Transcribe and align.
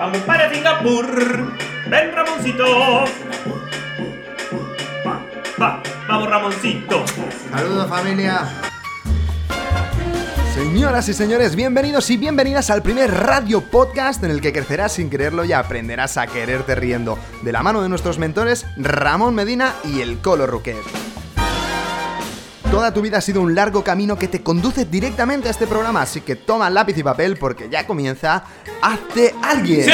Vamos 0.00 0.16
para 0.22 0.50
Singapur. 0.50 1.52
Ven, 1.90 2.12
Ramoncito. 2.14 2.64
Va, 5.06 5.26
va, 5.60 5.82
vamos, 6.08 6.30
Ramoncito. 6.30 7.04
Saludos 7.50 7.86
familia. 7.86 8.48
Señoras 10.54 11.06
y 11.10 11.12
señores, 11.12 11.54
bienvenidos 11.54 12.08
y 12.08 12.16
bienvenidas 12.16 12.70
al 12.70 12.80
primer 12.82 13.10
radio 13.10 13.60
podcast 13.60 14.24
en 14.24 14.30
el 14.30 14.40
que 14.40 14.54
crecerás 14.54 14.92
sin 14.92 15.10
creerlo 15.10 15.44
y 15.44 15.52
aprenderás 15.52 16.16
a 16.16 16.26
quererte 16.26 16.74
riendo, 16.74 17.18
de 17.42 17.52
la 17.52 17.62
mano 17.62 17.82
de 17.82 17.90
nuestros 17.90 18.18
mentores 18.18 18.64
Ramón 18.78 19.34
Medina 19.34 19.74
y 19.84 20.00
el 20.00 20.16
Colo 20.22 20.46
Ruquet. 20.46 21.09
Toda 22.70 22.94
tu 22.94 23.02
vida 23.02 23.18
ha 23.18 23.20
sido 23.20 23.42
un 23.42 23.56
largo 23.56 23.82
camino 23.82 24.16
que 24.16 24.28
te 24.28 24.44
conduce 24.44 24.84
directamente 24.84 25.48
a 25.48 25.50
este 25.50 25.66
programa, 25.66 26.02
así 26.02 26.20
que 26.20 26.36
toma 26.36 26.70
lápiz 26.70 26.96
y 26.96 27.02
papel 27.02 27.36
porque 27.36 27.68
ya 27.68 27.84
comienza 27.84 28.44
Hazte 28.80 29.34
Alguien. 29.42 29.86
¡Sí! 29.86 29.90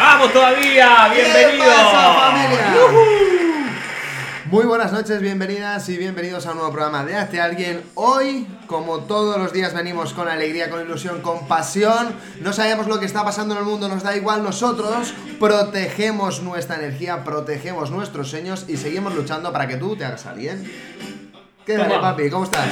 ¡Vamos 0.00 0.32
todavía! 0.32 1.12
¿Qué 1.14 1.22
¡Bienvenidos! 1.22 2.88
Muy 4.46 4.64
buenas 4.64 4.92
noches, 4.92 5.20
bienvenidas 5.20 5.88
y 5.90 5.96
bienvenidos 5.96 6.46
a 6.46 6.52
un 6.52 6.56
nuevo 6.56 6.72
programa 6.72 7.04
de 7.04 7.14
Hazte 7.14 7.40
Alguien. 7.40 7.82
Hoy, 7.94 8.48
como 8.66 9.00
todos 9.00 9.38
los 9.38 9.52
días, 9.52 9.74
venimos 9.74 10.14
con 10.14 10.26
alegría, 10.26 10.70
con 10.70 10.80
ilusión, 10.80 11.20
con 11.20 11.46
pasión. 11.46 12.16
No 12.40 12.52
sabemos 12.52 12.88
lo 12.88 12.98
que 12.98 13.06
está 13.06 13.22
pasando 13.24 13.54
en 13.54 13.60
el 13.60 13.66
mundo, 13.66 13.88
nos 13.88 14.02
da 14.02 14.16
igual. 14.16 14.42
Nosotros 14.42 15.14
protegemos 15.38 16.42
nuestra 16.42 16.76
energía, 16.76 17.22
protegemos 17.22 17.92
nuestros 17.92 18.28
sueños 18.28 18.64
y 18.66 18.76
seguimos 18.76 19.14
luchando 19.14 19.52
para 19.52 19.68
que 19.68 19.76
tú 19.76 19.94
te 19.94 20.04
hagas 20.04 20.26
alguien. 20.26 20.64
¿Qué 21.68 21.76
tal, 21.76 22.00
papi? 22.00 22.30
¿Cómo 22.30 22.44
estás? 22.44 22.66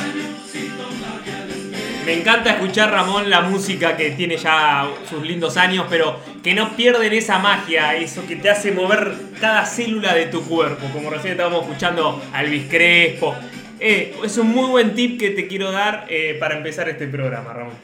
Me 2.06 2.14
encanta 2.14 2.52
escuchar, 2.52 2.91
Ramón, 2.91 3.28
la 3.28 3.42
música 3.42 3.95
que 3.95 4.12
tiene 4.12 4.38
ya 4.38 4.88
sus 5.06 5.23
lindos 5.23 5.59
años, 5.59 5.84
pero 5.91 6.18
que 6.42 6.54
no 6.54 6.74
pierden 6.74 7.12
esa 7.12 7.38
magia, 7.38 7.95
eso 7.95 8.27
que 8.27 8.37
te 8.37 8.48
hace 8.48 8.73
mover 8.73 9.12
cada 9.38 9.66
célula 9.66 10.15
de 10.15 10.24
tu 10.29 10.43
cuerpo, 10.45 10.87
como 10.95 11.10
recién 11.10 11.32
estábamos 11.32 11.65
escuchando 11.65 12.23
a 12.32 12.43
Elvis 12.43 12.70
Crespo. 12.70 13.35
Eh, 13.80 14.16
es 14.24 14.38
un 14.38 14.48
muy 14.48 14.70
buen 14.70 14.95
tip 14.95 15.20
que 15.20 15.29
te 15.29 15.46
quiero 15.46 15.73
dar 15.73 16.07
eh, 16.09 16.35
para 16.40 16.57
empezar 16.57 16.88
este 16.88 17.07
programa, 17.07 17.52
Ramón. 17.52 17.74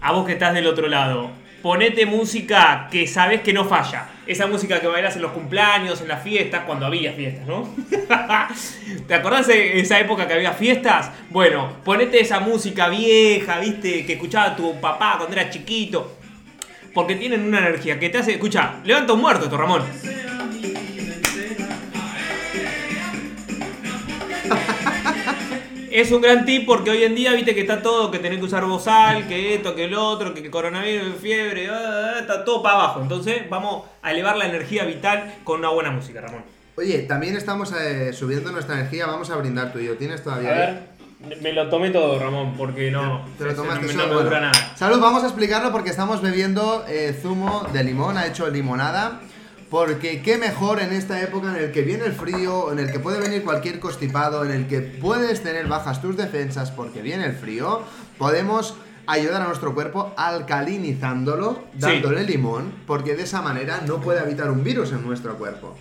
A 0.00 0.10
vos 0.10 0.26
que 0.26 0.32
estás 0.32 0.52
del 0.52 0.66
otro 0.66 0.88
lado, 0.88 1.30
ponete 1.64 2.04
música 2.04 2.88
que 2.90 3.06
sabés 3.06 3.40
que 3.40 3.54
no 3.54 3.64
falla. 3.64 4.06
Esa 4.26 4.46
música 4.46 4.80
que 4.80 4.86
bailas 4.86 5.16
en 5.16 5.22
los 5.22 5.32
cumpleaños, 5.32 5.98
en 6.02 6.08
las 6.08 6.22
fiestas, 6.22 6.64
cuando 6.66 6.84
había 6.84 7.14
fiestas, 7.14 7.46
¿no? 7.46 7.66
¿Te 9.08 9.14
acordás 9.14 9.46
de 9.46 9.80
esa 9.80 9.98
época 9.98 10.28
que 10.28 10.34
había 10.34 10.52
fiestas? 10.52 11.10
Bueno, 11.30 11.78
ponete 11.82 12.20
esa 12.20 12.38
música 12.40 12.90
vieja, 12.90 13.60
¿viste? 13.60 14.04
Que 14.04 14.12
escuchaba 14.12 14.54
tu 14.54 14.78
papá 14.78 15.14
cuando 15.16 15.34
era 15.34 15.48
chiquito. 15.48 16.18
Porque 16.92 17.14
tienen 17.14 17.42
una 17.42 17.60
energía 17.60 17.98
que 17.98 18.10
te 18.10 18.18
hace. 18.18 18.32
Escucha, 18.32 18.74
levanta 18.84 19.14
un 19.14 19.22
muerto 19.22 19.44
esto, 19.44 19.56
Ramón. 19.56 19.84
Es 25.94 26.10
un 26.10 26.20
gran 26.20 26.44
tip 26.44 26.66
porque 26.66 26.90
hoy 26.90 27.04
en 27.04 27.14
día 27.14 27.32
viste 27.34 27.54
que 27.54 27.60
está 27.60 27.80
todo, 27.80 28.10
que 28.10 28.18
tenés 28.18 28.40
que 28.40 28.46
usar 28.46 28.64
bozal, 28.64 29.28
que 29.28 29.54
esto, 29.54 29.76
que 29.76 29.84
el 29.84 29.94
otro, 29.94 30.34
que 30.34 30.40
el 30.40 30.50
coronavirus, 30.50 31.14
fiebre, 31.22 31.68
ah, 31.70 32.16
está 32.18 32.44
todo 32.44 32.64
para 32.64 32.74
abajo. 32.74 33.00
Entonces 33.00 33.48
vamos 33.48 33.84
a 34.02 34.10
elevar 34.10 34.36
la 34.36 34.46
energía 34.46 34.82
vital 34.86 35.32
con 35.44 35.60
una 35.60 35.68
buena 35.68 35.92
música, 35.92 36.20
Ramón. 36.20 36.42
Oye, 36.76 36.98
también 37.02 37.36
estamos 37.36 37.72
eh, 37.80 38.12
subiendo 38.12 38.50
nuestra 38.50 38.74
energía, 38.74 39.06
vamos 39.06 39.30
a 39.30 39.36
brindar 39.36 39.72
tú 39.72 39.78
y 39.78 39.86
yo. 39.86 39.96
¿Tienes 39.96 40.20
A 40.22 40.24
todavía? 40.24 40.50
ver, 40.50 40.82
me 41.40 41.52
lo 41.52 41.68
tomé 41.68 41.90
todo, 41.90 42.18
Ramón, 42.18 42.54
porque 42.56 42.90
no, 42.90 43.24
Te 43.38 43.44
lo 43.44 43.50
ese 43.50 43.60
tomaste 43.60 43.86
no, 43.86 43.92
solo, 43.92 44.02
no 44.02 44.08
me 44.08 44.14
bueno. 44.14 44.28
dura 44.30 44.40
nada. 44.40 44.76
Salud, 44.76 44.98
vamos 45.00 45.22
a 45.22 45.26
explicarlo 45.26 45.70
porque 45.70 45.90
estamos 45.90 46.20
bebiendo 46.20 46.84
eh, 46.88 47.16
zumo 47.22 47.68
de 47.72 47.84
limón, 47.84 48.18
ha 48.18 48.26
hecho 48.26 48.50
limonada. 48.50 49.20
Porque 49.74 50.22
qué 50.22 50.38
mejor 50.38 50.78
en 50.78 50.92
esta 50.92 51.20
época 51.20 51.48
en 51.48 51.56
el 51.56 51.72
que 51.72 51.82
viene 51.82 52.04
el 52.04 52.12
frío, 52.12 52.70
en 52.70 52.78
el 52.78 52.92
que 52.92 53.00
puede 53.00 53.18
venir 53.18 53.42
cualquier 53.42 53.80
constipado, 53.80 54.44
en 54.44 54.52
el 54.52 54.68
que 54.68 54.78
puedes 54.78 55.42
tener 55.42 55.66
bajas 55.66 56.00
tus 56.00 56.16
defensas 56.16 56.70
porque 56.70 57.02
viene 57.02 57.26
el 57.26 57.32
frío, 57.32 57.82
podemos 58.16 58.76
ayudar 59.08 59.42
a 59.42 59.48
nuestro 59.48 59.74
cuerpo 59.74 60.14
alcalinizándolo, 60.16 61.64
Sí. 61.72 61.78
dándole 61.80 62.22
limón, 62.22 62.72
porque 62.86 63.16
de 63.16 63.24
esa 63.24 63.42
manera 63.42 63.80
no 63.84 64.00
puede 64.00 64.20
habitar 64.20 64.48
un 64.48 64.62
virus 64.62 64.92
en 64.92 65.04
nuestro 65.04 65.36
cuerpo. 65.38 65.76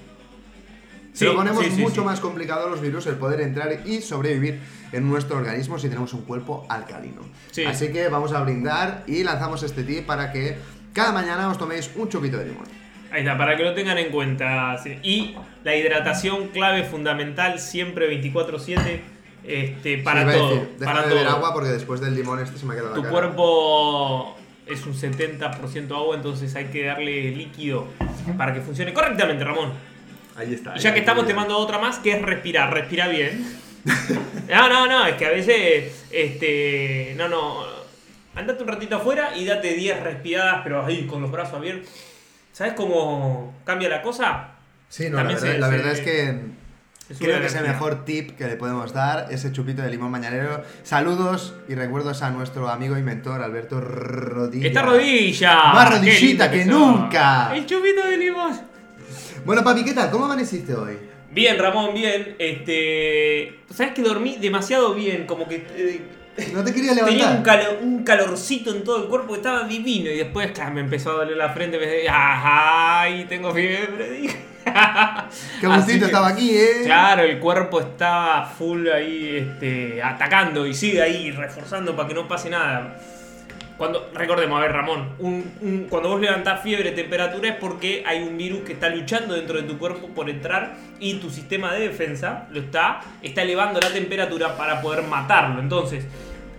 Sí, 1.14 1.20
Se 1.20 1.26
lo 1.26 1.36
ponemos 1.36 1.64
sí, 1.64 1.80
mucho 1.80 2.04
más 2.04 2.20
complicado 2.20 2.66
a 2.66 2.70
los 2.72 2.82
virus 2.82 3.06
el 3.06 3.18
poder 3.18 3.42
entrar 3.42 3.86
y 3.86 4.02
sobrevivir 4.02 4.60
en 4.92 5.08
nuestro 5.08 5.38
organismo 5.38 5.78
si 5.78 5.88
tenemos 5.88 6.14
un 6.14 6.24
cuerpo 6.24 6.66
alcalino. 6.68 7.22
Sí. 7.52 7.64
Así 7.64 7.92
que 7.92 8.08
vamos 8.08 8.32
a 8.34 8.42
brindar 8.42 9.04
y 9.06 9.24
lanzamos 9.24 9.62
este 9.62 9.84
tip 9.84 10.08
para 10.08 10.32
que 10.32 10.58
cada 10.94 11.12
mañana 11.12 11.48
os 11.48 11.60
toméis 11.60 11.92
un 11.96 12.10
chupito 12.10 12.38
de 12.38 12.46
limón. 12.48 12.83
Ahí 13.14 13.20
está, 13.20 13.38
para 13.38 13.56
que 13.56 13.64
lo 13.64 13.74
tengan 13.74 13.98
en 14.00 14.10
cuenta. 14.12 14.76
Y 15.04 15.36
la 15.64 15.76
hidratación 15.76 16.48
clave 16.48 16.84
fundamental, 16.84 17.60
siempre 17.60 18.10
24-7, 18.10 19.00
este, 19.46 20.00
para 20.00 20.32
Sí, 20.32 20.38
todo. 20.38 20.50
decir, 20.56 20.70
para 20.84 21.02
de 21.04 21.10
beber 21.10 21.26
todo. 21.28 21.36
agua 21.36 21.54
porque 21.54 21.70
después 21.70 22.02
del 22.02 22.16
limón 22.16 22.40
este 22.40 22.58
se 22.58 22.66
me 22.66 22.74
ha 22.74 22.78
quedado 22.78 22.94
Tu 22.96 23.04
la 23.04 23.10
cara. 23.10 23.12
cuerpo 23.12 24.38
es 24.66 24.86
un 24.86 24.94
70% 24.96 25.92
agua, 25.96 26.16
entonces 26.16 26.56
hay 26.56 26.66
que 26.66 26.86
darle 26.86 27.32
líquido 27.32 27.86
para 28.38 28.54
que 28.54 28.62
funcione 28.62 28.94
correctamente, 28.94 29.44
Ramón. 29.44 29.74
Ahí 30.36 30.54
está. 30.54 30.76
Y 30.76 30.80
ya 30.80 30.90
ahí, 30.90 30.94
que 30.96 31.00
estamos, 31.02 31.28
te 31.28 31.34
mando 31.36 31.56
otra 31.58 31.78
más 31.78 32.00
que 32.00 32.14
es 32.14 32.22
respirar. 32.22 32.74
Respira 32.74 33.08
bien. 33.08 33.46
No, 34.50 34.68
no, 34.70 34.88
no, 34.88 35.06
es 35.08 35.16
que 35.16 35.26
a 35.26 35.30
veces, 35.30 36.06
este, 36.12 37.14
no, 37.18 37.28
no. 37.30 37.64
Andate 38.36 38.62
un 38.62 38.68
ratito 38.70 38.98
afuera 38.98 39.36
y 39.38 39.46
date 39.46 39.74
10 39.74 40.02
respiradas, 40.04 40.62
pero 40.64 40.86
ahí 40.86 41.06
con 41.08 41.22
los 41.22 41.32
brazos 41.32 41.56
abiertos. 41.56 41.90
¿Sabes 42.54 42.74
cómo 42.74 43.54
cambia 43.66 43.90
la 43.90 44.02
cosa? 44.02 44.52
Sí, 44.88 45.10
no, 45.10 45.18
la 45.18 45.24
verdad, 45.24 45.40
se- 45.40 45.58
la 45.58 45.68
se- 45.70 45.76
verdad 45.76 45.92
es 45.92 46.00
que 46.02 46.40
creo 47.20 47.40
que 47.42 47.48
es 47.48 47.56
el 47.56 47.64
mejor 47.68 48.06
tip 48.06 48.38
que 48.38 48.46
le 48.46 48.56
podemos 48.56 48.94
dar, 48.94 49.28
ese 49.32 49.52
chupito 49.52 49.82
de 49.82 49.90
limón 49.90 50.12
mañanero. 50.12 50.64
Saludos 50.84 51.56
y 51.68 51.76
recuerdos 51.76 52.22
a 52.22 52.30
nuestro 52.30 52.70
amigo 52.70 52.98
y 52.98 53.02
mentor 53.02 53.42
Alberto 53.42 53.82
Rodilla. 53.82 54.68
¡Esta 54.68 54.84
rodilla! 54.84 55.56
Más 55.74 55.90
¡Qué 55.90 55.96
rodillita 55.98 56.50
que 56.52 56.64
nunca. 56.66 57.56
El 57.56 57.66
chupito 57.66 58.08
de 58.08 58.18
limón. 58.18 58.62
Bueno, 59.46 59.64
papi, 59.64 59.84
¿qué 59.84 59.94
tal? 59.94 60.10
¿Cómo 60.12 60.26
amaneciste 60.26 60.74
hoy? 60.74 60.98
Bien, 61.32 61.58
Ramón, 61.58 61.94
bien. 61.96 62.36
Este. 62.40 63.60
¿Sabes 63.74 63.94
que 63.94 64.04
dormí 64.04 64.38
demasiado 64.40 64.94
bien? 64.94 65.26
Como 65.26 65.48
que. 65.48 65.56
eh, 65.76 66.02
No 66.52 66.64
te 66.64 66.74
quería 66.74 66.96
Tenía 66.96 67.12
levantar. 67.28 67.38
un, 67.38 67.44
calo- 67.44 67.80
un 67.82 68.04
calorcito 68.04 68.72
en 68.76 68.84
todo 68.84 69.04
el 69.04 69.10
cuerpo 69.10 69.34
que 69.34 69.38
estaba 69.38 69.64
divino 69.68 70.10
y 70.10 70.18
después 70.18 70.52
claro, 70.52 70.72
me 70.72 70.82
empezó 70.82 71.12
a 71.12 71.14
doler 71.14 71.38
la 71.38 71.50
frente. 71.50 71.78
Me 71.78 71.86
decía, 71.86 72.12
¡ay! 72.16 73.26
Tengo 73.30 73.54
fiebre. 73.54 74.10
dije. 74.22 74.38
Qué 75.62 75.68
que- 76.00 76.06
estaba 76.06 76.30
aquí, 76.30 76.52
¿eh? 76.58 76.82
Claro, 76.86 77.22
el 77.24 77.38
cuerpo 77.40 77.82
estaba 77.82 78.46
full 78.46 78.88
ahí 78.90 79.36
este, 79.38 80.02
atacando 80.02 80.66
y 80.66 80.74
sigue 80.74 81.02
ahí 81.02 81.32
reforzando 81.32 81.96
para 81.96 82.08
que 82.08 82.14
no 82.16 82.28
pase 82.28 82.50
nada. 82.50 82.98
Cuando, 83.78 84.10
recordemos, 84.14 84.58
a 84.58 84.62
ver 84.62 84.72
Ramón, 84.72 85.10
un- 85.20 85.88
cuando 85.90 86.10
vos 86.10 86.22
levantás 86.22 86.62
fiebre, 86.62 86.92
temperatura 86.92 87.50
es 87.50 87.56
porque 87.56 88.04
hay 88.06 88.22
un 88.22 88.38
virus 88.38 88.62
que 88.62 88.74
está 88.74 88.90
luchando 88.90 89.34
dentro 89.34 89.58
de 89.60 89.64
tu 89.64 89.78
cuerpo 89.80 90.08
por 90.10 90.30
entrar 90.30 90.76
y 91.00 91.16
tu 91.16 91.30
sistema 91.32 91.74
de 91.74 91.88
defensa 91.90 92.48
lo 92.52 92.60
está, 92.60 93.02
está 93.24 93.42
elevando 93.42 93.80
la 93.80 93.90
temperatura 93.92 94.56
para 94.58 94.80
poder 94.82 95.04
matarlo. 95.08 95.60
Entonces, 95.60 96.06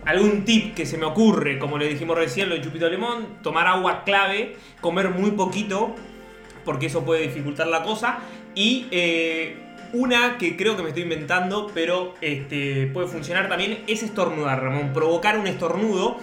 algún 0.05 0.43
tip 0.43 0.75
que 0.75 0.85
se 0.85 0.97
me 0.97 1.05
ocurre, 1.05 1.57
como 1.57 1.77
le 1.77 1.87
dijimos 1.87 2.17
recién, 2.17 2.49
lo 2.49 2.55
de 2.55 2.61
chupito 2.61 2.89
limón, 2.89 3.27
tomar 3.41 3.65
agua 3.67 4.03
clave, 4.03 4.57
comer 4.81 5.09
muy 5.09 5.31
poquito, 5.31 5.95
porque 6.65 6.87
eso 6.87 7.05
puede 7.05 7.21
dificultar 7.21 7.67
la 7.67 7.81
cosa. 7.83 8.19
Y 8.55 8.87
eh, 8.91 9.57
una 9.93 10.37
que 10.37 10.57
creo 10.57 10.75
que 10.75 10.83
me 10.83 10.89
estoy 10.89 11.03
inventando, 11.03 11.71
pero 11.73 12.13
este, 12.21 12.87
puede 12.93 13.07
funcionar 13.07 13.47
también, 13.47 13.83
es 13.87 14.03
estornudar, 14.03 14.61
Ramón. 14.61 14.91
Provocar 14.93 15.39
un 15.39 15.47
estornudo 15.47 16.17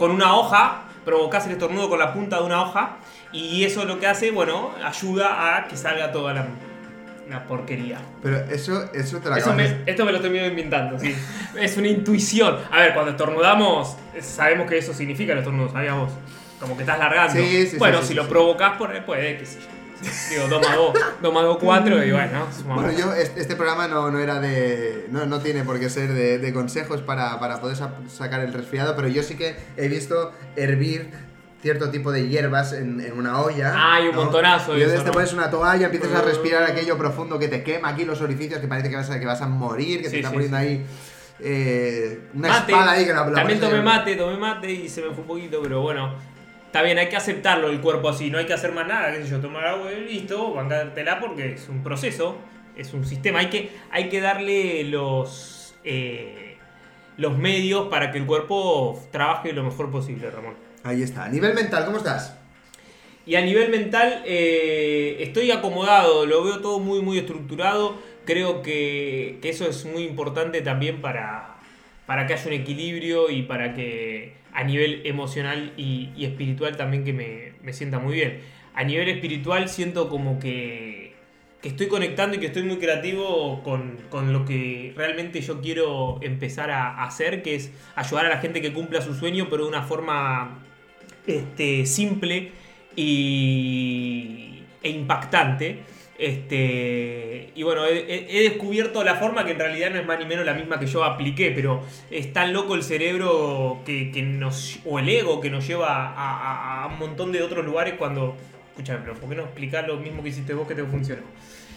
con 0.00 0.10
una 0.12 0.34
hoja, 0.34 0.84
provocás 1.04 1.44
el 1.44 1.52
estornudo 1.52 1.90
con 1.90 1.98
la 1.98 2.14
punta 2.14 2.38
de 2.38 2.44
una 2.44 2.62
hoja, 2.62 2.96
y 3.32 3.64
eso 3.64 3.84
lo 3.84 4.00
que 4.00 4.06
hace, 4.06 4.30
bueno, 4.30 4.70
ayuda 4.82 5.58
a 5.58 5.68
que 5.68 5.76
salga 5.76 6.10
toda 6.10 6.32
la, 6.32 6.46
la 7.28 7.44
porquería. 7.44 7.98
Pero 8.22 8.38
eso, 8.50 8.90
eso 8.94 9.18
te 9.18 9.28
lo 9.28 9.36
Eso 9.36 9.52
me- 9.52 9.82
esto 9.84 10.06
me 10.06 10.12
lo 10.12 10.16
estoy 10.16 10.38
inventando, 10.38 10.98
sí. 10.98 11.14
Es 11.54 11.76
una 11.76 11.88
intuición. 11.88 12.56
A 12.72 12.78
ver, 12.80 12.94
cuando 12.94 13.10
estornudamos, 13.10 13.94
sabemos 14.22 14.66
que 14.70 14.78
eso 14.78 14.94
significa 14.94 15.34
el 15.34 15.40
estornudo, 15.40 15.68
¿sabías 15.70 15.94
vos? 15.94 16.12
Como 16.58 16.76
que 16.76 16.82
estás 16.84 16.98
largando. 16.98 17.34
Sí, 17.34 17.66
sí, 17.66 17.76
bueno, 17.76 18.00
sí, 18.00 18.08
si 18.08 18.14
lo 18.14 18.26
provocas, 18.26 18.78
puede, 18.78 19.36
qué 19.36 19.44
sé 19.44 19.60
yo. 19.60 19.66
Digo, 20.30 20.48
2 20.48 20.62
más 20.66 20.76
2, 20.76 20.92
2 21.22 21.34
más 21.34 21.42
2, 21.42 21.58
4, 21.60 22.04
y 22.04 22.10
bueno, 22.12 22.46
sumamos. 22.56 22.84
Bueno, 22.84 22.98
yo, 22.98 23.12
este, 23.14 23.54
programa 23.56 23.86
no, 23.88 24.10
no 24.10 24.18
era 24.18 24.40
de. 24.40 25.06
No, 25.10 25.26
no 25.26 25.40
tiene 25.40 25.62
por 25.64 25.78
qué 25.78 25.90
ser 25.90 26.12
de, 26.12 26.38
de 26.38 26.52
consejos 26.54 27.02
para, 27.02 27.38
para 27.40 27.60
poder 27.60 27.76
sa- 27.76 27.94
sacar 28.08 28.40
el 28.40 28.52
resfriado, 28.52 28.96
pero 28.96 29.08
yo 29.08 29.22
sí 29.22 29.36
que 29.36 29.56
he 29.76 29.88
visto 29.88 30.32
hervir 30.56 31.10
cierto 31.62 31.90
tipo 31.90 32.10
de 32.12 32.26
hierbas 32.28 32.72
en, 32.72 33.00
en 33.00 33.18
una 33.18 33.40
olla. 33.42 33.74
Ah, 33.76 33.96
hay 33.96 34.08
un 34.08 34.16
montonazo 34.16 34.72
de 34.72 34.78
Y 34.78 34.82
entonces 34.82 35.02
te 35.04 35.08
¿no? 35.08 35.12
pones 35.12 35.32
una 35.34 35.50
toalla, 35.50 35.86
empiezas 35.86 36.14
a 36.14 36.22
respirar 36.22 36.62
aquello 36.62 36.96
profundo 36.96 37.38
que 37.38 37.48
te 37.48 37.62
quema 37.62 37.90
aquí 37.90 38.06
los 38.06 38.22
orificios, 38.22 38.60
que 38.60 38.66
parece 38.68 38.88
que 38.88 38.96
vas 38.96 39.10
a, 39.10 39.20
que 39.20 39.26
vas 39.26 39.42
a 39.42 39.46
morir, 39.48 39.98
que 40.00 40.06
Sí, 40.06 40.12
te 40.12 40.16
está 40.18 40.28
sí, 40.30 40.34
poniendo 40.34 40.56
sí. 40.56 40.62
ahí. 40.62 40.86
eh, 41.40 42.28
una 42.34 42.48
Mate. 42.48 42.72
espada 42.72 42.90
ahí 42.92 43.04
que 43.04 43.12
la, 43.12 43.26
la 43.26 43.34
También 43.34 43.60
tomé 43.60 43.82
mate, 43.82 44.16
tomé 44.16 44.36
mate 44.38 44.70
y 44.70 44.88
se 44.88 45.02
me 45.02 45.08
fue 45.10 45.20
un 45.20 45.26
poquito, 45.26 45.60
pero 45.62 45.82
bueno. 45.82 46.14
Está 46.70 46.82
bien, 46.82 46.98
hay 46.98 47.08
que 47.08 47.16
aceptarlo 47.16 47.68
el 47.68 47.80
cuerpo 47.80 48.10
así, 48.10 48.30
no 48.30 48.38
hay 48.38 48.46
que 48.46 48.52
hacer 48.52 48.70
más 48.70 48.86
nada, 48.86 49.10
qué 49.10 49.24
sé 49.24 49.28
yo, 49.28 49.40
tomar 49.40 49.66
agua 49.66 49.92
y 49.92 50.04
listo, 50.04 50.54
bancártela 50.54 51.18
porque 51.18 51.54
es 51.54 51.68
un 51.68 51.82
proceso, 51.82 52.36
es 52.76 52.94
un 52.94 53.04
sistema, 53.04 53.40
hay 53.40 53.50
que, 53.50 53.72
hay 53.90 54.08
que 54.08 54.20
darle 54.20 54.84
los, 54.84 55.74
eh, 55.82 56.58
los 57.16 57.36
medios 57.36 57.88
para 57.88 58.12
que 58.12 58.18
el 58.18 58.24
cuerpo 58.24 59.02
trabaje 59.10 59.52
lo 59.52 59.64
mejor 59.64 59.90
posible, 59.90 60.30
Ramón. 60.30 60.54
Ahí 60.84 61.02
está. 61.02 61.24
A 61.24 61.28
nivel 61.28 61.54
mental, 61.54 61.84
¿cómo 61.86 61.96
estás? 61.96 62.38
Y 63.26 63.34
a 63.34 63.40
nivel 63.40 63.68
mental 63.68 64.22
eh, 64.24 65.16
estoy 65.18 65.50
acomodado, 65.50 66.24
lo 66.24 66.44
veo 66.44 66.60
todo 66.60 66.78
muy 66.78 67.02
muy 67.02 67.18
estructurado, 67.18 67.96
creo 68.24 68.62
que, 68.62 69.40
que 69.42 69.48
eso 69.48 69.66
es 69.66 69.84
muy 69.86 70.04
importante 70.04 70.62
también 70.62 71.00
para, 71.00 71.59
para 72.10 72.26
que 72.26 72.34
haya 72.34 72.44
un 72.48 72.54
equilibrio 72.54 73.30
y 73.30 73.42
para 73.42 73.72
que 73.72 74.32
a 74.52 74.64
nivel 74.64 75.02
emocional 75.04 75.72
y, 75.76 76.10
espiritual 76.18 76.76
también 76.76 77.04
que 77.04 77.12
me, 77.12 77.52
me, 77.62 77.72
sienta 77.72 78.00
muy 78.00 78.14
bien. 78.14 78.40
A 78.74 78.82
nivel 78.82 79.08
espiritual 79.08 79.68
siento 79.68 80.08
como 80.08 80.40
que, 80.40 81.14
que 81.62 81.68
estoy 81.68 81.86
conectando 81.86 82.34
y 82.34 82.40
que 82.40 82.46
estoy 82.46 82.64
muy 82.64 82.78
creativo 82.78 83.62
con, 83.62 83.98
con, 84.10 84.32
lo 84.32 84.44
que 84.44 84.92
realmente 84.96 85.40
yo 85.40 85.60
quiero 85.60 86.18
empezar 86.20 86.72
a 86.72 87.04
hacer, 87.04 87.44
que 87.44 87.54
es 87.54 87.70
ayudar 87.94 88.26
a 88.26 88.30
la 88.30 88.38
gente 88.38 88.60
que 88.60 88.72
cumpla 88.72 89.02
su 89.02 89.14
sueño, 89.14 89.46
pero 89.48 89.62
de 89.62 89.68
una 89.68 89.82
forma 89.82 90.64
este, 91.28 91.86
simple 91.86 92.50
y, 92.96 94.64
e 94.82 94.90
impactante. 94.90 95.84
Este, 96.20 97.50
y 97.54 97.62
bueno, 97.62 97.86
he, 97.86 98.26
he, 98.28 98.42
descubierto 98.42 99.02
la 99.02 99.14
forma 99.14 99.46
que 99.46 99.52
en 99.52 99.58
realidad 99.58 99.88
no 99.88 99.98
es 99.98 100.06
más 100.06 100.18
ni 100.18 100.26
menos 100.26 100.44
la 100.44 100.52
misma 100.52 100.78
que 100.78 100.84
yo 100.84 101.02
apliqué, 101.02 101.50
pero 101.50 101.82
es 102.10 102.30
tan 102.34 102.52
loco 102.52 102.74
el 102.74 102.82
cerebro 102.82 103.80
que, 103.86 104.10
que 104.12 104.20
nos, 104.20 104.80
o 104.84 104.98
el 104.98 105.08
ego 105.08 105.40
que 105.40 105.48
nos 105.48 105.66
lleva 105.66 105.88
a, 105.88 106.12
a, 106.12 106.84
a, 106.84 106.86
un 106.88 106.98
montón 106.98 107.32
de 107.32 107.42
otros 107.42 107.64
lugares 107.64 107.94
cuando, 107.96 108.36
escúchame, 108.68 108.98
pero 108.98 109.14
¿por 109.14 109.30
qué 109.30 109.36
no 109.36 109.44
explicar 109.44 109.88
lo 109.88 109.96
mismo 109.96 110.22
que 110.22 110.28
hiciste 110.28 110.52
vos 110.52 110.68
que 110.68 110.74
te 110.74 110.84
funcionó? 110.84 111.22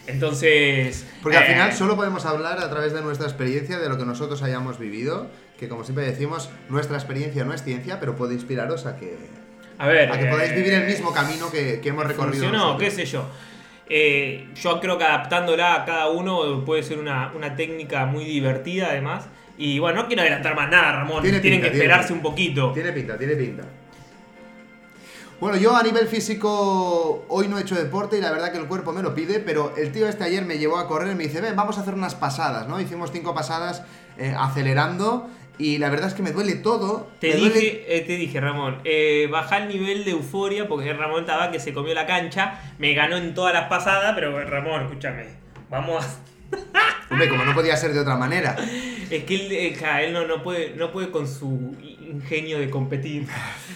Entonces... 0.08 1.08
Porque 1.22 1.38
al 1.38 1.46
eh, 1.46 1.54
final 1.54 1.72
solo 1.72 1.96
podemos 1.96 2.26
hablar 2.26 2.60
a 2.60 2.70
través 2.70 2.92
de 2.92 3.02
nuestra 3.02 3.28
experiencia, 3.28 3.80
de 3.80 3.88
lo 3.88 3.98
que 3.98 4.04
nosotros 4.04 4.44
hayamos 4.44 4.78
vivido, 4.78 5.30
que 5.58 5.70
como 5.70 5.86
siempre 5.86 6.04
decimos, 6.04 6.50
nuestra 6.68 6.98
experiencia 6.98 7.46
no 7.46 7.54
es 7.54 7.64
ciencia, 7.64 8.02
pero 8.02 8.18
puede 8.18 8.34
inspiraros 8.34 8.88
a 8.88 8.98
que... 8.98 9.16
A 9.78 9.88
ver... 9.88 10.12
A 10.12 10.20
que 10.20 10.26
podáis 10.26 10.52
eh, 10.52 10.56
vivir 10.56 10.74
el 10.74 10.86
mismo 10.86 11.14
camino 11.14 11.50
que, 11.50 11.80
que 11.80 11.88
hemos 11.88 12.06
recorrido. 12.06 12.52
No, 12.52 12.78
qué 12.78 12.92
sé 12.92 13.06
yo. 13.06 13.26
Eh, 13.90 14.50
yo 14.56 14.80
creo 14.80 14.98
que 14.98 15.04
adaptándola 15.04 15.76
a 15.76 15.86
cada 15.86 16.10
uno 16.10 16.64
puede 16.66 16.84
ser 16.84 17.00
una, 17.00 17.32
una, 17.36 17.56
técnica 17.56 18.06
muy 18.06 18.24
divertida 18.24 18.88
además. 18.88 19.26
Y 19.58 19.80
bueno, 19.80 20.02
no 20.02 20.08
quiero 20.08 20.22
adelantar 20.22 20.56
más 20.56 20.70
nada, 20.70 20.94
Ramón. 20.94 21.22
Tiene 21.22 21.40
Tienen 21.40 21.60
pinta, 21.60 21.72
que 21.72 21.78
esperarse 21.78 22.08
tiene, 22.08 22.20
un 22.20 22.24
poquito. 22.24 22.72
Tiene 22.72 22.92
pinta, 22.92 23.18
tiene 23.18 23.36
pinta. 23.36 23.64
Bueno, 25.40 25.58
yo 25.58 25.76
a 25.76 25.84
nivel 25.84 26.08
físico 26.08 27.26
hoy 27.28 27.50
no 27.50 27.58
he 27.58 27.62
hecho 27.64 27.76
deporte 27.76 28.18
y 28.18 28.22
la 28.22 28.32
verdad 28.32 28.52
que 28.52 28.58
el 28.58 28.66
cuerpo 28.66 28.94
me 28.94 29.02
lo 29.02 29.14
pide, 29.14 29.40
pero 29.40 29.76
el 29.76 29.92
tío 29.92 30.08
este 30.08 30.24
ayer 30.24 30.46
me 30.46 30.58
llevó 30.58 30.78
a 30.78 30.88
correr 30.88 31.12
y 31.12 31.16
me 31.16 31.26
dice, 31.26 31.42
ven, 31.42 31.56
vamos 31.56 31.78
a 31.78 31.82
hacer 31.82 31.94
unas 31.94 32.16
pasadas, 32.16 32.68
¿no? 32.70 32.80
Hicimos 32.80 33.12
cinco 33.12 33.34
pasadas 33.34 33.84
eh, 34.18 34.34
acelerando 34.38 35.30
y 35.58 35.78
la 35.78 35.90
verdad 35.90 36.08
es 36.08 36.14
que 36.14 36.24
me 36.24 36.32
duele 36.32 36.56
todo. 36.56 37.10
Te, 37.20 37.30
me 37.30 37.36
dije, 37.36 37.50
duele... 37.50 37.98
eh, 37.98 38.02
te 38.02 38.18
dije, 38.18 38.40
Ramón, 38.42 38.80
eh, 38.84 39.28
baja 39.32 39.58
el 39.58 39.68
nivel 39.68 40.04
de 40.06 40.12
euforia 40.12 40.68
porque 40.68 40.94
Ramón 40.94 41.22
estaba 41.22 41.52
que 41.52 41.60
se 41.60 41.74
comió 41.74 41.94
la 41.94 42.06
cancha, 42.06 42.60
me 42.80 42.94
ganó 42.94 43.18
en 43.18 43.34
todas 43.34 43.54
las 43.54 43.68
pasadas, 43.70 44.14
pero 44.16 44.44
Ramón, 44.46 44.84
escúchame, 44.84 45.26
vamos 45.70 46.04
a... 46.06 46.33
Hombre, 47.10 47.30
como 47.30 47.46
no 47.46 47.54
podía 47.54 47.78
ser 47.78 47.94
de 47.94 48.00
otra 48.00 48.16
manera. 48.16 48.56
Es 49.10 49.24
que 49.26 49.36
él, 49.36 49.52
él, 49.52 49.78
él 50.02 50.14
no, 50.14 50.26
no, 50.26 50.42
puede, 50.42 50.76
no 50.76 50.92
puede 50.92 51.12
con 51.12 51.28
su 51.28 51.76
ingenio 51.80 52.60
de 52.60 52.70
competir. 52.70 53.28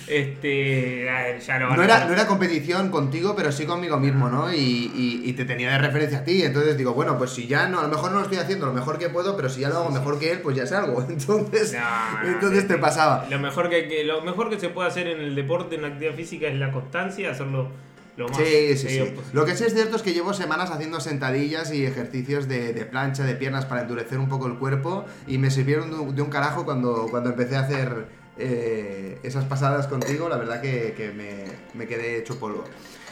Este. 0.08 1.06
Ya 1.46 1.60
no, 1.60 1.76
no, 1.76 1.84
era, 1.84 2.06
no 2.06 2.14
era 2.14 2.26
competición 2.26 2.90
contigo, 2.90 3.36
pero 3.36 3.52
sí 3.52 3.66
conmigo 3.66 3.98
mismo, 3.98 4.30
¿no? 4.30 4.52
Y, 4.54 4.58
y, 4.58 5.22
y, 5.26 5.34
te 5.34 5.46
tenía 5.46 5.72
de 5.72 5.78
referencia 5.78 6.20
a 6.20 6.24
ti. 6.24 6.44
Entonces 6.44 6.78
digo, 6.78 6.94
bueno, 6.94 7.18
pues 7.18 7.32
si 7.32 7.46
ya 7.46 7.68
no, 7.68 7.80
a 7.80 7.84
lo 7.84 7.90
mejor 7.90 8.12
no 8.12 8.18
lo 8.18 8.24
estoy 8.24 8.40
haciendo 8.40 8.66
lo 8.66 8.74
mejor 8.74 8.98
que 8.98 9.10
puedo, 9.10 9.36
pero 9.36 9.50
si 9.50 9.62
ya 9.62 9.70
lo 9.70 9.78
hago 9.78 9.92
mejor 9.92 10.18
que 10.18 10.32
él, 10.32 10.40
pues 10.40 10.56
ya 10.56 10.64
es 10.64 10.72
algo. 10.72 11.02
Entonces, 11.10 11.74
no, 11.74 12.30
entonces 12.30 12.68
te 12.68 12.78
pasaba. 12.78 13.28
Lo 13.30 13.40
mejor 13.40 13.70
que, 13.70 13.88
que, 13.88 14.04
lo 14.04 14.22
mejor 14.22 14.50
que 14.50 14.60
se 14.60 14.70
puede 14.70 14.88
hacer 14.88 15.08
en 15.08 15.20
el 15.20 15.36
deporte, 15.36 15.76
en 15.76 15.82
la 15.82 15.90
actividad 15.90 16.16
física, 16.16 16.48
es 16.48 16.56
la 16.56 16.72
constancia, 16.72 17.32
hacerlo 17.32 17.70
lo 18.18 18.28
más 18.28 18.38
sí, 18.38 18.76
sí, 18.76 18.90
sí. 18.90 19.14
Lo 19.32 19.46
que 19.46 19.56
sí 19.56 19.64
es 19.64 19.74
cierto 19.74 19.96
es 19.96 20.02
que 20.02 20.12
llevo 20.12 20.34
semanas 20.34 20.72
haciendo 20.72 21.00
sentadillas 21.00 21.72
y 21.72 21.86
ejercicios 21.86 22.48
de, 22.48 22.74
de, 22.74 22.86
plancha, 22.86 23.24
de 23.24 23.36
piernas 23.36 23.66
para 23.66 23.82
endurecer 23.82 24.18
un 24.18 24.28
poco 24.28 24.48
el 24.48 24.58
cuerpo 24.58 25.06
y 25.28 25.38
me 25.38 25.52
sirvieron 25.52 25.92
de, 25.92 26.14
de 26.14 26.22
un 26.22 26.30
carajo 26.30 26.66
cuando, 26.66 27.08
cuando 27.10 27.30
empecé 27.30 27.56
a 27.56 27.62
hacer 27.62 28.08
eh, 28.40 29.20
esas 29.24 29.46
pasadas 29.46 29.88
contigo, 29.88 30.30
la 30.30 30.38
verdad 30.38 30.62
que, 30.62 30.94
que 30.96 31.12
me, 31.12 31.46
me, 31.74 31.88
quedé 31.88 32.18
hecho 32.18 32.40
polvo. 32.40 32.66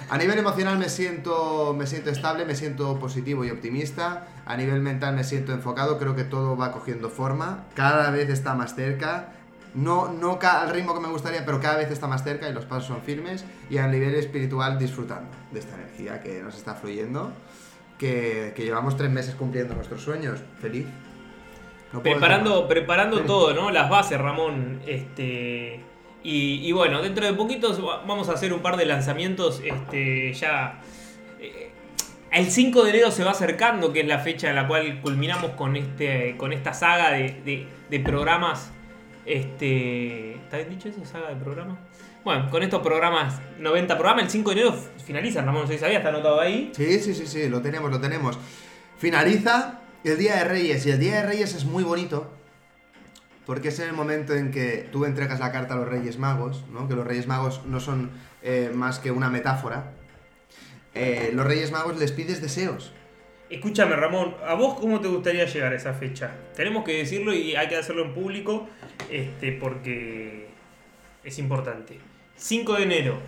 A 0.09 0.17
nivel 0.17 0.37
emocional 0.37 0.77
me 0.77 0.87
siento, 0.87 1.73
me 1.75 1.87
siento 1.87 2.11
estable, 2.11 2.45
me 2.45 2.55
siento 2.55 2.99
positivo 2.99 3.43
y 3.43 3.49
optimista. 3.49 4.27
A 4.45 4.55
nivel 4.55 4.81
mental 4.81 5.15
me 5.15 5.23
siento 5.23 5.51
enfocado, 5.51 5.97
creo 5.97 6.15
que 6.15 6.25
todo 6.25 6.55
va 6.55 6.71
cogiendo 6.71 7.09
forma, 7.09 7.65
cada 7.73 8.11
vez 8.11 8.29
está 8.29 8.53
más 8.53 8.75
cerca. 8.75 9.34
No, 9.75 10.07
no 10.07 10.39
al 10.41 10.69
ritmo 10.69 10.93
que 10.93 11.01
me 11.01 11.09
gustaría, 11.09 11.45
pero 11.45 11.59
cada 11.59 11.75
vez 11.75 11.91
está 11.91 12.07
más 12.07 12.23
cerca 12.23 12.47
y 12.47 12.53
los 12.53 12.63
pasos 12.63 12.85
son 12.85 13.01
firmes. 13.01 13.45
Y 13.69 13.77
a 13.77 13.87
nivel 13.87 14.15
espiritual 14.15 14.79
disfrutando 14.79 15.29
de 15.51 15.59
esta 15.59 15.75
energía 15.75 16.21
que 16.21 16.41
nos 16.41 16.55
está 16.55 16.75
fluyendo. 16.75 17.31
Que, 17.99 18.53
que 18.55 18.63
llevamos 18.63 18.97
tres 18.97 19.09
meses 19.11 19.35
cumpliendo 19.35 19.75
nuestros 19.75 20.01
sueños. 20.01 20.39
Feliz. 20.61 20.85
No 21.91 22.01
preparando 22.01 22.67
preparando 22.67 23.21
todo, 23.21 23.53
¿no? 23.53 23.69
Las 23.69 23.89
bases, 23.89 24.19
Ramón. 24.19 24.81
Este. 24.87 25.81
Y, 26.23 26.67
y, 26.67 26.71
bueno, 26.71 27.01
dentro 27.01 27.25
de 27.25 27.33
poquitos 27.33 27.81
vamos 28.07 28.29
a 28.29 28.33
hacer 28.33 28.53
un 28.53 28.61
par 28.61 28.77
de 28.77 28.85
lanzamientos. 28.85 29.61
Este. 29.63 30.33
ya. 30.33 30.81
Eh, 31.39 31.71
el 32.31 32.49
5 32.49 32.83
de 32.83 32.89
enero 32.89 33.11
se 33.11 33.23
va 33.23 33.31
acercando, 33.31 33.93
que 33.93 34.01
es 34.01 34.07
la 34.07 34.19
fecha 34.19 34.49
en 34.49 34.55
la 34.55 34.67
cual 34.67 35.01
culminamos 35.01 35.51
con 35.51 35.75
este. 35.75 36.35
con 36.37 36.53
esta 36.53 36.73
saga 36.73 37.11
de, 37.11 37.41
de, 37.45 37.67
de 37.89 37.99
programas 37.99 38.71
este. 39.25 40.35
¿Está 40.35 40.57
bien 40.57 40.69
dicho 40.69 40.89
eso? 40.89 41.03
¿Saga 41.05 41.29
de 41.29 41.35
programas? 41.35 41.77
Bueno, 42.23 42.49
con 42.49 42.63
estos 42.63 42.81
programas, 42.81 43.39
90 43.59 43.95
programas, 43.97 44.25
el 44.25 44.31
5 44.31 44.49
de 44.49 44.61
enero 44.61 44.75
finaliza, 45.05 45.41
Ramón, 45.41 45.61
no 45.61 45.67
sé 45.67 45.73
si 45.73 45.79
sabía, 45.79 45.97
está 45.99 46.09
anotado 46.09 46.41
ahí. 46.41 46.71
Sí, 46.75 46.99
sí, 46.99 47.13
sí, 47.13 47.27
sí, 47.27 47.47
lo 47.49 47.61
tenemos, 47.61 47.91
lo 47.91 48.01
tenemos. 48.01 48.39
Finaliza 48.97 49.81
el 50.03 50.17
Día 50.17 50.37
de 50.37 50.43
Reyes, 50.45 50.85
y 50.87 50.91
el 50.91 50.99
Día 50.99 51.17
de 51.17 51.23
Reyes 51.23 51.53
es 51.53 51.65
muy 51.65 51.83
bonito, 51.83 52.31
porque 53.45 53.67
es 53.67 53.79
en 53.79 53.89
el 53.89 53.93
momento 53.93 54.33
en 54.33 54.49
que 54.49 54.89
tú 54.91 55.05
entregas 55.05 55.39
la 55.39 55.51
carta 55.51 55.75
a 55.75 55.77
los 55.77 55.87
Reyes 55.87 56.17
Magos, 56.17 56.63
¿no? 56.71 56.87
Que 56.87 56.95
los 56.95 57.05
Reyes 57.05 57.27
Magos 57.27 57.61
no 57.67 57.79
son 57.79 58.09
eh, 58.41 58.71
más 58.73 58.97
que 58.97 59.11
una 59.11 59.29
metáfora. 59.29 59.91
Eh, 60.95 61.31
los 61.33 61.45
Reyes 61.45 61.71
Magos 61.71 61.99
les 61.99 62.11
pides 62.11 62.41
deseos. 62.41 62.91
Escúchame, 63.49 63.95
Ramón, 63.95 64.35
¿a 64.47 64.55
vos 64.55 64.79
cómo 64.79 64.99
te 64.99 65.07
gustaría 65.07 65.45
llegar 65.45 65.71
a 65.71 65.75
esa 65.75 65.93
fecha? 65.93 66.31
Tenemos 66.55 66.83
que 66.83 66.93
decirlo 66.93 67.31
y 67.33 67.55
hay 67.55 67.67
que 67.67 67.75
hacerlo 67.75 68.03
en 68.03 68.13
público 68.13 68.67
este, 69.11 69.51
porque 69.51 70.47
es 71.23 71.37
importante. 71.37 71.99
5 72.37 72.73
de 72.73 72.83
enero. 72.83 73.19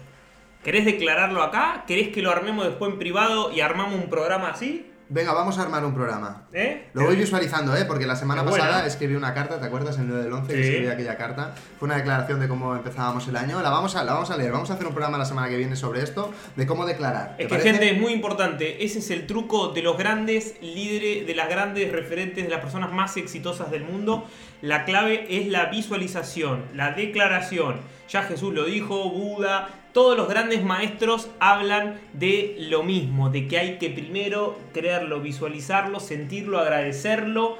¿Querés 0.63 0.85
declararlo 0.85 1.43
acá? 1.43 1.83
¿Querés 1.87 2.09
que 2.09 2.23
lo 2.23 2.31
armemos 2.31 2.65
después 2.65 2.91
en 2.91 2.99
privado 2.99 3.51
y 3.51 3.61
armamos 3.61 3.95
un 3.95 4.09
programa 4.09 4.49
así? 4.49 4.87
Venga, 5.09 5.31
vamos 5.33 5.57
a 5.57 5.61
armar 5.61 5.85
un 5.85 5.93
programa. 5.93 6.47
¿Eh? 6.51 6.89
Lo 6.93 7.05
voy 7.05 7.15
visualizando, 7.15 7.75
¿eh? 7.77 7.85
Porque 7.85 8.05
la 8.05 8.17
semana 8.17 8.43
pasada 8.43 8.85
escribí 8.85 9.15
una 9.15 9.33
carta, 9.33 9.57
¿te 9.59 9.65
acuerdas? 9.65 9.97
El 9.99 10.07
9 10.09 10.23
del 10.23 10.33
11 10.33 10.53
que 10.53 10.61
Sí. 10.63 10.69
escribí 10.69 10.87
aquella 10.89 11.15
carta. 11.15 11.55
Fue 11.79 11.85
una 11.85 11.95
declaración 11.95 12.41
de 12.41 12.49
cómo 12.49 12.75
empezábamos 12.75 13.25
el 13.29 13.37
año. 13.37 13.61
La 13.61 13.69
vamos, 13.69 13.95
a, 13.95 14.03
la 14.03 14.13
vamos 14.13 14.31
a 14.31 14.37
leer. 14.37 14.51
Vamos 14.51 14.69
a 14.69 14.73
hacer 14.73 14.85
un 14.85 14.91
programa 14.93 15.17
la 15.17 15.23
semana 15.23 15.47
que 15.47 15.55
viene 15.57 15.77
sobre 15.77 16.03
esto, 16.03 16.33
de 16.57 16.67
cómo 16.67 16.85
declarar. 16.85 17.37
¿Te 17.37 17.43
Es 17.43 17.47
que, 17.47 17.55
parece? 17.55 17.69
gente, 17.71 17.89
es 17.91 18.01
muy 18.01 18.11
importante. 18.11 18.83
Ese 18.83 18.99
es 18.99 19.09
el 19.11 19.27
truco 19.27 19.69
de 19.69 19.81
los 19.81 19.97
grandes 19.97 20.55
líderes, 20.61 21.25
de 21.25 21.35
las 21.35 21.47
grandes 21.47 21.89
referentes, 21.91 22.43
de 22.43 22.49
las 22.49 22.59
personas 22.59 22.91
más 22.91 23.15
exitosas 23.15 23.71
del 23.71 23.83
mundo. 23.85 24.25
La 24.61 24.83
clave 24.83 25.25
es 25.29 25.47
la 25.47 25.67
visualización, 25.67 26.65
la 26.73 26.91
declaración. 26.91 27.77
Ya 28.09 28.23
Jesús 28.23 28.53
lo 28.53 28.65
dijo, 28.65 29.09
Buda, 29.09 29.69
todos 29.97 30.15
los 30.15 30.29
grandes 30.29 30.63
maestros 30.63 31.27
hablan 31.39 31.99
de 32.13 32.55
lo 32.59 32.83
mismo, 32.83 33.31
de 33.31 33.47
que 33.47 33.57
hay 33.57 33.77
que 33.79 33.89
primero 33.89 34.55
creerlo, 34.71 35.21
visualizarlo, 35.21 35.99
sentirlo, 35.99 36.59
agradecerlo 36.59 37.57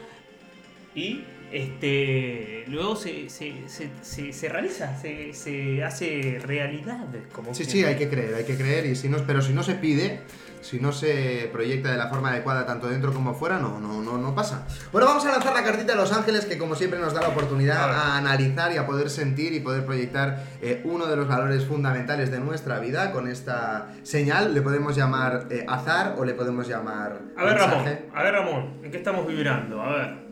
y 0.94 1.22
este 1.52 2.64
luego 2.68 2.96
se, 2.96 3.30
se, 3.30 3.68
se, 3.68 3.90
se, 4.02 4.34
se 4.34 4.50
realiza, 4.50 4.96
se, 4.98 5.34
se 5.34 5.84
hace 5.84 6.40
realidad. 6.46 7.06
Como 7.32 7.54
Sí, 7.54 7.64
que- 7.66 7.70
sí, 7.72 7.84
hay 7.84 7.96
que 7.96 8.10
creer, 8.10 8.36
hay 8.36 8.44
que 8.44 8.56
creer. 8.58 8.86
Y 8.86 8.96
si 8.96 9.10
no, 9.10 9.18
pero 9.26 9.42
si 9.42 9.54
no 9.54 9.64
se 9.64 9.76
pide, 9.76 10.22
si 10.62 10.80
no 10.80 10.92
se 10.92 11.50
proyecta 11.54 11.92
de 11.92 11.98
la 11.98 12.08
forma 12.10 12.32
adecuada 12.32 12.66
tanto 12.66 12.88
dentro 12.88 13.14
como 13.14 13.34
fuera, 13.36 13.58
no, 13.60 13.80
no, 13.80 14.02
no, 14.02 14.18
no 14.18 14.36
pasa. 14.36 14.68
Bueno, 14.92 15.08
vamos 15.08 15.26
a 15.26 15.32
lanzar 15.32 15.54
la 15.54 15.64
cartita 15.64 15.94
de 15.94 15.98
Los 15.98 16.12
Ángeles 16.12 16.46
que 16.46 16.58
como 16.58 16.76
siempre 16.76 17.00
nos 17.00 17.14
da 17.14 17.22
la 17.22 17.30
oportunidad 17.30 17.78
A 17.94 18.18
analizar 18.18 18.72
y 18.74 18.78
a 18.78 18.86
poder 18.86 19.10
sentir 19.10 19.54
y 19.54 19.60
poder 19.62 19.86
proyectar 19.86 20.44
eh, 20.62 20.82
uno 20.84 21.06
de 21.08 21.16
los 21.16 21.28
valores 21.28 21.64
fundamentales 21.66 22.32
de 22.32 22.40
nuestra 22.40 22.80
vida 22.80 23.12
con 23.12 23.28
esta 23.30 23.94
señal. 24.04 24.54
Le 24.54 24.62
podemos 24.62 24.96
llamar 24.98 25.48
eh, 25.50 25.64
azar 25.68 26.16
o 26.18 26.26
le 26.26 26.34
podemos 26.34 26.68
llamar... 26.68 27.20
A 27.38 27.44
ver, 27.46 27.54
Ramón, 27.58 27.84
mensaje. 27.86 28.06
a 28.14 28.24
ver, 28.24 28.34
Ramón, 28.34 28.80
¿en 28.84 28.92
qué 28.92 28.98
estamos 28.98 29.26
vibrando? 29.28 29.82
A 29.82 29.90
ver. 29.96 30.27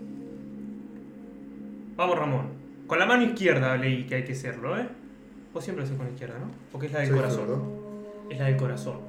Vamos, 1.95 2.17
Ramón. 2.17 2.47
Con 2.87 2.99
la 2.99 3.05
mano 3.05 3.23
izquierda 3.23 3.75
leí 3.77 4.05
que 4.05 4.15
hay 4.15 4.23
que 4.25 4.33
hacerlo, 4.33 4.77
¿eh? 4.77 4.87
Vos 5.53 5.63
siempre 5.63 5.81
lo 5.83 5.85
haces 5.87 5.97
con 5.97 6.05
la 6.07 6.11
izquierda, 6.13 6.35
¿no? 6.39 6.51
Porque 6.71 6.87
es 6.87 6.93
la 6.93 6.99
del 6.99 7.07
Soy 7.09 7.17
corazón. 7.17 7.39
zurdo. 7.39 7.71
Es 8.29 8.39
la 8.39 8.45
del 8.45 8.57
corazón. 8.57 8.99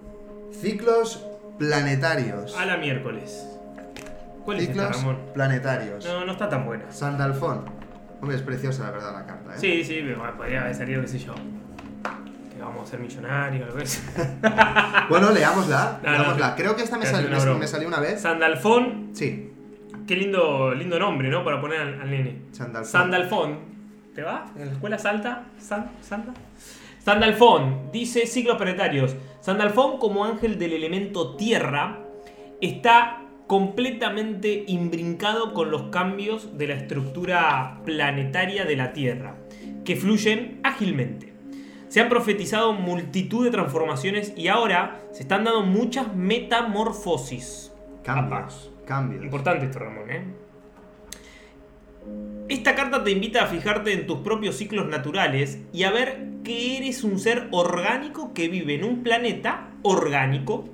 Ciclos 0.52 1.24
planetarios. 1.58 2.56
A 2.56 2.64
la 2.66 2.76
miércoles. 2.76 3.48
¿Cuál 4.44 4.58
es 4.58 4.68
esta, 4.68 4.74
Ciclos 4.84 4.96
Ramón? 5.02 5.18
planetarios. 5.34 6.04
No, 6.04 6.24
no 6.24 6.32
está 6.32 6.48
tan 6.48 6.64
buena. 6.64 6.90
Sandalfón. 6.92 7.64
Hombre, 8.20 8.36
es 8.36 8.42
preciosa 8.42 8.84
la 8.84 8.90
verdad 8.92 9.12
la 9.12 9.26
carta, 9.26 9.54
¿eh? 9.54 9.58
Sí, 9.58 9.84
sí, 9.84 10.00
pero 10.04 10.18
bueno, 10.20 10.36
podría 10.36 10.62
haber 10.62 10.74
salido, 10.74 11.02
qué 11.02 11.08
sé 11.08 11.18
yo. 11.18 11.34
Que 11.34 12.62
vamos 12.62 12.88
a 12.88 12.90
ser 12.92 13.00
millonarios, 13.00 13.68
algo 13.68 13.78
así. 13.82 14.00
Bueno, 15.10 15.30
leámosla. 15.32 16.00
No, 16.02 16.10
no, 16.12 16.18
leámosla. 16.18 16.54
Creo 16.56 16.74
que 16.76 16.82
esta 16.82 16.96
me, 16.96 17.04
te 17.04 17.10
sal- 17.10 17.20
hace 17.20 17.28
una 17.28 17.36
me- 17.38 17.42
broma. 17.44 17.58
me 17.60 17.66
salió 17.66 17.88
una 17.88 18.00
vez. 18.00 18.20
Sandalfón, 18.22 19.10
Sí. 19.12 19.52
Qué 20.06 20.16
lindo, 20.16 20.74
lindo 20.74 20.98
nombre, 20.98 21.28
¿no? 21.28 21.44
Para 21.44 21.60
poner 21.60 21.80
al, 21.80 22.00
al 22.00 22.10
nene. 22.10 22.42
Sandalfón. 22.52 22.90
Sandalfón. 22.90 23.58
¿Te 24.14 24.22
va? 24.22 24.46
¿En 24.56 24.66
la 24.66 24.72
escuela 24.72 24.98
salta? 24.98 25.44
¿San, 25.58 25.90
¿Sanda? 26.00 26.32
Sandalfón, 27.04 27.90
dice 27.92 28.26
ciclos 28.26 28.56
planetarios. 28.56 29.14
Sandalfón, 29.40 29.98
como 29.98 30.24
ángel 30.24 30.58
del 30.58 30.72
elemento 30.72 31.36
tierra, 31.36 32.00
está 32.60 33.20
completamente 33.46 34.64
imbrincado 34.66 35.54
con 35.54 35.70
los 35.70 35.82
cambios 35.90 36.58
de 36.58 36.66
la 36.66 36.74
estructura 36.74 37.80
planetaria 37.84 38.64
de 38.64 38.76
la 38.76 38.92
Tierra, 38.92 39.36
que 39.84 39.96
fluyen 39.96 40.60
ágilmente. 40.64 41.32
Se 41.88 42.00
han 42.00 42.08
profetizado 42.08 42.72
multitud 42.72 43.44
de 43.44 43.52
transformaciones 43.52 44.32
y 44.36 44.48
ahora 44.48 45.00
se 45.12 45.22
están 45.22 45.44
dando 45.44 45.62
muchas 45.62 46.14
metamorfosis. 46.14 47.72
Cambios. 48.02 48.72
Cambios. 48.86 49.22
Importante 49.24 49.66
esto, 49.66 49.78
Ramón, 49.78 50.10
¿eh? 50.10 50.24
Esta 52.48 52.74
carta 52.76 53.02
te 53.02 53.10
invita 53.10 53.42
a 53.42 53.46
fijarte 53.46 53.92
en 53.92 54.06
tus 54.06 54.18
propios 54.18 54.56
ciclos 54.56 54.86
naturales 54.86 55.58
y 55.72 55.82
a 55.82 55.90
ver 55.90 56.28
que 56.44 56.76
eres 56.76 57.02
un 57.02 57.18
ser 57.18 57.48
orgánico 57.50 58.32
que 58.32 58.48
vive 58.48 58.76
en 58.76 58.84
un 58.84 59.02
planeta 59.02 59.70
orgánico. 59.82 60.68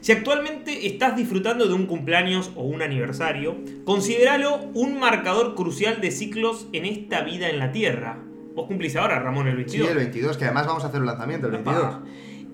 Si 0.00 0.10
actualmente 0.12 0.86
estás 0.86 1.16
disfrutando 1.16 1.66
de 1.66 1.74
un 1.74 1.86
cumpleaños 1.86 2.50
o 2.56 2.62
un 2.64 2.82
aniversario, 2.82 3.56
considéralo 3.84 4.56
un 4.74 4.98
marcador 4.98 5.54
crucial 5.54 6.00
de 6.00 6.10
ciclos 6.10 6.66
en 6.72 6.84
esta 6.84 7.22
vida 7.22 7.48
en 7.48 7.58
la 7.58 7.70
Tierra. 7.70 8.18
Vos 8.54 8.66
cumplís 8.66 8.96
ahora, 8.96 9.20
Ramón, 9.20 9.46
el 9.46 9.54
Sí, 9.68 9.78
22. 9.78 9.90
el 9.90 9.96
22, 9.96 10.36
que 10.36 10.44
además 10.46 10.66
vamos 10.66 10.84
a 10.84 10.88
hacer 10.88 11.00
un 11.00 11.06
lanzamiento 11.06 11.46
el 11.46 11.52
22. 11.52 11.84
Apa. 11.84 12.02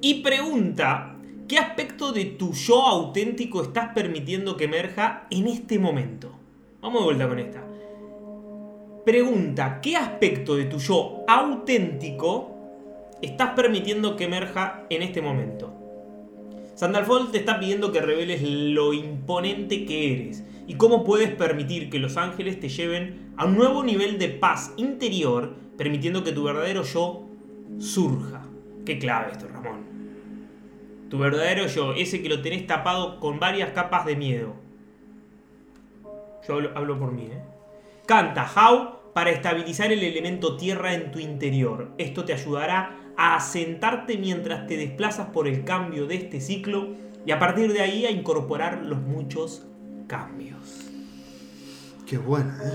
Y 0.03 0.23
pregunta, 0.23 1.14
¿qué 1.49 1.59
aspecto 1.59 2.13
de 2.13 2.25
tu 2.25 2.53
yo 2.53 2.83
auténtico 2.83 3.63
estás 3.63 3.93
permitiendo 3.95 4.57
que 4.57 4.65
emerja 4.65 5.27
en 5.31 5.47
este 5.47 5.79
momento? 5.79 6.33
Vamos 6.81 7.01
de 7.01 7.05
vuelta 7.05 7.29
con 7.29 7.39
esta. 7.39 7.65
Pregunta, 9.05 9.81
¿qué 9.83 9.97
aspecto 9.97 10.57
de 10.57 10.65
tu 10.65 10.79
yo 10.79 11.25
auténtico 11.29 12.51
estás 13.21 13.51
permitiendo 13.51 14.17
que 14.17 14.25
emerja 14.25 14.85
en 14.89 15.03
este 15.03 15.21
momento? 15.21 15.73
Sandalfol 16.75 17.31
te 17.31 17.39
está 17.39 17.61
pidiendo 17.61 17.93
que 17.93 18.01
reveles 18.01 18.43
lo 18.43 18.93
imponente 18.93 19.85
que 19.85 20.13
eres 20.13 20.43
y 20.67 20.75
cómo 20.75 21.05
puedes 21.05 21.31
permitir 21.35 21.91
que 21.91 21.99
los 21.99 22.17
ángeles 22.17 22.59
te 22.59 22.69
lleven 22.69 23.33
a 23.37 23.45
un 23.45 23.57
nuevo 23.57 23.85
nivel 23.85 24.19
de 24.19 24.29
paz 24.29 24.73
interior, 24.77 25.55
permitiendo 25.77 26.25
que 26.25 26.33
tu 26.33 26.43
verdadero 26.43 26.83
yo 26.83 27.27
surja. 27.79 28.43
Qué 28.85 28.99
clave 28.99 29.33
esto, 29.33 29.47
Ramón. 29.49 29.94
Tu 31.15 31.21
verdadero 31.21 31.69
yo, 31.69 31.93
ese 31.93 32.21
que 32.23 32.29
lo 32.29 32.43
tenés 32.43 32.67
tapado 32.67 33.21
con 33.21 33.39
varias 33.39 33.71
capas 33.71 34.05
de 34.05 34.17
miedo. 34.17 34.57
Yo 36.49 36.55
hablo, 36.55 36.73
hablo 36.75 36.99
por 36.99 37.13
mí, 37.13 37.29
¿eh? 37.31 37.41
Canta 38.05 38.51
How 38.53 39.13
para 39.13 39.31
estabilizar 39.31 39.93
el 39.93 40.03
elemento 40.03 40.57
tierra 40.57 40.93
en 40.93 41.13
tu 41.13 41.21
interior. 41.21 41.93
Esto 41.99 42.25
te 42.25 42.33
ayudará 42.33 42.97
a 43.17 43.37
asentarte 43.37 44.19
mientras 44.19 44.67
te 44.67 44.77
desplazas 44.77 45.29
por 45.29 45.47
el 45.47 45.63
cambio 45.63 46.09
de 46.09 46.17
este 46.17 46.41
ciclo 46.41 46.89
y 47.25 47.31
a 47.31 47.39
partir 47.39 47.73
de 47.73 47.83
ahí 47.83 48.07
a 48.07 48.11
incorporar 48.11 48.83
los 48.83 48.99
muchos 49.01 49.69
cambios. 50.09 50.91
Qué 52.09 52.19
buena, 52.19 52.59
¿eh? 52.61 52.73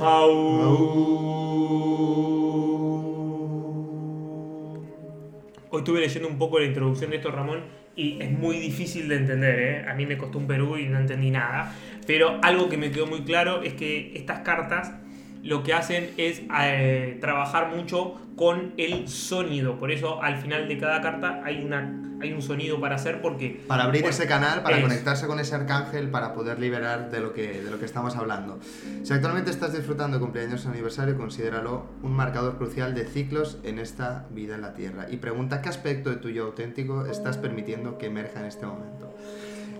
Hoy 5.71 5.79
estuve 5.79 5.99
leyendo 5.99 6.27
un 6.27 6.39
poco 6.39 6.57
la 6.57 6.65
introducción 6.65 7.11
de 7.11 7.17
esto, 7.17 7.29
Ramón, 7.29 7.61
y 7.95 8.19
es 8.19 8.31
muy 8.31 8.57
difícil 8.57 9.07
de 9.07 9.17
entender, 9.17 9.59
¿eh? 9.59 9.85
A 9.87 9.93
mí 9.93 10.07
me 10.07 10.17
costó 10.17 10.39
un 10.39 10.47
Perú 10.47 10.77
y 10.77 10.87
no 10.87 10.97
entendí 10.97 11.29
nada. 11.29 11.75
Pero 12.07 12.39
algo 12.41 12.69
que 12.69 12.77
me 12.77 12.89
quedó 12.89 13.05
muy 13.05 13.21
claro 13.21 13.61
es 13.61 13.73
que 13.75 14.13
estas 14.15 14.39
cartas 14.39 14.95
lo 15.43 15.63
que 15.63 15.73
hacen 15.73 16.11
es 16.17 16.41
eh, 16.61 17.17
trabajar 17.21 17.73
mucho 17.75 18.15
con 18.35 18.73
el 18.77 19.07
sonido. 19.07 19.77
Por 19.79 19.91
eso 19.91 20.21
al 20.21 20.37
final 20.37 20.67
de 20.67 20.77
cada 20.77 21.01
carta 21.01 21.41
hay, 21.43 21.63
una, 21.63 22.17
hay 22.21 22.31
un 22.33 22.41
sonido 22.41 22.79
para 22.79 22.95
hacer 22.95 23.21
porque... 23.21 23.61
Para 23.67 23.83
abrir 23.83 24.01
Bueno, 24.01 24.15
ese 24.15 24.27
canal, 24.27 24.63
para 24.63 24.77
es- 24.77 24.83
conectarse 24.83 25.27
con 25.27 25.39
ese 25.39 25.55
arcángel, 25.55 26.09
para 26.09 26.33
poder 26.33 26.59
liberar 26.59 27.09
de 27.11 27.19
lo, 27.19 27.33
que, 27.33 27.61
de 27.61 27.69
lo 27.71 27.79
que 27.79 27.85
estamos 27.85 28.15
hablando. 28.15 28.59
Si 29.03 29.13
actualmente 29.13 29.51
estás 29.51 29.73
disfrutando 29.73 30.17
de 30.17 30.21
cumpleaños 30.23 30.65
o 30.65 30.69
aniversario, 30.69 31.17
considéralo 31.17 31.85
un 32.01 32.13
marcador 32.13 32.57
crucial 32.57 32.93
de 32.95 33.05
ciclos 33.05 33.57
en 33.63 33.79
esta 33.79 34.25
vida 34.31 34.55
en 34.55 34.61
la 34.61 34.73
Tierra. 34.73 35.07
Y 35.09 35.17
pregunta 35.17 35.61
qué 35.61 35.69
aspecto 35.69 36.09
de 36.09 36.17
tu 36.17 36.29
yo 36.29 36.45
auténtico 36.45 37.05
estás 37.05 37.37
permitiendo 37.37 37.97
que 37.97 38.05
emerja 38.07 38.39
en 38.39 38.45
este 38.45 38.65
momento. 38.65 39.13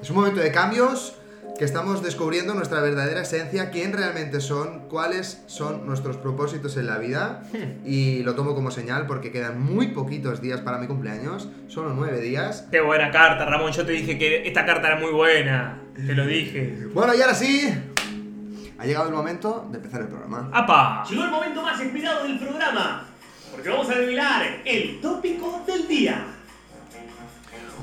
Es 0.01 0.09
un 0.09 0.15
momento 0.17 0.39
de 0.41 0.51
cambios 0.51 1.15
que 1.59 1.65
estamos 1.65 2.01
descubriendo 2.01 2.53
nuestra 2.53 2.79
verdadera 2.79 3.23
esencia, 3.23 3.69
quién 3.69 3.91
realmente 3.91 4.39
son, 4.39 4.87
cuáles 4.87 5.43
son 5.47 5.85
nuestros 5.85 6.15
propósitos 6.15 6.77
en 6.77 6.87
la 6.87 6.97
vida. 6.97 7.43
Y 7.85 8.23
lo 8.23 8.33
tomo 8.33 8.55
como 8.55 8.71
señal 8.71 9.05
porque 9.07 9.29
quedan 9.33 9.61
muy 9.61 9.87
poquitos 9.87 10.41
días 10.41 10.61
para 10.61 10.77
mi 10.77 10.87
cumpleaños, 10.87 11.49
solo 11.67 11.91
nueve 11.93 12.21
días. 12.21 12.65
Qué 12.71 12.79
buena 12.79 13.11
carta, 13.11 13.43
Ramón. 13.43 13.73
Yo 13.73 13.85
te 13.85 13.91
dije 13.91 14.17
que 14.17 14.47
esta 14.47 14.65
carta 14.65 14.87
era 14.87 14.99
muy 15.01 15.11
buena. 15.11 15.81
Te 15.93 16.13
lo 16.13 16.25
dije. 16.25 16.87
Bueno, 16.93 17.13
y 17.13 17.21
ahora 17.21 17.35
sí, 17.35 17.69
ha 18.77 18.85
llegado 18.85 19.09
el 19.09 19.13
momento 19.13 19.67
de 19.69 19.79
empezar 19.79 19.99
el 19.99 20.07
programa. 20.07 20.49
¡Apa! 20.53 21.03
Llegó 21.09 21.25
el 21.25 21.31
momento 21.31 21.61
más 21.61 21.77
esperado 21.81 22.23
del 22.23 22.39
programa, 22.39 23.05
porque 23.51 23.67
vamos 23.67 23.89
a 23.89 23.95
revelar 23.95 24.61
el 24.63 25.01
tópico 25.01 25.61
del 25.67 25.85
día. 25.89 26.25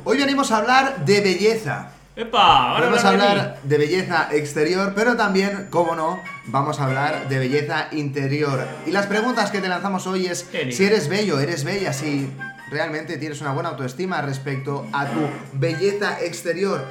Hoy 0.03 0.17
venimos 0.17 0.51
a 0.51 0.57
hablar 0.57 1.05
de 1.05 1.21
belleza. 1.21 1.93
¡Epa! 2.17 2.71
Ahora 2.71 2.87
Vamos 2.87 3.05
a 3.05 3.09
hablar 3.11 3.61
de 3.63 3.69
de 3.69 3.79
belleza 3.79 4.29
exterior, 4.33 4.95
pero 4.97 5.17
también, 5.17 5.67
como 5.69 5.95
no, 5.95 6.23
vamos 6.47 6.81
a 6.81 6.87
hablar 6.87 7.29
de 7.29 7.39
belleza 7.39 7.89
interior. 7.93 8.67
Y 8.87 8.91
las 8.91 9.07
preguntas 9.07 9.51
que 9.51 9.61
te 9.61 9.69
lanzamos 9.69 10.07
hoy 10.07 10.27
es 10.27 10.49
si 10.71 10.85
eres 10.85 11.09
bello, 11.11 11.39
eres 11.41 11.65
bella, 11.65 11.93
si 11.93 12.31
realmente 12.71 13.19
tienes 13.19 13.43
una 13.43 13.53
buena 13.53 13.69
autoestima 13.69 14.23
respecto 14.23 14.87
a 14.95 15.07
tu 15.07 15.21
belleza 15.53 16.19
exterior. 16.23 16.87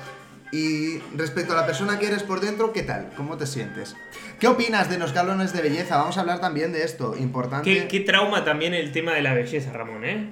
Y 0.52 1.00
respecto 1.18 1.54
a 1.54 1.56
la 1.56 1.66
persona 1.66 1.98
que 1.98 2.06
eres 2.06 2.22
por 2.22 2.40
dentro, 2.40 2.72
¿qué 2.72 2.84
tal? 2.84 3.10
¿Cómo 3.18 3.36
te 3.36 3.48
sientes? 3.48 3.96
¿Qué 4.40 4.48
opinas 4.48 4.90
de 4.90 5.00
los 5.00 5.12
galones 5.12 5.54
de 5.54 5.62
belleza? 5.62 5.98
Vamos 5.98 6.18
a 6.18 6.22
hablar 6.22 6.40
también 6.40 6.72
de 6.72 6.84
esto, 6.84 7.16
importante. 7.18 7.74
¿Qué, 7.74 7.88
qué 7.88 8.00
trauma 8.02 8.46
también 8.46 8.74
el 8.76 8.92
tema 8.92 9.14
de 9.14 9.24
la 9.24 9.34
belleza, 9.34 9.74
Ramón, 9.74 10.06
¿eh? 10.06 10.30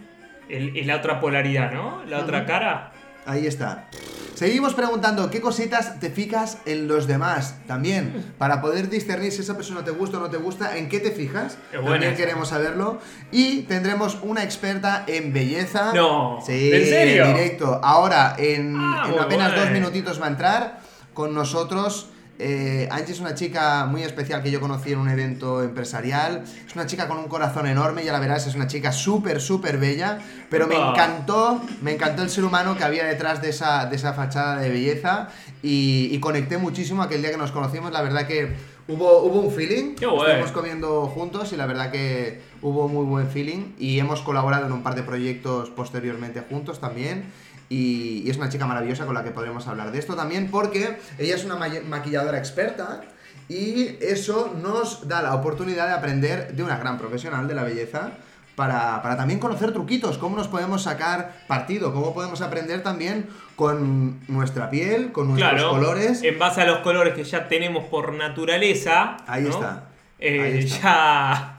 El, 0.50 0.78
el 0.78 0.88
la 0.88 0.98
otra 0.98 1.20
polaridad, 1.20 1.72
¿no? 1.72 2.04
La 2.06 2.20
otra 2.20 2.40
Ujú. 2.40 2.48
cara. 2.48 2.92
Ahí 3.26 3.48
está. 3.48 3.88
Seguimos 4.36 4.74
preguntando 4.74 5.30
qué 5.30 5.40
cositas 5.42 6.00
te 6.00 6.10
fijas 6.10 6.58
en 6.66 6.88
los 6.88 7.06
demás 7.08 7.56
también, 7.68 8.34
para 8.40 8.62
poder 8.62 8.90
discernir 8.90 9.32
si 9.32 9.42
esa 9.42 9.56
persona 9.56 9.86
te 9.86 9.92
gusta 9.92 10.18
o 10.18 10.22
no 10.22 10.30
te 10.30 10.38
gusta, 10.38 10.76
en 10.78 10.90
qué 10.90 11.00
te 11.00 11.12
fijas. 11.12 11.58
Qué 11.72 11.78
también 11.78 12.16
queremos 12.16 12.50
saberlo. 12.50 13.00
Y 13.32 13.62
tendremos 13.64 14.18
una 14.24 14.44
experta 14.44 15.04
en 15.08 15.32
belleza. 15.34 15.94
No, 15.94 16.40
Sí, 16.46 16.72
¿en 16.74 16.86
serio? 16.86 17.28
directo. 17.28 17.80
Ahora, 17.84 18.36
en, 18.38 18.76
Ah, 18.76 19.08
en 19.14 19.20
apenas 19.20 19.56
dos 19.56 19.70
minutitos 19.70 20.20
va 20.20 20.26
a 20.26 20.30
entrar 20.30 20.80
con 21.14 21.34
nosotros. 21.36 22.10
Eh, 22.40 22.88
Angie 22.92 23.14
es 23.14 23.20
una 23.20 23.36
chica 23.36 23.86
muy 23.86 24.02
especial 24.04 24.42
que 24.42 24.50
yo 24.50 24.60
conocí 24.60 24.92
en 24.92 25.00
un 25.00 25.10
evento 25.10 25.62
empresarial. 25.62 26.44
Es 26.66 26.76
una 26.76 26.86
chica 26.86 27.08
con 27.08 27.18
un 27.18 27.28
corazón 27.28 27.68
enorme, 27.68 28.04
ya 28.04 28.12
la 28.12 28.20
verás, 28.20 28.48
es 28.48 28.56
una 28.56 28.68
chica 28.68 28.92
súper, 28.92 29.40
súper 29.40 29.78
bella. 29.78 30.20
Pero 30.50 30.68
me 30.68 30.76
encantó, 30.76 31.62
me 31.82 31.94
encantó 31.94 32.24
el 32.24 32.30
ser 32.30 32.44
humano 32.44 32.76
que 32.76 32.84
había 32.84 33.06
detrás 33.06 33.42
de 33.42 33.50
esa, 33.50 33.86
de 33.86 33.96
esa 33.96 34.14
fachada 34.14 34.58
de 34.58 34.70
belleza. 34.70 35.30
Y, 35.62 36.10
y 36.12 36.20
conecté 36.20 36.58
muchísimo 36.58 37.04
aquel 37.04 37.22
día 37.22 37.32
que 37.32 37.38
nos 37.38 37.52
conocimos. 37.52 37.92
La 37.92 38.02
verdad 38.02 38.28
que 38.28 38.54
hubo, 38.88 39.20
hubo 39.20 39.40
un 39.40 39.52
feeling. 39.52 39.96
Qué. 39.96 40.06
Estuvimos 40.06 40.52
comiendo 40.52 41.08
juntos 41.08 41.54
y 41.54 41.56
la 41.56 41.66
verdad 41.66 41.92
que 41.92 42.42
hubo 42.62 42.88
muy 42.88 43.06
buen 43.06 43.30
feeling. 43.30 43.74
Y 43.80 44.00
hemos 44.00 44.22
colaborado 44.22 44.66
en 44.66 44.72
un 44.72 44.84
par 44.84 44.96
de 44.96 45.04
proyectos 45.04 45.70
posteriormente 45.70 46.42
juntos 46.50 46.80
también. 46.80 47.26
Y, 47.70 48.24
y 48.26 48.30
es 48.30 48.38
una 48.38 48.50
chica 48.50 48.66
maravillosa 48.66 49.06
con 49.06 49.16
la 49.16 49.24
que 49.24 49.32
podremos 49.32 49.68
hablar 49.68 49.92
de 49.92 50.00
esto 50.00 50.16
también 50.16 50.50
porque 50.52 50.98
ella 51.18 51.36
es 51.36 51.44
una 51.46 51.56
ma- 51.56 51.68
maquilladora 51.88 52.38
experta 52.38 53.02
y 53.50 53.98
eso 54.02 54.54
nos 54.62 55.08
da 55.08 55.22
la 55.22 55.34
oportunidad 55.36 55.88
de 55.88 55.94
aprender 55.94 56.54
de 56.56 56.64
una 56.64 56.78
gran 56.78 56.98
profesional 56.98 57.48
de 57.48 57.56
la 57.56 57.64
belleza 57.64 58.12
para, 58.56 59.02
para 59.02 59.18
también 59.18 59.40
conocer 59.40 59.72
truquitos, 59.72 60.20
cómo 60.20 60.38
nos 60.38 60.48
podemos 60.48 60.84
sacar 60.84 61.34
partido, 61.48 61.92
cómo 61.94 62.14
podemos 62.14 62.42
aprender 62.42 62.84
también 62.84 63.28
con 63.56 64.20
nuestra 64.28 64.70
piel, 64.70 65.12
con 65.12 65.30
nuestros 65.30 65.52
Claro. 65.54 65.70
colores. 65.72 66.22
En 66.22 66.38
base 66.38 66.62
a 66.62 66.66
los 66.68 66.80
colores 66.80 67.16
que 67.16 67.24
ya 67.24 67.48
tenemos 67.48 67.86
por 67.86 68.14
naturaleza. 68.14 69.18
Ahí 69.26 69.44
¿no? 69.44 69.50
está. 69.50 69.86
Eh, 70.20 70.42
Ahí 70.42 70.60
está. 70.60 70.78
Ya. 70.80 71.58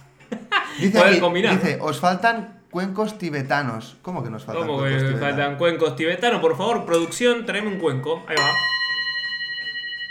Dice, 0.78 0.99
aquí, 1.00 1.42
dice, 1.42 1.78
os 1.80 1.99
faltan 2.00 2.53
cuencos 2.78 3.18
tibetanos. 3.18 3.96
¿Cómo 4.02 4.24
que 4.24 4.30
nos 4.30 4.44
faltan 4.44 4.66
¿Cómo 4.66 4.80
cuencos 4.80 5.00
que 5.02 5.08
tibetanos? 5.10 5.36
faltan 5.36 5.58
cuencos 5.58 5.94
tibetanos? 5.94 6.40
Por 6.40 6.56
favor, 6.56 6.84
producción, 6.84 7.46
tráeme 7.46 7.68
un 7.68 7.78
cuenco. 7.78 8.24
Ahí 8.26 8.34
va. 8.36 8.50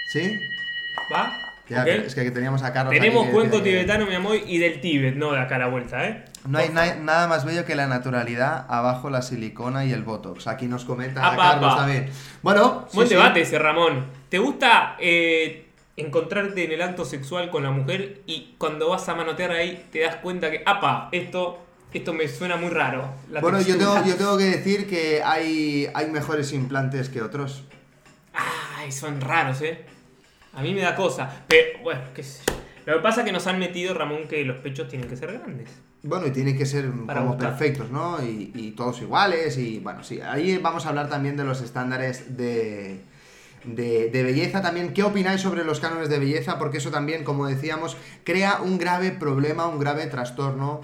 ¿Sí? 0.08 0.40
¿Va? 1.14 1.40
Ya, 1.68 1.82
¿Ok? 1.82 1.88
es 1.90 2.16
que 2.16 2.32
teníamos 2.32 2.64
a 2.64 2.72
Carlos. 2.72 2.94
Tenemos 2.94 3.28
cuenco 3.32 3.58
que- 3.58 3.70
tibetano, 3.70 4.06
mi 4.06 4.16
amor, 4.16 4.38
y 4.48 4.60
del 4.60 4.80
Tíbet, 4.80 5.16
no 5.16 5.34
de 5.34 5.42
acá 5.42 5.56
a 5.58 5.60
la 5.60 5.68
vuelta, 5.68 6.08
¿eh? 6.08 6.24
No 6.48 6.58
hay 6.58 6.70
nada 6.70 7.28
más 7.28 7.44
bello 7.44 7.66
que 7.66 7.76
la 7.76 7.88
naturalidad, 7.88 8.66
abajo 8.70 9.10
la 9.10 9.22
silicona 9.22 9.84
y 9.84 9.92
el 9.92 10.04
botox. 10.04 10.48
Aquí 10.48 10.68
nos 10.68 10.86
comenta 10.86 11.26
Apa, 11.28 11.36
Carlos 11.52 11.74
apa. 11.74 11.82
también. 11.82 12.10
Bueno, 12.44 12.86
sí, 12.90 12.96
Buen 12.96 13.10
sí. 13.10 13.16
debate 13.16 13.42
ese, 13.42 13.60
Ramón. 13.60 14.06
¿Te 14.30 14.40
gusta 14.40 14.96
eh, 15.02 15.68
encontrarte 15.98 16.64
en 16.64 16.72
el 16.72 16.82
acto 16.82 17.04
sexual 17.04 17.50
con 17.50 17.64
la 17.64 17.72
mujer 17.72 18.22
y 18.26 18.56
cuando 18.58 18.88
vas 18.90 19.10
a 19.10 19.16
manotear 19.16 19.52
ahí 19.52 19.86
te 19.92 20.00
das 20.00 20.16
cuenta 20.18 20.50
que, 20.50 20.64
apa, 20.66 21.10
esto, 21.12 21.60
esto 22.00 22.14
me 22.14 22.28
suena 22.28 22.56
muy 22.56 22.70
raro? 22.70 23.14
la 23.30 23.42
Bueno, 23.42 23.62
yo 23.62 23.78
tengo, 23.78 24.04
yo 24.06 24.16
tengo 24.16 24.38
que 24.38 24.46
decir 24.46 24.88
que 24.88 25.22
hay, 25.24 25.88
hay 25.94 26.10
mejores 26.10 26.52
implantes 26.54 27.10
que 27.10 27.22
otros. 27.22 27.64
Ay, 28.34 28.92
son 28.92 29.22
raros, 29.22 29.62
¿eh? 29.62 29.86
A 30.54 30.62
mí 30.62 30.74
me 30.74 30.82
da 30.82 30.96
cosa. 30.96 31.44
Pero, 31.48 31.80
bueno, 31.84 32.02
qué 32.14 32.24
sé 32.24 32.42
yo. 32.48 32.54
Lo 32.86 32.98
que 32.98 33.00
pasa 33.00 33.22
es 33.22 33.26
que 33.26 33.32
nos 33.32 33.48
han 33.48 33.60
metido, 33.60 33.94
Ramón, 33.94 34.28
que 34.28 34.44
los 34.44 34.58
pechos 34.58 34.88
tienen 34.90 35.08
que 35.08 35.16
ser 35.16 35.32
grandes. 35.32 35.70
Bueno, 36.02 36.28
y 36.28 36.32
tienen 36.32 36.58
que 36.58 36.66
ser 36.66 36.92
Para 37.06 37.22
como 37.22 37.38
perfectos, 37.38 37.90
¿no? 37.90 38.22
Y, 38.22 38.52
y 38.54 38.72
todos 38.72 39.02
iguales. 39.02 39.58
Y 39.58 39.80
bueno, 39.80 40.04
sí, 40.04 40.20
ahí 40.20 40.58
vamos 40.58 40.86
a 40.86 40.90
hablar 40.90 41.10
también 41.10 41.38
de 41.38 41.46
los 41.46 41.62
estándares 41.62 42.36
de, 42.36 43.02
de, 43.64 44.10
de 44.10 44.24
belleza. 44.24 44.62
También, 44.62 44.94
¿qué 44.94 45.04
opináis 45.04 45.40
sobre 45.40 45.64
los 45.64 45.80
cánones 45.80 46.10
de 46.10 46.20
belleza? 46.20 46.60
Porque 46.60 46.80
eso 46.80 46.92
también, 46.92 47.24
como 47.24 47.48
decíamos, 47.48 47.96
crea 48.26 48.62
un 48.62 48.78
grave 48.78 49.12
problema, 49.12 49.68
un 49.68 49.80
grave 49.80 50.08
trastorno 50.08 50.82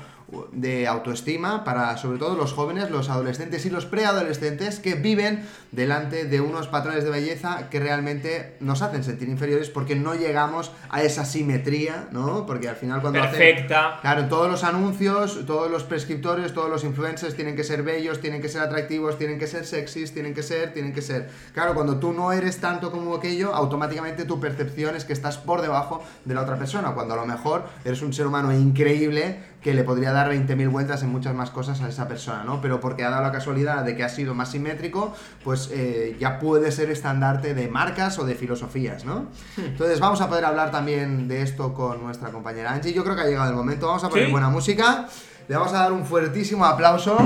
de 0.51 0.87
autoestima 0.87 1.63
para 1.63 1.95
sobre 1.97 2.17
todo 2.19 2.35
los 2.35 2.53
jóvenes, 2.53 2.89
los 2.91 3.09
adolescentes 3.09 3.65
y 3.65 3.69
los 3.69 3.85
preadolescentes 3.85 4.79
que 4.79 4.95
viven 4.95 5.45
delante 5.71 6.25
de 6.25 6.41
unos 6.41 6.67
patrones 6.67 7.03
de 7.03 7.09
belleza 7.09 7.69
que 7.69 7.79
realmente 7.79 8.55
nos 8.59 8.81
hacen 8.81 9.03
sentir 9.03 9.29
inferiores 9.29 9.69
porque 9.69 9.95
no 9.95 10.15
llegamos 10.15 10.71
a 10.89 11.03
esa 11.03 11.25
simetría, 11.25 12.07
¿no? 12.11 12.45
Porque 12.45 12.69
al 12.69 12.75
final 12.75 13.01
cuando 13.01 13.19
hacen- 13.21 13.37
Perfecta. 13.39 13.99
Claro, 14.01 14.25
todos 14.27 14.49
los 14.49 14.63
anuncios, 14.63 15.45
todos 15.45 15.69
los 15.69 15.83
prescriptores, 15.83 16.53
todos 16.53 16.69
los 16.69 16.83
influencers 16.83 17.35
tienen 17.35 17.55
que 17.55 17.63
ser 17.63 17.83
bellos, 17.83 18.19
tienen 18.19 18.41
que 18.41 18.49
ser 18.49 18.61
atractivos, 18.61 19.17
tienen 19.17 19.39
que 19.39 19.47
ser 19.47 19.65
sexys, 19.65 20.13
tienen 20.13 20.33
que 20.33 20.43
ser, 20.43 20.73
tienen 20.73 20.93
que 20.93 21.01
ser. 21.01 21.29
Claro, 21.53 21.73
cuando 21.73 21.97
tú 21.99 22.13
no 22.13 22.31
eres 22.31 22.57
tanto 22.59 22.91
como 22.91 23.15
aquello, 23.15 23.53
automáticamente 23.53 24.25
tu 24.25 24.39
percepción 24.39 24.95
es 24.95 25.05
que 25.05 25.13
estás 25.13 25.37
por 25.37 25.61
debajo 25.61 26.03
de 26.25 26.33
la 26.33 26.41
otra 26.41 26.57
persona, 26.57 26.91
cuando 26.93 27.13
a 27.13 27.17
lo 27.17 27.25
mejor 27.25 27.65
eres 27.85 28.01
un 28.01 28.13
ser 28.13 28.27
humano 28.27 28.51
increíble 28.53 29.39
que 29.61 29.73
le 29.73 29.83
podría 29.83 30.11
dar 30.13 30.18
20.000 30.27 30.69
vueltas 30.69 31.03
en 31.03 31.09
muchas 31.09 31.33
más 31.35 31.51
cosas 31.51 31.79
a 31.81 31.87
esa 31.87 32.07
persona, 32.07 32.43
¿no? 32.43 32.59
Pero 32.61 32.79
porque 32.79 33.03
ha 33.03 33.09
dado 33.11 33.21
la 33.23 33.31
casualidad 33.31 33.83
de 33.83 33.95
que 33.95 34.03
ha 34.03 34.09
sido 34.09 34.33
más 34.33 34.51
simétrico, 34.51 35.13
pues 35.43 35.69
eh, 35.71 36.17
ya 36.19 36.39
puede 36.39 36.71
ser 36.71 36.89
estandarte 36.89 37.53
de 37.53 37.67
marcas 37.67 38.17
o 38.19 38.25
de 38.25 38.33
filosofías, 38.35 39.05
¿no? 39.05 39.27
Entonces 39.57 39.99
vamos 39.99 40.19
a 40.21 40.27
poder 40.27 40.45
hablar 40.45 40.71
también 40.71 41.27
de 41.27 41.43
esto 41.43 41.73
con 41.73 42.03
nuestra 42.03 42.29
compañera 42.29 42.71
Angie. 42.71 42.91
Yo 42.93 43.03
creo 43.03 43.15
que 43.15 43.21
ha 43.21 43.27
llegado 43.27 43.49
el 43.51 43.55
momento. 43.55 43.87
Vamos 43.87 44.03
a 44.03 44.09
poner 44.09 44.25
¿Sí? 44.25 44.31
buena 44.31 44.49
música. 44.49 45.05
Le 45.47 45.55
vamos 45.55 45.73
a 45.73 45.77
dar 45.83 45.91
un 45.91 46.05
fuertísimo 46.05 46.65
aplauso. 46.65 47.17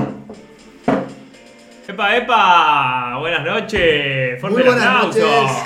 ¡Epa, 1.88 2.16
epa! 2.16 3.18
Buenas 3.20 3.44
noches. 3.44 4.40
Fuerte 4.40 4.60
Muy 4.60 4.68
buenas 4.68 4.86
aplauso. 4.86 5.20
noches. 5.20 5.58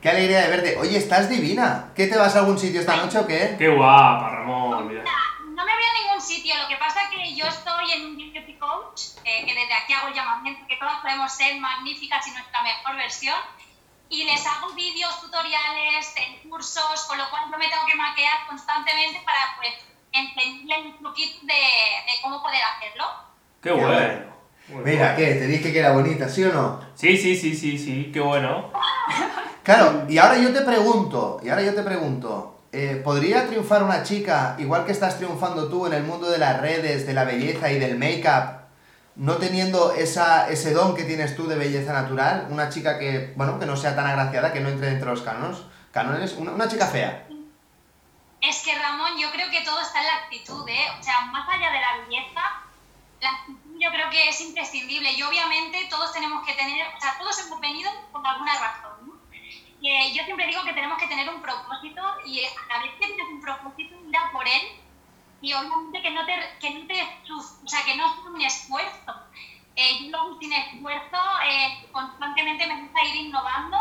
Qué 0.00 0.10
alegría 0.10 0.42
de 0.42 0.48
verte. 0.48 0.76
Oye, 0.78 0.96
estás 0.98 1.28
divina. 1.28 1.86
¿Qué 1.96 2.06
te 2.06 2.16
vas 2.16 2.36
a 2.36 2.38
algún 2.40 2.56
sitio 2.56 2.78
esta 2.80 2.96
noche 2.96 3.18
o 3.18 3.26
qué? 3.26 3.56
Qué 3.58 3.68
guapa, 3.68 4.30
Ramón. 4.30 4.86
mira. 4.86 5.02
No 5.02 5.64
me 5.64 5.72
voy 5.72 5.82
a 5.82 6.06
ningún 6.06 6.20
sitio, 6.20 6.54
lo 6.62 6.68
que 6.68 6.76
pasa 6.76 7.00
es 7.02 7.08
que 7.08 7.34
yo 7.34 7.46
estoy 7.46 7.90
en 8.56 8.58
coach, 8.58 9.02
eh, 9.24 9.44
que 9.46 9.54
desde 9.54 9.74
aquí 9.74 9.92
hago 9.92 10.08
el 10.08 10.14
llamamiento 10.14 10.66
que 10.66 10.76
todas 10.76 11.00
podemos 11.00 11.30
ser 11.32 11.60
magníficas 11.60 12.26
y 12.26 12.30
nuestra 12.30 12.62
mejor 12.62 12.96
versión, 12.96 13.36
y 14.08 14.24
les 14.24 14.46
hago 14.46 14.72
vídeos, 14.74 15.20
tutoriales, 15.20 16.14
eh, 16.16 16.40
cursos, 16.48 17.04
con 17.08 17.18
lo 17.18 17.28
cual 17.30 17.50
yo 17.50 17.58
me 17.58 17.68
tengo 17.68 17.84
que 17.86 17.96
maquillar 17.96 18.46
constantemente 18.46 19.20
para 19.24 19.56
pues 19.56 19.74
enseñarles 20.12 20.94
un 20.94 21.02
poquito 21.02 21.40
de, 21.42 21.54
de 21.54 22.22
cómo 22.22 22.42
poder 22.42 22.60
hacerlo. 22.62 23.04
Qué 23.60 23.70
Qué 23.70 23.74
bueno. 23.74 24.36
Muy 24.68 24.84
Mira, 24.84 25.12
bueno. 25.12 25.16
¿qué? 25.16 25.34
Te 25.34 25.46
dije 25.46 25.72
que 25.72 25.78
era 25.78 25.92
bonita, 25.92 26.28
¿sí 26.28 26.44
o 26.44 26.52
no? 26.52 26.80
Sí, 26.94 27.16
sí, 27.16 27.36
sí, 27.36 27.54
sí, 27.54 27.78
sí. 27.78 28.10
Qué 28.12 28.20
bueno. 28.20 28.72
Claro, 29.62 30.06
y 30.08 30.18
ahora 30.18 30.38
yo 30.38 30.52
te 30.52 30.62
pregunto, 30.62 31.40
y 31.42 31.48
ahora 31.48 31.62
yo 31.62 31.74
te 31.74 31.82
pregunto, 31.82 32.55
eh, 32.76 32.96
¿podría 32.96 33.46
triunfar 33.46 33.82
una 33.82 34.02
chica 34.02 34.54
igual 34.58 34.84
que 34.84 34.92
estás 34.92 35.16
triunfando 35.16 35.68
tú 35.68 35.86
en 35.86 35.94
el 35.94 36.02
mundo 36.02 36.28
de 36.30 36.38
las 36.38 36.60
redes, 36.60 37.06
de 37.06 37.14
la 37.14 37.24
belleza 37.24 37.70
y 37.72 37.78
del 37.78 37.98
make-up, 37.98 38.60
no 39.16 39.36
teniendo 39.36 39.92
ese 39.92 40.72
don 40.72 40.94
que 40.94 41.04
tienes 41.04 41.34
tú 41.34 41.46
de 41.46 41.56
belleza 41.56 41.92
natural? 41.92 42.48
Una 42.50 42.68
chica 42.68 42.98
que, 42.98 43.32
bueno, 43.36 43.58
que 43.58 43.66
no 43.66 43.76
sea 43.76 43.96
tan 43.96 44.06
agraciada, 44.06 44.52
que 44.52 44.60
no 44.60 44.68
entre 44.68 44.90
entre 44.90 45.08
los 45.08 45.22
cánones, 45.22 45.58
cánones 45.90 46.34
una, 46.34 46.52
una 46.52 46.68
chica 46.68 46.86
fea. 46.86 47.26
Es 48.40 48.62
que 48.62 48.78
Ramón, 48.78 49.18
yo 49.18 49.30
creo 49.32 49.50
que 49.50 49.62
todo 49.64 49.80
está 49.80 50.00
en 50.00 50.06
la 50.06 50.14
actitud, 50.24 50.68
¿eh? 50.68 50.86
O 51.00 51.02
sea, 51.02 51.22
más 51.32 51.48
allá 51.48 51.70
de 51.70 51.80
la 51.80 52.04
belleza, 52.04 52.42
la 53.20 53.30
actitud 53.30 53.66
yo 53.78 53.90
creo 53.90 54.10
que 54.10 54.28
es 54.28 54.40
imprescindible. 54.40 55.12
Y 55.12 55.22
obviamente 55.22 55.86
todos 55.90 56.12
tenemos 56.12 56.44
que 56.46 56.54
tener, 56.54 56.86
o 56.96 57.00
sea, 57.00 57.16
todos 57.18 57.38
hemos 57.40 57.60
venido 57.60 57.90
por 58.12 58.26
alguna 58.26 58.52
razón, 58.58 59.06
¿no? 59.06 59.15
Y, 59.80 59.90
eh, 59.90 60.12
yo 60.14 60.24
siempre 60.24 60.46
digo 60.46 60.64
que 60.64 60.72
tenemos 60.72 60.98
que 60.98 61.06
tener 61.06 61.28
un 61.28 61.42
propósito 61.42 62.02
y 62.24 62.44
a 62.44 62.74
la 62.76 62.82
vez 62.82 62.92
que 62.98 63.06
tienes 63.06 63.26
un 63.28 63.40
propósito, 63.40 63.94
ir 64.08 64.16
a 64.16 64.32
por 64.32 64.46
él 64.46 64.62
y 65.40 65.52
obviamente 65.52 66.02
que 66.02 66.10
no 66.10 66.24
te, 66.24 66.32
que 66.60 66.70
no 66.70 66.86
te, 66.86 67.02
o 67.32 67.68
sea, 67.68 67.84
que 67.84 67.96
no 67.96 68.14
sea 68.14 68.30
un 68.30 68.40
esfuerzo. 68.40 69.14
Eh, 69.76 70.10
yo 70.10 70.38
sin 70.40 70.52
esfuerzo, 70.52 71.18
eh, 71.46 71.86
constantemente 71.92 72.66
me 72.66 72.80
gusta 72.82 73.04
ir 73.04 73.26
innovando 73.26 73.76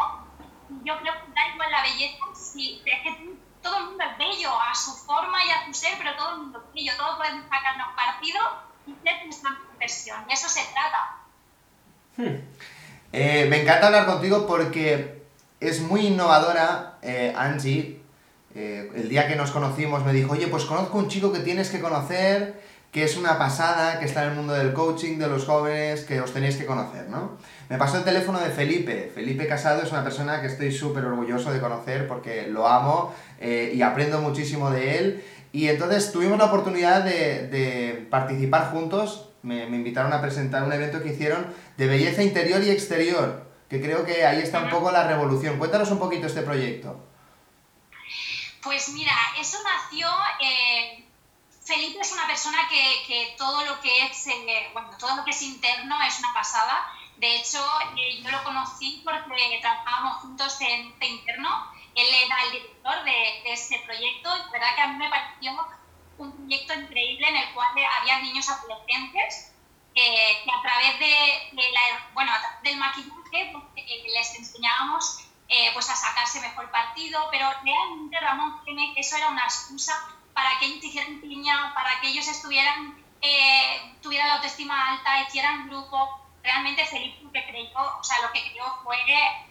y 0.70 0.88
yo 0.88 1.00
creo 1.00 1.14
que 1.14 1.32
da 1.34 1.48
igual 1.54 1.72
la 1.72 1.84
belleza, 1.84 2.24
si 2.34 2.82
es 2.86 3.02
que 3.02 3.36
todo 3.62 3.78
el 3.78 3.86
mundo 3.86 4.04
es 4.04 4.18
bello 4.18 4.52
a 4.62 4.76
su 4.76 4.92
forma 4.92 5.44
y 5.46 5.50
a 5.50 5.66
su 5.66 5.74
ser, 5.74 5.98
pero 5.98 6.16
todo 6.16 6.32
el 6.32 6.38
mundo 6.42 6.64
es 6.68 6.74
bello, 6.74 6.92
todos 6.98 7.18
podemos 7.18 7.46
sacarnos 7.50 7.88
partido 7.96 8.42
y 8.86 8.96
ser 9.08 9.26
nuestra 9.26 9.58
versión, 9.80 10.28
de 10.28 10.34
eso 10.34 10.50
se 10.50 10.62
trata. 10.74 11.18
Eh, 13.12 13.48
me 13.50 13.62
encanta 13.62 13.88
hablar 13.88 14.06
contigo 14.06 14.46
porque 14.46 15.25
es 15.60 15.82
muy 15.82 16.08
innovadora, 16.08 16.98
eh, 17.02 17.34
Angie. 17.36 18.02
Eh, 18.56 18.89
el 18.96 19.10
día 19.10 19.28
que 19.28 19.36
nos 19.36 19.52
conocimos 19.52 20.06
me 20.06 20.13
dijo, 20.13 20.34
oye, 20.34 20.48
pues 20.48 20.65
conozco 20.65 20.98
un 20.98 21.10
chico 21.10 21.34
que 21.34 21.39
tienes 21.39 21.70
que 21.70 21.82
conocer, 21.82 22.62
que 22.91 23.04
es 23.04 23.18
una 23.18 23.38
pasada, 23.38 24.00
que 24.00 24.06
está 24.06 24.24
en 24.24 24.30
el 24.30 24.36
mundo 24.36 24.54
del 24.54 24.72
coaching, 24.72 25.18
de 25.18 25.28
los 25.28 25.44
jóvenes, 25.44 26.06
que 26.06 26.22
os 26.22 26.32
tenéis 26.32 26.56
que 26.56 26.65
conocer, 26.65 27.10
¿no? 27.10 27.38
Me 27.68 27.78
pasó 27.78 27.98
el 27.98 28.06
teléfono 28.06 28.39
de 28.39 28.50
Felipe. 28.52 29.12
Felipe 29.13 29.48
Casado 29.48 29.82
es 29.82 29.91
una 29.91 30.04
persona 30.04 30.39
que 30.39 30.48
estoy 30.48 30.72
súper 30.72 31.04
orgulloso 31.04 31.52
de 31.52 31.60
conocer 31.60 32.08
porque 32.08 32.48
lo 32.48 32.68
amo 32.68 33.13
eh, 33.41 33.74
y 33.76 33.82
aprendo 33.82 34.22
muchísimo 34.22 34.72
de 34.72 35.00
él. 35.00 35.24
Y 35.52 35.68
entonces 35.68 36.12
tuvimos 36.12 36.38
la 36.38 36.46
oportunidad 36.46 37.04
de, 37.04 37.48
de 37.48 38.08
participar 38.10 38.72
juntos. 38.72 39.30
Me, 39.41 39.65
me 39.68 39.78
invitaron 39.78 40.13
a 40.13 40.22
presentar 40.22 40.63
un 40.63 40.72
evento 40.72 41.02
que 41.02 41.10
hicieron 41.10 41.48
de 41.78 41.88
belleza 41.88 42.24
interior 42.24 42.63
y 42.63 42.70
exterior, 42.70 43.44
que 43.69 43.82
creo 43.82 44.06
que 44.06 44.25
ahí 44.25 44.39
está 44.41 44.60
un 44.60 44.69
poco 44.69 44.91
la 44.91 45.08
revolución. 45.08 45.58
Cuéntanos 45.58 45.89
un 45.91 45.99
poquito 45.99 46.28
este 46.28 46.41
proyecto. 46.41 47.04
Pues 48.62 48.89
mira, 48.89 49.13
eso 49.39 49.58
nació. 49.63 50.08
eh, 50.39 51.01
Felipe 51.63 51.99
es 51.99 52.12
una 52.12 52.28
persona 52.28 52.60
que, 52.69 53.04
que 53.08 53.36
todo 53.38 53.65
lo 53.65 53.82
que 53.82 54.06
es, 54.06 54.28
eh, 54.28 54.69
bueno, 54.73 54.89
todo 54.99 55.15
lo 55.15 55.25
que 55.25 55.32
es 55.32 55.41
interno 55.41 55.99
es 56.04 56.19
una 56.19 56.34
pasada. 56.34 56.88
De 57.17 57.38
hecho, 57.38 57.60
eh, 57.97 58.21
yo 58.21 58.30
lo 58.30 58.43
conocí 58.43 59.01
porque 59.04 59.60
trabajábamos 59.62 60.17
juntos 60.17 60.62
en 60.62 60.91
este 60.91 61.08
interno. 61.08 61.71
Él 61.95 62.08
era 62.25 62.36
el 62.45 62.51
director 62.51 63.04
de, 63.04 63.41
de 63.43 63.54
ese 63.54 63.80
proyecto 63.80 64.30
y 64.36 64.39
la 64.39 64.51
verdad 64.51 64.75
que 64.75 64.82
a 64.82 64.88
mí 64.88 64.97
me 64.97 65.10
pareció 65.10 65.67
un 66.17 66.32
proyecto 66.34 66.73
increíble 66.73 67.28
en 67.28 67.38
el 67.38 67.54
cual 67.54 67.69
había 67.99 68.19
niños 68.19 68.47
adolescentes 68.49 69.51
eh, 69.96 70.44
que 70.44 70.52
a 70.52 70.62
través 70.62 71.00
de, 71.00 71.56
de 71.56 71.72
la, 71.72 72.10
bueno, 72.14 72.32
del 72.64 72.78
maquillaje 72.78 73.52
pues, 73.52 73.64
eh, 73.78 74.04
les 74.14 74.36
enseñábamos 74.40 75.26
eh, 75.48 75.70
pues 75.74 75.90
a 75.90 75.96
sacarse 75.96 76.42
mejor 76.42 76.70
partido, 76.72 77.28
pero 77.32 77.48
realmente 77.64 78.20
Ramón, 78.20 78.62
que 78.66 79.00
eso 79.00 79.16
era 79.16 79.30
una 79.30 79.44
excusa 79.44 79.94
para 80.34 80.50
que 80.60 80.66
ellos 80.66 80.84
hicieran 80.84 81.22
piña, 81.22 81.74
para 81.74 82.02
que 82.02 82.10
ellos 82.10 82.28
estuvieran, 82.28 82.96
eh, 83.22 83.94
tuvieran 84.02 84.28
la 84.28 84.36
autoestima 84.36 84.90
alta, 84.90 85.22
hicieran 85.22 85.70
grupo. 85.70 86.22
Realmente 86.44 86.86
Felipe 86.86 87.24
lo 87.24 87.32
que 87.32 87.46
creyó, 87.46 87.80
o 88.00 88.04
sea, 88.04 88.18
lo 88.22 88.32
que 88.32 88.42
creyó 88.42 88.66
fue 88.84 88.98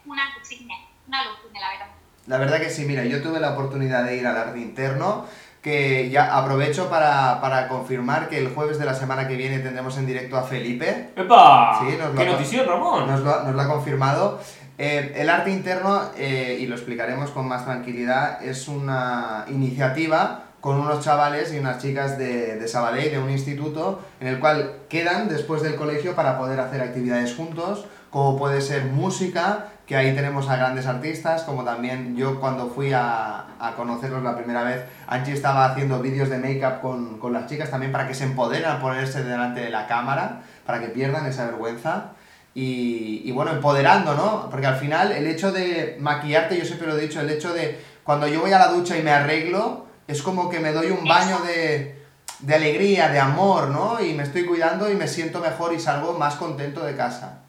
una 0.05 0.31
alucine, 0.31 0.87
una 1.09 1.21
alucine, 1.21 1.59
la 1.59 1.71
verdad. 1.71 1.89
La 2.27 2.39
verdad 2.39 2.59
que 2.59 2.71
sí, 2.71 2.85
mira, 2.85 3.05
yo 3.05 3.23
tuve 3.23 3.41
la 3.41 3.51
oportunidad 3.51 4.05
de 4.05 4.17
ir 4.17 4.27
al 4.27 4.37
arte 4.37 4.59
interno, 4.59 5.27
que 5.65 6.11
ya 6.11 6.37
aprovecho 6.37 6.91
para, 6.91 7.41
para 7.41 7.69
confirmar 7.69 8.29
que 8.29 8.37
el 8.37 8.53
jueves 8.55 8.79
de 8.79 8.85
la 8.85 8.93
semana 8.93 9.27
que 9.27 9.35
viene 9.35 9.61
tendremos 9.61 9.97
en 9.97 10.05
directo 10.05 10.37
a 10.37 10.43
Felipe. 10.43 11.09
¡Epa! 11.17 11.81
Sí, 11.81 11.97
nos 11.99 12.13
lo 12.13 12.21
¡Qué 12.21 12.27
notición, 12.27 12.67
Ramón! 12.67 13.07
Nos 13.07 13.21
lo, 13.21 13.45
nos 13.45 13.55
lo 13.55 13.63
ha 13.63 13.67
confirmado. 13.67 14.41
Eh, 14.77 15.15
el 15.17 15.31
arte 15.31 15.51
interno, 15.51 16.03
eh, 16.19 16.59
y 16.61 16.67
lo 16.67 16.75
explicaremos 16.75 17.31
con 17.31 17.49
más 17.49 17.65
tranquilidad, 17.65 18.45
es 18.45 18.69
una 18.69 19.47
iniciativa 19.49 20.43
con 20.61 20.79
unos 20.79 21.03
chavales 21.03 21.55
y 21.55 21.59
unas 21.59 21.81
chicas 21.81 22.19
de, 22.19 22.57
de 22.57 22.69
Sabadell, 22.69 23.13
de 23.13 23.19
un 23.19 23.31
instituto, 23.31 24.03
en 24.21 24.29
el 24.29 24.41
cual 24.41 24.81
quedan 24.91 25.31
después 25.31 25.63
del 25.63 25.77
colegio 25.77 26.15
para 26.15 26.37
poder 26.37 26.61
hacer 26.61 26.83
actividades 26.83 27.35
juntos, 27.35 27.87
como 28.11 28.39
puede 28.39 28.61
ser 28.61 28.85
música, 28.85 29.69
que 29.87 29.97
ahí 29.97 30.15
tenemos 30.15 30.49
a 30.49 30.57
grandes 30.57 30.87
artistas, 30.87 31.43
como 31.43 31.63
también 31.63 32.17
yo 32.17 32.41
cuando 32.41 32.69
fui 32.69 32.93
a, 32.93 33.45
a 33.61 33.75
conocerlos 33.77 34.23
la 34.23 34.35
primera 34.35 34.63
vez, 34.63 34.83
Angie 35.07 35.35
estaba 35.35 35.67
haciendo 35.67 36.01
vídeos 36.01 36.31
de 36.31 36.39
make-up 36.39 36.81
con, 36.81 37.19
con 37.19 37.33
las 37.35 37.47
chicas 37.47 37.71
también 37.71 37.93
para 37.93 38.09
que 38.09 38.15
se 38.15 38.25
empoderen 38.25 38.71
a 38.71 38.81
ponerse 38.81 39.23
delante 39.23 39.61
de 39.61 39.71
la 39.71 39.87
cámara, 39.87 40.41
para 40.65 40.81
que 40.81 40.89
pierdan 40.89 41.27
esa 41.27 41.45
vergüenza. 41.45 42.13
Y, 42.55 43.23
y, 43.25 43.33
bueno, 43.33 43.51
empoderando, 43.51 44.15
¿no? 44.15 44.49
Porque 44.49 44.67
al 44.67 44.77
final 44.77 45.11
el 45.11 45.27
hecho 45.27 45.51
de 45.51 45.99
maquillarte, 46.01 46.57
yo 46.57 46.65
siempre 46.65 46.87
lo 46.87 46.97
he 46.97 47.01
dicho, 47.01 47.21
el 47.21 47.29
hecho 47.29 47.53
de 47.53 47.81
cuando 48.05 48.29
yo 48.29 48.41
voy 48.41 48.53
a 48.53 48.61
la 48.61 48.69
ducha 48.69 48.97
y 48.97 49.03
me 49.03 49.11
arreglo, 49.11 49.87
es 50.07 50.23
como 50.23 50.49
que 50.49 50.61
me 50.61 50.73
doy 50.73 50.91
un 50.91 51.05
baño 51.05 51.41
de, 51.41 52.05
de 52.39 52.55
alegría, 52.55 53.09
de 53.09 53.19
amor, 53.19 53.69
¿no? 53.69 54.01
Y 54.01 54.15
me 54.15 54.23
estoy 54.23 54.45
cuidando 54.45 54.91
y 54.91 54.95
me 54.95 55.09
siento 55.09 55.41
mejor 55.41 55.75
y 55.75 55.81
salgo 55.81 56.17
más 56.17 56.37
contento 56.37 56.85
de 56.85 56.95
casa. 56.97 57.44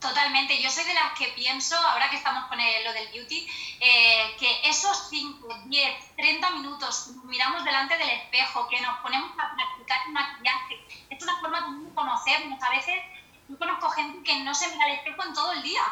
Totalmente, 0.00 0.62
yo 0.62 0.70
soy 0.70 0.84
de 0.84 0.94
las 0.94 1.12
que 1.12 1.26
pienso, 1.36 1.76
ahora 1.76 2.08
que 2.08 2.16
estamos 2.16 2.46
con 2.46 2.58
el, 2.58 2.84
lo 2.84 2.92
del 2.94 3.08
beauty, 3.12 3.46
eh, 3.80 4.34
que 4.38 4.68
esos 4.68 5.10
5, 5.10 5.46
10, 5.66 6.16
30 6.16 6.50
minutos 6.52 7.10
miramos 7.24 7.62
delante 7.64 7.98
del 7.98 8.08
espejo, 8.08 8.66
que 8.68 8.80
nos 8.80 8.98
ponemos 9.00 9.30
a 9.38 9.54
practicar 9.54 10.08
maquillaje, 10.08 10.80
es 11.10 11.22
una 11.22 11.38
forma 11.40 11.60
de 11.60 11.94
conocernos. 11.94 12.62
A 12.62 12.70
veces 12.70 12.94
yo 13.46 13.58
conozco 13.58 13.90
gente 13.90 14.22
que 14.24 14.40
no 14.40 14.54
se 14.54 14.70
mira 14.70 14.86
al 14.86 14.92
espejo 14.92 15.22
en 15.22 15.34
todo 15.34 15.52
el 15.52 15.62
día 15.62 15.82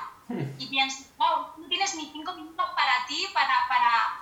y 0.59 0.67
pienso, 0.67 1.05
wow, 1.19 1.53
no 1.59 1.69
tienes 1.69 1.95
ni 1.95 2.11
5 2.11 2.33
minutos 2.33 2.67
para 2.75 3.07
ti, 3.07 3.27
para, 3.35 3.69
para, 3.69 4.21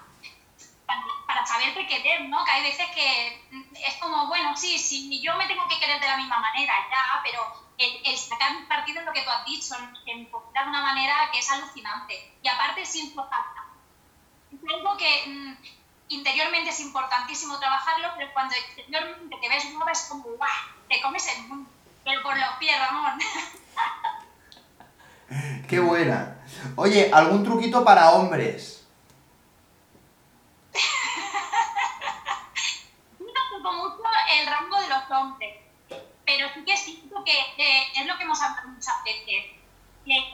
para, 0.84 1.02
para 1.36 1.46
saberte 1.46 1.86
querer, 1.86 2.22
¿no? 2.30 2.42
Que 2.46 2.50
hay 2.50 2.62
veces 2.62 2.86
que 2.94 3.46
es 3.86 3.94
como, 4.00 4.26
bueno, 4.26 4.56
sí, 4.56 4.78
sí, 4.78 5.20
yo 5.20 5.36
me 5.36 5.46
tengo 5.46 5.68
que 5.68 5.78
querer 5.78 6.00
de 6.00 6.06
la 6.06 6.16
misma 6.16 6.38
manera, 6.38 6.72
ya, 6.90 7.20
pero 7.22 7.42
el, 7.76 8.00
el 8.06 8.16
sacar 8.16 8.52
partido 8.66 9.00
es 9.00 9.06
lo 9.06 9.12
que 9.12 9.20
tú 9.20 9.28
has 9.28 9.44
dicho, 9.44 9.74
en 10.06 10.24
de 10.24 10.30
una 10.66 10.80
manera 10.80 11.28
que 11.30 11.40
es 11.40 11.50
alucinante. 11.50 12.38
Y 12.40 12.48
aparte 12.48 12.80
es 12.80 12.96
importante. 12.96 13.60
Es 14.50 14.74
algo 14.74 14.96
que 14.96 15.24
mm, 15.26 15.56
interiormente 16.08 16.70
es 16.70 16.80
importantísimo 16.80 17.58
trabajarlo, 17.58 18.08
pero 18.16 18.32
cuando 18.32 18.54
exteriormente 18.54 19.36
te 19.38 19.48
ves 19.50 19.70
nueva 19.74 19.92
es 19.92 20.06
como, 20.08 20.24
¡guau! 20.24 20.48
Te 20.88 21.02
comes 21.02 21.36
el 21.36 21.48
mundo. 21.48 21.68
Pero 22.02 22.22
por 22.22 22.34
los 22.38 22.48
pies, 22.58 22.78
Ramón. 22.78 23.18
¡Qué 25.68 25.80
buena! 25.80 26.38
Oye, 26.76 27.10
¿algún 27.12 27.44
truquito 27.44 27.84
para 27.84 28.12
hombres? 28.12 28.76
no 33.18 33.58
toco 33.58 33.65
mucho 33.76 34.02
el 34.38 34.46
rango 34.46 34.80
de 34.80 34.88
los 34.88 35.10
hombres 35.10 35.66
pero 36.26 36.48
sí 36.52 36.64
que 36.64 36.76
siento 36.76 37.24
que 37.24 37.32
eh, 37.32 37.86
es 37.94 38.06
lo 38.06 38.18
que 38.18 38.24
hemos 38.24 38.42
hablado 38.42 38.68
muchas 38.68 39.02
veces. 39.04 39.44
Que, 40.04 40.32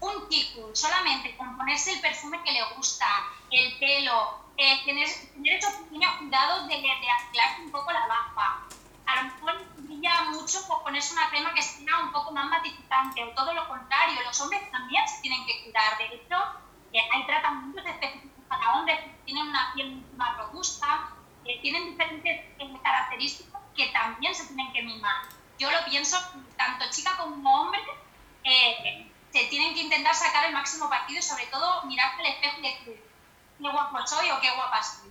un 0.00 0.28
chico 0.28 0.68
solamente 0.74 1.34
con 1.36 1.56
ponerse 1.56 1.92
el 1.92 2.00
perfume 2.00 2.42
que 2.42 2.52
le 2.52 2.62
gusta, 2.76 3.06
el 3.50 3.78
pelo, 3.78 4.44
eh, 4.58 4.84
tener, 4.84 5.08
tener 5.32 5.58
pequeños 5.60 6.16
cuidados 6.18 6.68
de, 6.68 6.74
de 6.74 7.64
un 7.64 7.70
poco 7.70 7.90
la 7.90 8.06
barba. 8.06 8.66
A 9.06 9.16
lo 9.16 9.22
mejor 9.22 9.64
brilla 9.78 10.24
mucho 10.30 10.66
por 10.66 10.82
ponerse 10.82 11.14
una 11.14 11.30
crema 11.30 11.54
que 11.54 11.62
sea 11.62 12.00
un 12.02 12.12
poco 12.12 12.32
más 12.32 12.50
matificante, 12.50 13.24
o 13.24 13.30
todo 13.30 13.54
lo 13.54 13.66
contrario, 13.66 14.22
los 14.24 14.38
hombres 14.42 14.70
también 14.70 15.08
se 15.08 15.22
tienen 15.22 15.46
que 15.46 15.64
cuidar. 15.64 15.96
De 15.96 16.16
hecho, 16.16 16.36
eh, 16.92 17.00
hay 17.10 17.24
tratamientos 17.24 17.86
específicos 17.86 18.44
para 18.46 18.74
hombres 18.74 19.00
que 19.00 19.10
tienen 19.24 19.48
una 19.48 19.72
piel 19.72 20.04
más 20.16 20.36
robusta, 20.36 21.14
que 21.44 21.58
tienen 21.62 21.90
diferentes 21.90 22.40
eh, 22.58 22.74
características 22.82 23.60
que 23.76 23.86
también 23.88 24.34
se 24.34 24.46
tienen 24.46 24.72
que 24.72 24.82
mimar. 24.82 25.22
Yo 25.58 25.70
lo 25.70 25.78
pienso, 25.88 26.16
tanto 26.56 26.84
chica 26.90 27.16
como 27.18 27.62
hombre, 27.62 27.80
eh, 28.44 29.06
se 29.30 29.44
tienen 29.46 29.74
que 29.74 29.82
intentar 29.82 30.14
sacar 30.14 30.46
el 30.46 30.52
máximo 30.52 30.88
partido 30.88 31.18
y 31.18 31.22
sobre 31.22 31.46
todo 31.46 31.84
mirarse 31.86 32.20
al 32.20 32.26
espejo 32.26 32.56
y 32.58 32.62
decir, 32.62 33.02
qué 33.60 33.68
guapo 33.70 34.06
soy 34.06 34.30
o 34.30 34.40
qué 34.40 34.48
guapa 34.54 34.82
soy. 34.82 35.10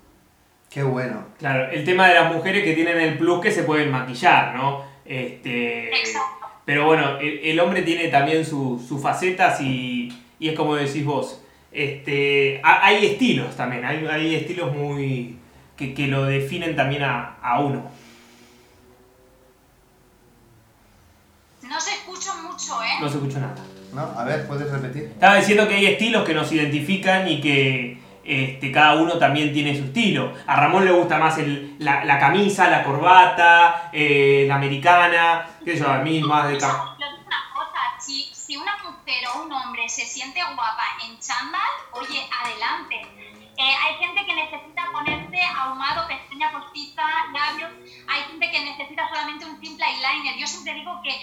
Qué 0.69 0.83
bueno. 0.83 1.25
Claro, 1.37 1.69
el 1.71 1.85
tema 1.85 2.07
de 2.07 2.15
las 2.15 2.33
mujeres 2.33 2.63
que 2.63 2.73
tienen 2.73 2.99
el 2.99 3.17
plus 3.17 3.41
que 3.41 3.51
se 3.51 3.63
pueden 3.63 3.91
maquillar, 3.91 4.55
¿no? 4.55 4.85
Este, 5.05 5.95
Exacto. 5.95 6.47
Pero 6.65 6.85
bueno, 6.85 7.17
el, 7.19 7.39
el 7.43 7.59
hombre 7.59 7.81
tiene 7.81 8.07
también 8.07 8.45
sus 8.45 9.01
facetas 9.01 9.59
y, 9.61 10.09
y, 10.39 10.49
es 10.49 10.55
como 10.55 10.75
decís 10.75 11.05
vos. 11.05 11.41
Este, 11.71 12.61
hay 12.63 13.05
estilos 13.05 13.57
también, 13.57 13.83
hay, 13.83 14.05
hay 14.05 14.35
estilos 14.35 14.73
muy 14.73 15.39
que, 15.87 15.93
que, 15.93 16.07
lo 16.07 16.25
definen 16.25 16.75
también 16.75 17.03
a, 17.03 17.37
a 17.41 17.59
uno. 17.59 17.83
No 21.61 21.81
se 21.81 21.91
escucha 21.91 22.33
mucho, 22.35 22.83
¿eh? 22.83 22.97
No 23.01 23.09
se 23.09 23.17
escucha 23.17 23.39
nada. 23.39 23.55
¿No? 23.93 24.01
A 24.19 24.23
ver, 24.23 24.47
¿puedes 24.47 24.69
repetir? 24.71 25.03
Estaba 25.03 25.35
diciendo 25.35 25.67
que 25.67 25.75
hay 25.75 25.85
estilos 25.87 26.25
que 26.25 26.33
nos 26.33 26.51
identifican 26.51 27.27
y 27.27 27.41
que 27.41 28.01
este, 28.23 28.71
cada 28.71 28.95
uno 28.95 29.17
también 29.17 29.53
tiene 29.53 29.75
su 29.75 29.85
estilo. 29.85 30.33
A 30.47 30.55
Ramón 30.55 30.85
le 30.85 30.91
gusta 30.91 31.17
más 31.17 31.37
el, 31.37 31.75
la, 31.79 32.05
la, 32.05 32.19
camisa, 32.19 32.69
la 32.69 32.83
corbata, 32.83 33.89
eh, 33.91 34.45
la 34.47 34.55
americana, 34.55 35.47
qué 35.63 35.73
sé 35.73 35.79
yo, 35.79 35.89
a 35.89 35.99
mí 35.99 36.21
más 36.21 36.49
de... 36.49 36.59
Si 37.99 38.57
una 38.57 38.77
mujer 38.83 39.23
o 39.33 39.43
un 39.43 39.51
hombre 39.51 39.89
se 39.89 40.05
siente 40.05 40.39
guapa 40.43 40.83
en 41.03 41.17
chándal, 41.19 41.61
oye, 41.93 42.29
adelante. 42.43 43.01
Eh, 43.57 43.75
hay 43.83 43.95
gente 43.95 44.25
que 44.25 44.33
necesita 44.33 44.91
ponerse 44.91 45.41
ahumado, 45.41 46.07
pestaña 46.07 46.51
postiza, 46.51 47.03
labios. 47.31 47.71
Hay 48.07 48.23
gente 48.23 48.51
que 48.51 48.65
necesita 48.65 49.07
solamente 49.09 49.45
un 49.45 49.59
simple 49.59 49.85
eyeliner. 49.85 50.37
Yo 50.37 50.47
siempre 50.47 50.73
digo 50.73 51.01
que 51.03 51.19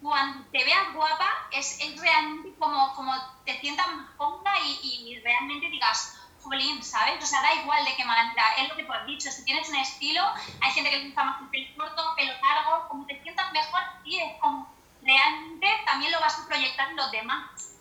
cuando 0.00 0.44
te 0.50 0.64
veas 0.64 0.92
guapa 0.94 1.28
es, 1.52 1.78
es 1.80 2.00
realmente 2.00 2.54
como, 2.58 2.94
como 2.94 3.12
te 3.44 3.58
sientas 3.60 3.86
cómoda 4.16 4.52
y, 4.60 5.12
y 5.12 5.20
realmente 5.20 5.68
digas, 5.68 6.18
jolín, 6.44 6.82
¿sabes? 6.82 7.22
O 7.22 7.26
sea, 7.26 7.40
da 7.40 7.54
igual 7.54 7.84
de 7.84 7.96
qué 7.96 8.04
manera, 8.04 8.54
es 8.58 8.68
lo 8.68 8.76
que 8.76 8.84
tú 8.84 8.92
has 8.92 9.06
dicho, 9.06 9.30
si 9.30 9.44
tienes 9.44 9.68
un 9.68 9.76
estilo, 9.76 10.22
hay 10.60 10.72
gente 10.72 10.90
que 10.90 10.98
le 10.98 11.04
gusta 11.06 11.24
más 11.24 11.40
el 11.40 11.48
pelo 11.48 11.74
corto, 11.76 12.14
pelo 12.16 12.32
largo, 12.40 12.88
como 12.88 13.06
te 13.06 13.20
sientas 13.22 13.50
mejor, 13.52 13.80
sí, 14.04 14.20
es 14.20 14.40
como 14.40 14.68
realmente 15.02 15.68
también 15.84 16.12
lo 16.12 16.20
vas 16.20 16.38
a 16.38 16.46
proyectar 16.46 16.90
en 16.90 16.96
los 16.96 17.10
demás. 17.10 17.73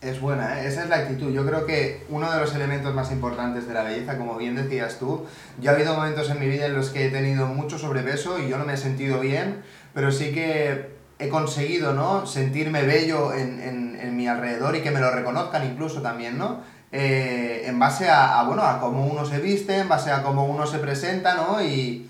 Es 0.00 0.20
buena, 0.20 0.60
¿eh? 0.60 0.68
esa 0.68 0.84
es 0.84 0.88
la 0.88 0.96
actitud. 0.96 1.32
Yo 1.32 1.44
creo 1.44 1.66
que 1.66 2.06
uno 2.08 2.30
de 2.30 2.38
los 2.38 2.54
elementos 2.54 2.94
más 2.94 3.10
importantes 3.10 3.66
de 3.66 3.74
la 3.74 3.82
belleza, 3.82 4.16
como 4.16 4.36
bien 4.36 4.54
decías 4.54 5.00
tú, 5.00 5.26
yo 5.60 5.70
ha 5.72 5.74
habido 5.74 5.94
momentos 5.94 6.30
en 6.30 6.38
mi 6.38 6.46
vida 6.46 6.66
en 6.66 6.74
los 6.74 6.90
que 6.90 7.06
he 7.06 7.10
tenido 7.10 7.46
mucho 7.46 7.78
sobrepeso 7.78 8.38
y 8.38 8.48
yo 8.48 8.58
no 8.58 8.64
me 8.64 8.74
he 8.74 8.76
sentido 8.76 9.18
bien, 9.18 9.62
pero 9.94 10.12
sí 10.12 10.32
que 10.32 10.90
he 11.18 11.28
conseguido, 11.28 11.94
¿no? 11.94 12.26
Sentirme 12.26 12.82
bello 12.82 13.34
en, 13.34 13.60
en, 13.60 13.98
en 14.00 14.16
mi 14.16 14.28
alrededor 14.28 14.76
y 14.76 14.82
que 14.82 14.92
me 14.92 15.00
lo 15.00 15.10
reconozcan 15.10 15.66
incluso 15.66 16.00
también, 16.00 16.38
¿no? 16.38 16.60
Eh, 16.92 17.64
en 17.66 17.80
base 17.80 18.08
a, 18.08 18.40
bueno, 18.44 18.62
a 18.62 18.78
cómo 18.78 19.04
uno 19.04 19.26
se 19.26 19.40
viste, 19.40 19.78
en 19.78 19.88
base 19.88 20.12
a 20.12 20.22
cómo 20.22 20.46
uno 20.46 20.64
se 20.68 20.78
presenta, 20.78 21.34
¿no? 21.34 21.60
Y, 21.60 22.08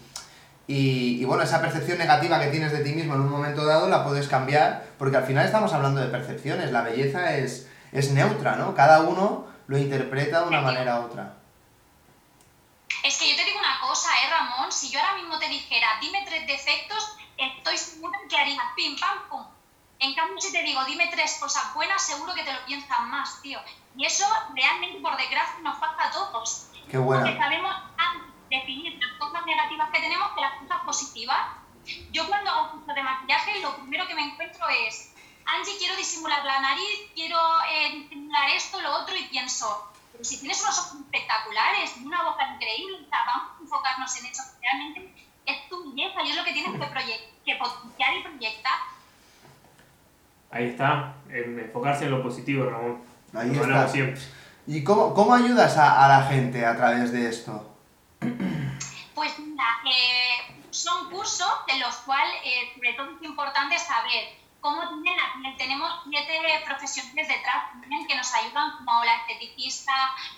y, 0.66 1.22
y, 1.22 1.24
bueno, 1.24 1.42
esa 1.42 1.62
percepción 1.62 1.96
negativa 1.96 2.38
que 2.38 2.48
tienes 2.48 2.70
de 2.70 2.80
ti 2.80 2.92
mismo 2.92 3.14
en 3.14 3.22
un 3.22 3.30
momento 3.30 3.64
dado 3.64 3.88
la 3.88 4.04
puedes 4.04 4.28
cambiar, 4.28 4.84
porque 4.98 5.16
al 5.16 5.24
final 5.24 5.46
estamos 5.46 5.72
hablando 5.72 6.02
de 6.02 6.08
percepciones, 6.08 6.70
la 6.70 6.82
belleza 6.82 7.38
es, 7.38 7.67
es 7.92 8.10
neutra, 8.10 8.56
¿no? 8.56 8.74
Cada 8.74 9.00
uno 9.00 9.46
lo 9.66 9.78
interpreta 9.78 10.42
de 10.42 10.48
una 10.48 10.60
manera 10.60 11.00
u 11.00 11.04
otra. 11.04 11.34
Es 13.02 13.16
que 13.18 13.30
yo 13.30 13.36
te 13.36 13.44
digo 13.44 13.58
una 13.58 13.80
cosa, 13.80 14.10
¿eh, 14.22 14.30
Ramón? 14.30 14.72
Si 14.72 14.90
yo 14.90 15.00
ahora 15.00 15.14
mismo 15.14 15.38
te 15.38 15.48
dijera, 15.48 15.98
dime 16.00 16.24
tres 16.26 16.46
defectos, 16.46 17.16
estoy 17.36 17.78
segura 17.78 18.18
que 18.28 18.36
harías 18.36 18.64
pim, 18.76 18.98
pam, 18.98 19.28
pum. 19.28 19.44
En 20.00 20.14
cambio, 20.14 20.40
si 20.40 20.52
te 20.52 20.62
digo, 20.62 20.84
dime 20.84 21.08
tres 21.10 21.38
cosas 21.40 21.74
buenas, 21.74 22.02
seguro 22.02 22.34
que 22.34 22.44
te 22.44 22.52
lo 22.52 22.64
piensas 22.66 23.00
más, 23.02 23.42
tío. 23.42 23.58
Y 23.96 24.04
eso 24.04 24.24
realmente, 24.54 25.00
por 25.00 25.16
desgracia, 25.16 25.58
nos 25.62 25.78
falta 25.78 26.06
a 26.06 26.10
todos. 26.10 26.68
Qué 26.90 26.98
bueno. 26.98 27.24
Porque 27.24 27.38
sabemos 27.38 27.74
definir 28.48 28.98
las 28.98 29.18
cosas 29.18 29.44
negativas 29.44 29.90
que 29.90 30.00
tenemos 30.00 30.28
que 30.34 30.40
las 30.40 30.54
cosas 30.60 30.78
positivas. 30.84 31.38
Yo 32.12 32.26
cuando 32.26 32.50
hago 32.50 32.70
curso 32.72 32.94
de 32.94 33.02
maquillaje, 33.02 33.60
lo 33.60 33.76
primero 33.76 34.06
que 34.06 34.14
me 34.14 34.24
encuentro 34.24 34.66
es, 34.68 35.12
Angie, 35.58 35.76
quiero 35.78 35.96
disimular 35.96 36.44
la 36.44 36.60
nariz, 36.60 37.10
quiero 37.14 37.36
eh, 37.70 37.98
disimular 38.02 38.48
esto, 38.50 38.80
lo 38.80 38.94
otro, 38.94 39.16
y 39.16 39.24
pienso, 39.24 39.90
pero 40.12 40.24
si 40.24 40.38
tienes 40.38 40.62
unos 40.62 40.78
ojos 40.78 41.00
espectaculares, 41.00 41.96
una 42.04 42.22
boca 42.22 42.54
increíble, 42.54 42.98
o 43.04 43.08
sea, 43.08 43.24
vamos 43.26 43.50
a 43.58 43.62
enfocarnos 43.62 44.16
en 44.20 44.26
eso, 44.26 44.42
realmente 44.62 45.14
es 45.46 45.68
tu 45.68 45.90
belleza 45.90 46.22
y 46.22 46.30
es 46.30 46.36
lo 46.36 46.44
que 46.44 46.52
tienes 46.52 46.72
que, 46.72 47.34
que 47.44 47.56
potenciar 47.56 48.16
y 48.16 48.22
proyectar. 48.22 48.78
Ahí 50.50 50.66
está, 50.68 51.14
enfocarse 51.28 52.04
en 52.04 52.12
lo 52.12 52.22
positivo, 52.22 52.70
Ramón. 52.70 53.02
Ahí 53.34 53.50
está. 53.50 53.88
Siempre. 53.88 54.22
¿Y 54.66 54.84
cómo, 54.84 55.12
cómo 55.12 55.34
ayudas 55.34 55.76
a, 55.76 56.04
a, 56.04 56.08
la 56.08 56.26
gente 56.26 56.64
a 56.64 56.76
través 56.76 57.10
de 57.10 57.28
esto? 57.28 57.76
Pues 59.14 59.38
mira, 59.38 59.64
eh, 59.84 60.54
son 60.70 61.10
cursos 61.10 61.50
en 61.66 61.80
los 61.80 61.96
cuales, 61.96 62.34
eh, 62.44 62.70
sobre 62.74 62.92
todo 62.94 63.16
es 63.16 63.22
importante 63.22 63.78
saber 63.78 64.38
cómo 64.60 64.80
tienen 65.02 65.16
la 65.16 65.32
piel. 65.34 65.56
Tenemos 65.56 65.92
siete 66.08 66.62
profesionales 66.64 67.28
detrás 67.28 67.70
también 67.72 68.06
que 68.06 68.14
nos 68.16 68.32
ayudan, 68.34 68.76
como 68.78 69.04
la 69.04 69.16
esteticista, 69.16 69.92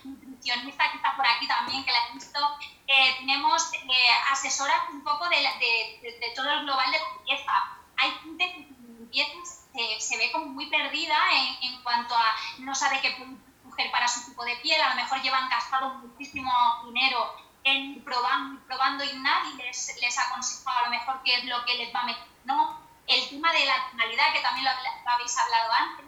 nutricionista 0.04 0.90
que 0.90 0.96
está 0.96 1.16
por 1.16 1.26
aquí 1.26 1.46
también, 1.46 1.85
que 1.85 1.92
la 1.92 2.06
he 2.09 2.12
visto. 2.14 2.38
Eh, 2.87 3.16
tenemos 3.18 3.72
eh, 3.74 4.11
asesoras 4.33 4.88
un 4.92 5.02
poco 5.02 5.28
de, 5.28 5.40
la- 5.42 5.54
de- 5.54 5.98
de- 6.02 6.18
de 6.18 6.35
todo 6.35 6.50
el 6.50 6.64
global 6.64 6.90
de 6.90 6.98
la 6.98 7.04
limpieza. 7.16 7.52
Hay 7.96 8.11
gente 8.22 8.68
que 9.12 9.26
se, 9.44 10.00
se 10.00 10.16
ve 10.18 10.30
como 10.33 10.46
muy 10.46 10.66
perdida 10.66 11.16
en, 11.33 11.72
en 11.72 11.83
cuanto 11.83 12.14
a 12.16 12.35
no 12.59 12.74
sabe 12.74 13.00
qué 13.00 13.09
escoger 13.09 13.90
para 13.90 14.09
su 14.09 14.24
tipo 14.24 14.44
de 14.44 14.56
piel. 14.56 14.80
A 14.80 14.90
lo 14.90 14.94
mejor 14.96 15.20
llevan 15.22 15.48
gastado 15.48 15.90
muchísimo 15.94 16.50
dinero 16.87 17.37
en 17.64 18.02
probando 18.02 18.61
probando 18.66 19.04
y 19.04 19.12
nadie 19.18 19.54
les, 19.64 19.96
les 20.00 20.18
aconseja 20.18 20.78
a 20.78 20.85
lo 20.85 20.90
mejor 20.90 21.20
qué 21.24 21.35
es 21.37 21.44
lo 21.44 21.64
que 21.64 21.74
les 21.74 21.94
va 21.94 22.00
a 22.00 22.06
meter. 22.06 22.24
No, 22.44 22.80
el 23.11 23.29
tema 23.29 23.53
de 23.53 23.64
la 23.64 23.90
tonalidad, 23.90 24.33
que 24.33 24.40
también 24.40 24.64
lo, 24.64 24.70
lo 24.70 25.11
habéis 25.11 25.37
hablado 25.37 25.73
antes, 25.73 26.07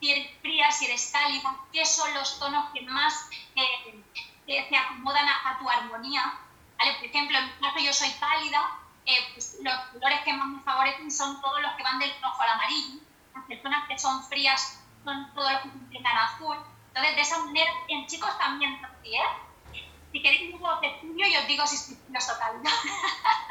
si 0.00 0.12
eres 0.12 0.30
fría, 0.40 0.70
si 0.70 0.86
eres 0.86 1.10
cálida, 1.12 1.56
qué 1.72 1.84
son 1.84 2.12
los 2.14 2.38
tonos 2.38 2.70
que 2.72 2.82
más 2.82 3.28
eh, 3.54 4.02
que 4.46 4.66
se 4.68 4.76
acomodan 4.76 5.28
a, 5.28 5.50
a 5.50 5.58
tu 5.58 5.68
armonía. 5.68 6.38
¿Vale? 6.78 6.94
Por 6.94 7.04
ejemplo, 7.04 7.36
en 7.38 7.46
mi 7.46 7.52
caso 7.60 7.78
yo 7.78 7.92
soy 7.92 8.10
cálida, 8.12 8.78
eh, 9.04 9.18
pues 9.34 9.56
los 9.60 9.74
colores 9.92 10.20
que 10.24 10.32
más 10.32 10.46
me 10.46 10.62
favorecen 10.62 11.10
son 11.10 11.40
todos 11.42 11.60
los 11.60 11.72
que 11.74 11.82
van 11.82 11.98
del 11.98 12.12
rojo 12.22 12.40
al 12.40 12.48
amarillo. 12.50 13.00
Las 13.34 13.44
personas 13.44 13.88
que 13.88 13.98
son 13.98 14.24
frías 14.24 14.80
son 15.04 15.34
todos 15.34 15.52
los 15.52 15.62
que 15.62 15.98
a 16.06 16.24
azul. 16.24 16.56
Entonces, 16.88 17.16
de 17.16 17.20
esa 17.22 17.38
manera, 17.38 17.70
en 17.88 18.06
chicos 18.06 18.36
también 18.38 18.80
así, 18.84 19.14
¿eh? 19.14 19.82
Si 20.12 20.22
queréis 20.22 20.54
un 20.54 20.60
poco 20.60 20.80
de 20.80 20.88
estudio, 20.88 21.26
yo 21.28 21.40
os 21.40 21.46
digo 21.46 21.66
si 21.66 21.76
estoy 21.76 21.96
fríos 22.06 22.28
o 22.30 22.38
cálida. 22.38 22.70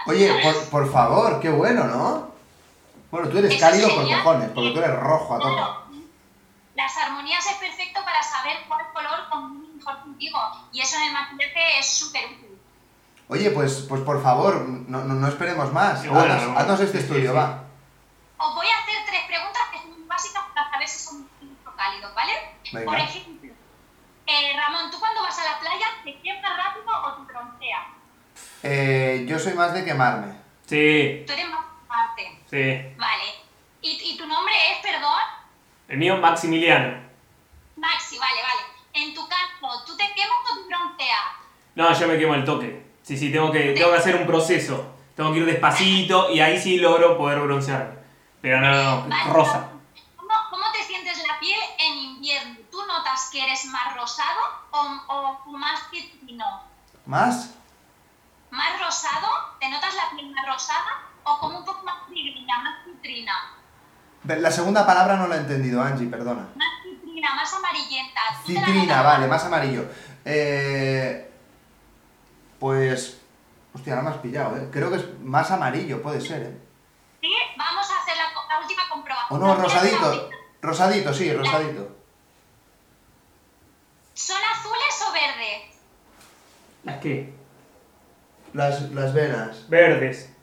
Oye, 0.07 0.41
por, 0.43 0.69
por 0.69 0.91
favor, 0.91 1.39
qué 1.39 1.49
bueno, 1.49 1.85
¿no? 1.85 2.38
Bueno, 3.11 3.29
tú 3.29 3.37
eres 3.39 3.53
Eso 3.53 3.59
cálido 3.59 3.89
por 3.89 4.07
cojones, 4.07 4.49
porque 4.51 4.71
tú 4.71 4.79
eres 4.79 4.95
rojo 4.99 5.35
a 5.35 5.39
tope. 5.39 5.53
Claro, 5.53 5.83
Las 6.75 6.97
armonías 6.97 7.45
es 7.45 7.55
perfecto 7.57 8.01
para 8.05 8.21
saber 8.21 8.57
cuál 8.67 8.85
color 8.93 9.29
combina 9.29 9.73
mejor 9.75 9.99
contigo. 10.01 10.39
Y 10.71 10.81
eso 10.81 10.97
en 10.97 11.03
el 11.03 11.13
maquillaje 11.13 11.79
es 11.79 11.87
súper 11.91 12.25
útil. 12.25 12.59
Oye, 13.27 13.51
pues, 13.51 13.85
pues 13.87 14.01
por 14.01 14.21
favor, 14.21 14.61
no, 14.67 15.03
no, 15.03 15.13
no 15.13 15.27
esperemos 15.27 15.71
más. 15.71 16.05
Bueno, 16.07 16.33
haznos, 16.33 16.45
bueno. 16.45 16.59
haznos 16.59 16.79
este 16.81 16.97
sí, 16.99 17.03
estudio, 17.03 17.31
sí. 17.31 17.37
va. 17.37 17.63
Os 18.37 18.55
voy 18.55 18.67
a 18.67 18.77
hacer 18.79 18.95
tres 19.05 19.21
preguntas 19.27 19.61
que 19.71 19.79
son 19.79 19.91
muy 19.99 20.07
básicas 20.07 20.43
para 20.53 20.71
saber 20.71 20.87
si 20.87 20.99
son 20.99 21.29
cálidos, 21.75 22.13
¿vale? 22.15 22.33
Venga. 22.73 22.85
Por 22.85 22.99
ejemplo, 22.99 23.53
eh, 24.25 24.53
Ramón, 24.55 24.91
¿tú 24.91 24.99
cuando 24.99 25.21
vas 25.21 25.37
a 25.39 25.43
la 25.43 25.59
playa 25.59 25.85
te 26.03 26.19
quemas 26.21 26.57
rápido 26.57 26.85
o 26.87 27.13
te 27.13 27.33
bronceas? 27.33 27.85
Eh, 28.63 29.25
yo 29.27 29.39
soy 29.39 29.53
más 29.53 29.73
de 29.73 29.85
quemarme. 29.85 30.33
Sí, 30.65 31.23
Tú 31.25 31.33
eres 31.33 31.49
más 31.49 31.65
fuerte. 31.89 32.41
sí. 32.49 32.95
Vale. 32.97 33.23
¿Y, 33.81 34.13
y 34.13 34.17
tu 34.17 34.25
nombre 34.27 34.53
es, 34.71 34.77
perdón? 34.79 35.19
El 35.87 35.97
mío 35.97 36.17
Maximiliano. 36.17 36.99
Maxi, 37.77 38.17
vale, 38.19 38.41
vale. 38.41 38.61
En 38.93 39.13
tu 39.13 39.27
caso, 39.27 39.83
¿tú 39.85 39.95
te 39.97 40.03
quemas 40.13 40.37
o 40.51 40.55
te 40.57 40.67
bronceas? 40.67 41.19
No, 41.75 41.93
yo 41.97 42.07
me 42.07 42.17
quemo 42.19 42.35
el 42.35 42.43
toque. 42.45 42.85
Sí, 43.03 43.17
sí, 43.17 43.31
tengo 43.31 43.51
que, 43.51 43.71
tengo 43.73 43.91
que 43.91 43.97
hacer 43.97 44.15
un 44.15 44.27
proceso. 44.27 44.95
Tengo 45.15 45.31
que 45.33 45.39
ir 45.39 45.45
despacito 45.45 46.29
y 46.31 46.39
ahí 46.41 46.59
sí 46.59 46.77
logro 46.77 47.17
poder 47.17 47.39
broncearme. 47.39 47.97
Pero 48.41 48.59
no, 48.61 48.69
no, 48.71 48.83
no, 49.03 49.07
Vale. 49.07 49.33
rosa. 49.33 49.69
¿Cómo, 50.17 50.33
cómo 50.49 50.65
te 50.73 50.83
sientes 50.83 51.25
la 51.27 51.39
piel 51.39 51.59
en 51.79 51.97
invierno? 51.97 52.55
¿Tú 52.71 52.85
notas 52.85 53.29
que 53.31 53.41
eres 53.43 53.65
más 53.65 53.95
rosado 53.95 54.39
o, 54.71 54.79
o- 55.07 55.51
más 55.57 55.79
citrino? 55.89 56.45
¿Más? 57.05 57.55
¿Más 58.51 58.79
rosado? 58.81 59.27
¿Te 59.59 59.69
notas 59.69 59.93
la 59.95 60.09
piel 60.15 60.29
más 60.31 60.45
rosada? 60.45 61.03
¿O 61.29 61.39
como 61.39 61.59
un 61.59 61.65
poco 61.65 61.83
más 61.83 62.07
citrina, 62.07 62.57
más 62.63 62.83
citrina? 62.83 63.33
La 64.23 64.51
segunda 64.51 64.85
palabra 64.85 65.15
no 65.15 65.27
la 65.27 65.35
he 65.35 65.39
entendido, 65.39 65.81
Angie, 65.81 66.07
perdona. 66.07 66.49
Más 66.55 66.67
citrina, 66.83 67.35
más 67.35 67.53
amarillenta. 67.53 68.21
¿Tú 68.41 68.47
te 68.47 68.53
la 68.53 68.65
Citrina, 68.65 69.01
vale, 69.03 69.27
más? 69.27 69.45
amarillo. 69.45 69.85
Eh, 70.25 71.31
pues... 72.59 73.21
Hostia, 73.73 73.93
ahora 73.93 74.09
me 74.09 74.15
has 74.15 74.21
pillado, 74.21 74.57
¿eh? 74.57 74.67
Creo 74.71 74.89
que 74.89 74.97
es 74.97 75.19
más 75.21 75.51
amarillo, 75.51 76.01
puede 76.01 76.19
ser, 76.19 76.41
¿eh? 76.41 76.57
Sí, 77.21 77.31
vamos 77.55 77.87
a 77.91 78.01
hacer 78.01 78.15
la, 78.17 78.59
última 78.59 78.81
O 78.85 78.89
comprobación. 78.89 79.39
no, 79.39 79.45
¿Tienes 79.55 79.73
la 79.73 79.79
rosadito. 79.81 80.29
Rosadito, 80.61 81.13
sí, 81.13 81.31
rosadito. 81.31 81.95
¿Son 84.15 84.37
azules 84.51 85.05
o 85.07 85.13
verdes? 85.13 85.75
¿Las 86.83 86.97
qué? 86.97 87.33
Las, 88.53 88.81
las 88.91 89.13
venas. 89.13 89.69
Verdes. 89.69 90.33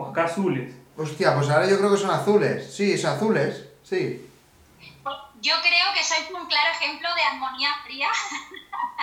O 0.00 0.06
acá 0.08 0.24
azules. 0.24 0.72
Hostia, 0.96 1.34
pues 1.34 1.48
ahora 1.50 1.66
yo 1.68 1.76
creo 1.78 1.90
que 1.92 1.98
son 1.98 2.10
azules. 2.10 2.74
Sí, 2.74 2.96
son 2.96 3.16
azules. 3.16 3.66
Sí. 3.82 4.26
Yo 5.40 5.54
creo 5.62 5.86
que 5.94 6.02
sois 6.04 6.30
un 6.30 6.46
claro 6.46 6.70
ejemplo 6.72 7.08
de 7.14 7.22
armonía 7.22 7.70
fría. 7.84 8.08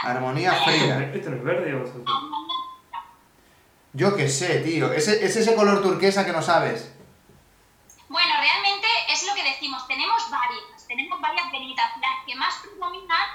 Armonía 0.04 0.54
fría. 0.64 1.12
¿Esto 1.14 1.30
no 1.32 1.38
es 1.38 1.44
verde 1.44 1.74
o 1.76 1.84
es 1.84 1.90
azul? 1.90 2.06
Yo 3.94 4.16
qué 4.16 4.30
sé, 4.30 4.60
tío. 4.60 4.92
Es 4.94 5.08
ese 5.08 5.56
color 5.56 5.82
turquesa 5.82 6.26
que 6.26 6.32
no 6.32 6.42
sabes. 6.42 6.92
Bueno, 8.10 8.34
realmente 8.40 8.88
es 9.10 9.24
lo 9.28 9.34
que 9.36 9.44
decimos, 9.44 9.86
tenemos 9.88 10.30
varias, 10.32 10.88
tenemos 10.88 11.20
varias 11.20 11.52
venitas, 11.52 11.92
las 12.00 12.26
que 12.26 12.36
más 12.36 12.56
predominan, 12.62 13.28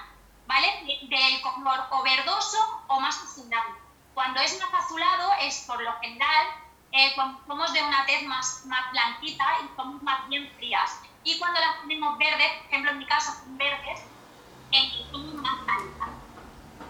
¿vale? 0.46 0.66
De- 0.87 1.09
Del 1.14 1.40
color 1.42 1.81
o 1.90 2.03
verdoso 2.03 2.59
o 2.88 2.98
más 3.01 3.16
azulado. 3.22 3.68
Cuando 4.14 4.40
es 4.40 4.59
más 4.61 4.85
azulado 4.85 5.31
es 5.42 5.64
por 5.66 5.83
lo 5.83 5.92
general 6.01 6.46
eh, 6.92 7.12
cuando 7.14 7.40
somos 7.46 7.72
de 7.72 7.83
una 7.83 8.05
tez 8.07 8.22
más, 8.24 8.62
más 8.66 8.90
blanquita 8.92 9.44
y 9.64 9.76
somos 9.76 10.02
más 10.02 10.28
bien 10.28 10.50
frías. 10.57 11.00
Y 11.24 11.38
cuando 11.38 11.59
las 11.61 11.81
tenemos 11.81 12.18
verdes, 12.18 12.52
por 12.59 12.66
ejemplo 12.66 12.90
en 12.90 12.98
mi 12.98 13.07
caso 13.07 13.33
son 13.33 13.57
verdes, 13.59 14.00
eh, 14.72 14.90
somos 15.11 15.35
más 15.35 15.55
cálidas. 15.66 16.09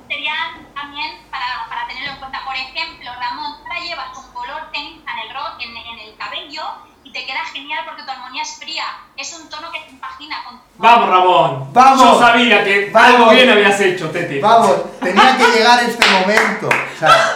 Serían 0.09 0.67
también 0.75 1.23
para, 1.31 1.67
para 1.69 1.87
tenerlo 1.87 2.12
en 2.12 2.19
cuenta. 2.19 2.45
Por 2.45 2.55
ejemplo, 2.57 3.11
Ramón, 3.19 3.57
tú 3.59 3.62
ahora 3.67 3.81
llevas 3.81 4.19
un 4.19 4.33
color 4.33 4.69
ceniza 4.73 5.11
en 5.11 5.19
el, 5.31 5.37
en, 5.61 5.77
en 5.77 5.99
el 6.01 6.17
cabello 6.17 6.62
y 7.05 7.12
te 7.12 7.25
queda 7.25 7.45
genial 7.47 7.85
porque 7.85 8.03
tu 8.03 8.11
armonía 8.11 8.43
es 8.43 8.59
fría. 8.59 8.85
Es 9.17 9.33
un 9.35 9.49
tono 9.49 9.71
que 9.73 9.81
te 9.81 9.91
impagina 9.91 10.43
con 10.45 10.59
tu 10.59 10.65
Vamos, 10.77 11.09
Ramón. 11.09 11.73
Vamos. 11.73 12.01
Yo 12.03 12.19
sabía 12.19 12.65
que 12.65 12.91
Vamos. 12.91 13.09
algo 13.15 13.31
bien 13.31 13.51
habías 13.51 13.81
hecho, 13.81 14.11
Tete. 14.11 14.41
Vamos, 14.41 14.99
tenía 15.01 15.37
que 15.37 15.47
llegar 15.49 15.83
este 15.83 16.07
momento. 16.11 16.69
O 16.69 16.99
sea, 16.99 17.35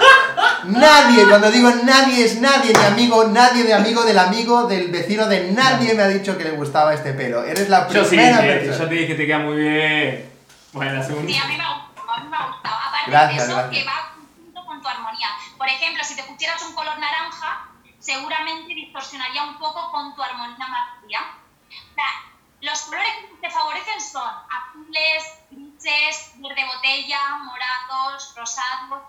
nadie, 1.06 1.28
cuando 1.28 1.50
digo 1.50 1.70
nadie 1.84 2.24
es 2.24 2.40
nadie, 2.40 2.72
ni 2.72 2.84
amigo, 2.84 3.24
nadie 3.28 3.64
de 3.64 3.74
amigo 3.74 4.02
del 4.04 4.18
amigo, 4.18 4.64
del 4.66 4.90
vecino 4.90 5.26
de 5.26 5.52
nadie 5.52 5.94
me 5.94 6.02
ha 6.02 6.08
dicho 6.08 6.36
que 6.36 6.44
le 6.44 6.50
gustaba 6.52 6.94
este 6.94 7.12
pelo. 7.12 7.42
Eres 7.44 7.68
la 7.68 7.88
Yo 7.88 8.06
primera 8.08 8.36
sí, 8.38 8.42
Tete, 8.42 8.58
persona. 8.66 8.78
yo 8.84 8.88
te 8.88 8.94
dije 8.94 9.06
que 9.08 9.14
te 9.14 9.26
queda 9.26 9.38
muy 9.38 9.56
bien. 9.56 10.32
Bueno, 10.72 10.92
la 10.94 11.02
segunda. 11.02 11.30
Sí, 11.32 11.38
a 11.38 11.44
mí 11.46 11.56
me 11.56 11.62
ha 11.62 11.72
gustado, 11.74 12.10
a 12.12 12.18
mí 12.20 12.28
me 12.28 12.36
ha 12.36 12.46
gustado. 12.46 12.74
Aparte 12.76 13.10
Gracias, 13.10 13.46
de 13.46 13.52
eso, 13.52 13.60
gracias. 13.62 13.84
que 13.84 13.88
va 13.90 14.12
junto 14.44 14.66
con 14.66 14.82
tu 14.82 14.88
armonía. 14.88 15.28
Por 15.56 15.68
ejemplo, 15.68 16.04
si 16.04 16.16
te 16.16 16.22
pusieras 16.24 16.62
un 16.62 16.74
color 16.74 16.98
naranja, 16.98 17.68
seguramente 18.00 18.74
distorsionaría 18.74 19.44
un 19.44 19.58
poco 19.58 19.90
con 19.90 20.14
tu 20.14 20.22
armonía 20.22 20.66
más 20.68 20.88
fría. 21.00 21.20
O 21.20 21.94
sea, 21.94 22.04
los 22.60 22.80
colores 22.82 23.08
que 23.20 23.48
te 23.48 23.50
favorecen 23.52 24.00
son 24.00 24.28
azules, 24.28 25.24
grises, 25.50 26.32
verde 26.36 26.64
botella, 26.74 27.18
morados, 27.44 28.34
rosados. 28.36 29.02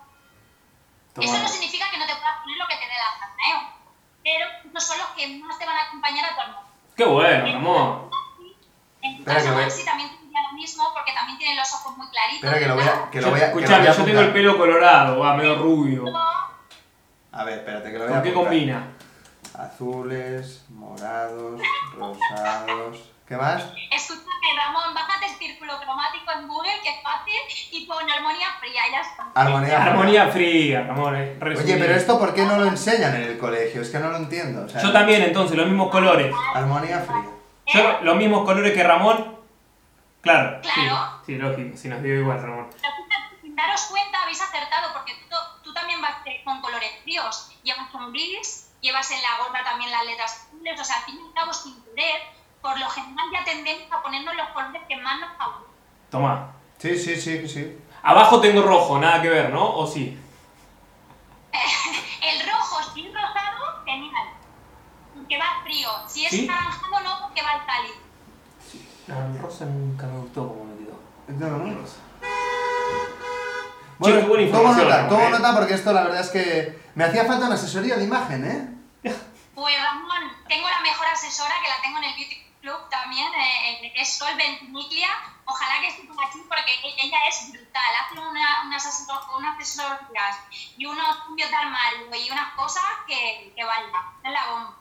Eso 1.16 1.32
Toma. 1.32 1.42
no 1.42 1.48
significa 1.48 1.90
que 1.90 1.98
no 1.98 2.06
te 2.06 2.14
puedas 2.14 2.38
poner 2.42 2.58
lo 2.58 2.66
que 2.66 2.76
te 2.76 2.86
dé 2.86 2.94
la 2.94 3.10
gana, 3.18 3.34
¿eh? 3.48 3.74
Pero 4.22 4.46
estos 4.66 4.84
son 4.84 4.98
los 4.98 5.08
que 5.08 5.38
más 5.38 5.58
te 5.58 5.66
van 5.66 5.76
a 5.76 5.82
acompañar 5.88 6.24
a 6.26 6.34
tu 6.34 6.40
armonía. 6.40 6.72
Qué 6.96 7.04
bueno, 7.04 7.52
Ramón. 7.52 8.10
En 9.00 9.16
tu 9.18 9.24
caso, 9.24 9.54
Maxi, 9.54 9.84
también 9.84 10.10
te 10.10 10.24
diría 10.24 10.40
lo 10.50 10.56
mismo 10.56 10.84
porque 10.92 11.12
también 11.12 11.38
tienen 11.38 11.56
los 11.56 11.72
ojos 11.72 11.96
muy 11.96 12.08
claritos. 12.08 12.44
Espera 12.44 12.58
que 12.58 12.66
lo 12.66 12.74
voy 12.74 12.84
¿verdad? 12.84 13.04
a, 13.04 13.10
que 13.10 13.20
lo 13.20 13.30
voy 13.30 13.40
a, 13.40 13.40
que 13.40 13.46
lo 13.46 13.50
voy 13.50 13.62
Escuchame, 13.62 13.88
a 13.88 13.92
yo 13.96 14.04
tengo 14.04 14.20
el 14.20 14.32
pelo 14.32 14.58
colorado, 14.58 15.18
va, 15.20 15.34
medio 15.34 15.56
rubio. 15.56 16.04
A 17.32 17.44
ver, 17.44 17.58
espérate, 17.60 17.92
que 17.92 17.98
lo 17.98 18.04
voy 18.04 18.12
a 18.12 18.16
¿Con 18.16 18.22
qué 18.24 18.34
combina? 18.34 18.88
Azules, 19.54 20.64
morados, 20.70 21.60
rosados. 21.96 23.10
¿Qué 23.28 23.36
más? 23.36 23.62
Escúchame, 23.90 24.26
Ramón, 24.56 24.94
bájate 24.94 25.26
el 25.26 25.32
círculo 25.36 25.78
cromático 25.80 26.32
en 26.32 26.48
Google, 26.48 26.72
que 26.82 26.88
es 26.88 27.02
fácil, 27.02 27.34
y 27.72 27.84
pon 27.86 28.10
armonía 28.10 28.46
fría, 28.58 28.88
y 28.88 28.92
ya 28.92 29.00
está. 29.02 29.26
Armonía. 29.34 29.82
Armonía 29.82 30.28
fría, 30.28 30.84
Ramón. 30.86 31.14
eh, 31.16 31.38
Oye, 31.42 31.76
pero 31.76 31.94
esto 31.94 32.18
¿por 32.18 32.32
qué 32.34 32.44
no 32.44 32.56
lo 32.58 32.64
enseñan 32.64 33.14
en 33.16 33.22
el 33.24 33.38
colegio? 33.38 33.82
Es 33.82 33.90
que 33.90 33.98
no 33.98 34.08
lo 34.08 34.16
entiendo. 34.16 34.64
o 34.64 34.68
sea, 34.68 34.80
Yo 34.82 34.92
también, 34.92 35.22
entonces, 35.22 35.56
los 35.58 35.66
mismos 35.66 35.90
colores. 35.90 36.34
Armonía 36.54 37.00
fría. 37.00 37.24
Yo 37.74 38.00
los 38.02 38.16
mismos 38.16 38.44
colores 38.46 38.72
que 38.72 38.82
Ramón. 38.82 39.36
Claro. 40.22 40.60
Claro. 40.62 41.20
Sí, 41.26 41.34
sí, 41.34 41.38
lógico. 41.38 41.76
Si 41.76 41.88
nos 41.88 42.02
dio 42.02 42.14
igual, 42.20 42.40
Ramón. 42.40 42.70
Pero 42.80 42.94
sin 43.42 43.54
daros 43.54 43.82
cuenta, 43.90 44.22
habéis 44.22 44.40
acertado, 44.40 44.92
porque 44.94 45.12
tú, 45.28 45.36
tú 45.62 45.74
también 45.74 46.00
vas 46.00 46.14
eh, 46.24 46.40
con 46.44 46.62
colores 46.62 46.90
fríos. 47.02 47.52
Llevas 47.62 47.92
un 47.92 48.10
gris, 48.12 48.70
llevas 48.80 49.10
en 49.10 49.20
la 49.20 49.44
gorra 49.44 49.62
también 49.64 49.90
las 49.90 50.06
letras 50.06 50.46
azules, 50.48 50.80
o 50.80 50.84
sea, 50.84 50.96
al 50.96 51.02
fin 51.02 51.18
y 51.22 51.26
al 51.28 51.34
cabo, 51.34 51.52
sin 51.52 51.74
querer, 51.84 52.22
por 52.62 52.78
lo 52.80 52.88
tendemos 53.68 53.92
a 53.92 54.02
ponernos 54.02 54.34
los 54.34 54.48
colores 54.48 54.82
que 54.88 54.96
más 54.96 55.20
nos 55.20 55.36
favorecen. 55.36 55.74
Toma. 56.10 56.52
Sí, 56.78 56.96
sí, 56.96 57.16
sí, 57.20 57.48
sí. 57.48 57.78
Abajo 58.02 58.40
tengo 58.40 58.62
rojo, 58.62 58.98
nada 58.98 59.20
que 59.20 59.28
ver, 59.28 59.50
¿no? 59.50 59.76
¿O 59.76 59.86
sí? 59.86 60.18
El 62.22 62.50
rojo, 62.50 62.92
si 62.94 63.06
es 63.06 63.12
rosado, 63.12 63.84
genial. 63.84 64.28
Porque 65.14 65.38
va 65.38 65.60
frío. 65.64 65.88
Si 66.06 66.24
es 66.24 66.30
¿Sí? 66.30 66.46
naranjado, 66.46 67.00
no, 67.00 67.26
porque 67.26 67.42
va 67.42 67.50
al 67.50 67.66
cálido. 67.66 67.94
No, 69.08 69.26
el 69.26 69.38
rosa 69.38 69.64
nunca 69.64 70.06
me 70.06 70.18
gustó 70.20 70.48
como 70.48 70.64
me 70.64 70.84
quedó. 70.84 70.98
Bueno, 73.98 74.20
qué 74.20 74.26
buena 74.26 74.52
tomo 74.52 74.72
nota, 74.72 75.08
tomo 75.08 75.24
¿eh? 75.24 75.30
nota 75.30 75.54
porque 75.54 75.74
esto 75.74 75.92
la 75.92 76.02
verdad 76.04 76.20
es 76.20 76.28
que 76.28 76.78
me 76.94 77.04
hacía 77.04 77.24
falta 77.24 77.46
una 77.46 77.56
asesoría 77.56 77.96
de 77.96 78.04
imagen, 78.04 78.44
¿eh? 78.44 79.12
Pues 79.54 79.74
Ramón, 79.82 80.30
tengo 80.46 80.68
la 80.68 80.80
mejor 80.80 81.06
asesora 81.08 81.54
que 81.60 81.68
la 81.68 81.82
tengo 81.82 81.98
en 81.98 82.04
el 82.04 82.14
Beauty 82.14 82.47
Club 82.60 82.88
también, 82.90 83.28
eh, 83.28 83.86
eh, 83.86 83.92
que 83.92 84.00
es 84.00 84.16
Sol 84.16 84.36
Ventimiglia. 84.36 85.08
Ojalá 85.44 85.80
que 85.80 85.88
esté 85.88 86.02
por 86.06 86.24
aquí 86.24 86.38
porque 86.48 86.72
ella 86.82 87.18
es 87.28 87.52
brutal. 87.52 87.82
Hace 88.04 88.18
una, 88.18 88.64
unas, 88.66 89.06
unas 89.36 89.56
asesorías 89.56 90.36
y 90.76 90.86
unos 90.86 91.16
cambios 91.24 91.50
de 91.50 91.56
armario 91.56 92.06
y 92.14 92.30
unas 92.30 92.52
cosas 92.54 92.84
que, 93.06 93.52
que 93.56 93.64
vaya. 93.64 93.86
Es 94.24 94.32
la 94.32 94.50
bomba. 94.50 94.74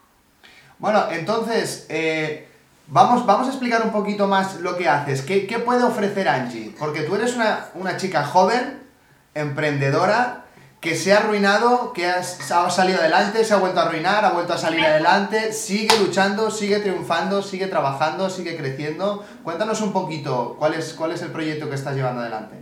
Bueno, 0.80 1.08
entonces, 1.12 1.86
eh, 1.90 2.52
vamos, 2.88 3.26
vamos 3.26 3.48
a 3.48 3.52
explicar 3.52 3.82
un 3.84 3.92
poquito 3.92 4.28
más 4.28 4.56
lo 4.56 4.78
que 4.78 4.90
haces. 4.90 5.22
¿Qué, 5.22 5.48
qué 5.48 5.60
puede 5.60 5.84
ofrecer 5.84 6.28
Angie? 6.28 6.76
Porque 6.78 7.02
tú 7.02 7.16
eres 7.16 7.36
una, 7.36 7.70
una 7.76 7.98
chica 7.98 8.26
joven, 8.26 8.88
emprendedora, 9.34 10.47
que 10.88 10.95
se 10.95 11.12
ha 11.13 11.17
arruinado, 11.17 11.91
que 11.91 12.08
has- 12.08 12.50
ha 12.50 12.69
salido 12.69 13.00
adelante, 13.02 13.43
se 13.43 13.54
ha 13.54 13.58
vuelto 13.58 13.82
a 13.82 13.84
arruinar, 13.84 14.23
ha 14.23 14.30
vuelto 14.30 14.54
a 14.54 14.58
salir 14.58 14.86
adelante, 14.86 15.52
sigue 15.52 15.93
luchando, 16.00 16.50
sigue 16.50 16.80
triunfando, 16.80 17.43
sigue 17.43 17.67
trabajando, 17.67 18.30
sigue 18.30 18.56
creciendo. 18.56 19.26
Cuéntanos 19.43 19.82
un 19.82 19.91
poquito 19.91 20.56
cuál 20.58 20.76
es, 20.76 20.93
cuál 20.93 21.12
es 21.12 21.21
el 21.23 21.32
proyecto 21.34 21.67
que 21.67 21.76
estás 21.76 21.93
llevando 21.93 22.21
adelante. 22.21 22.56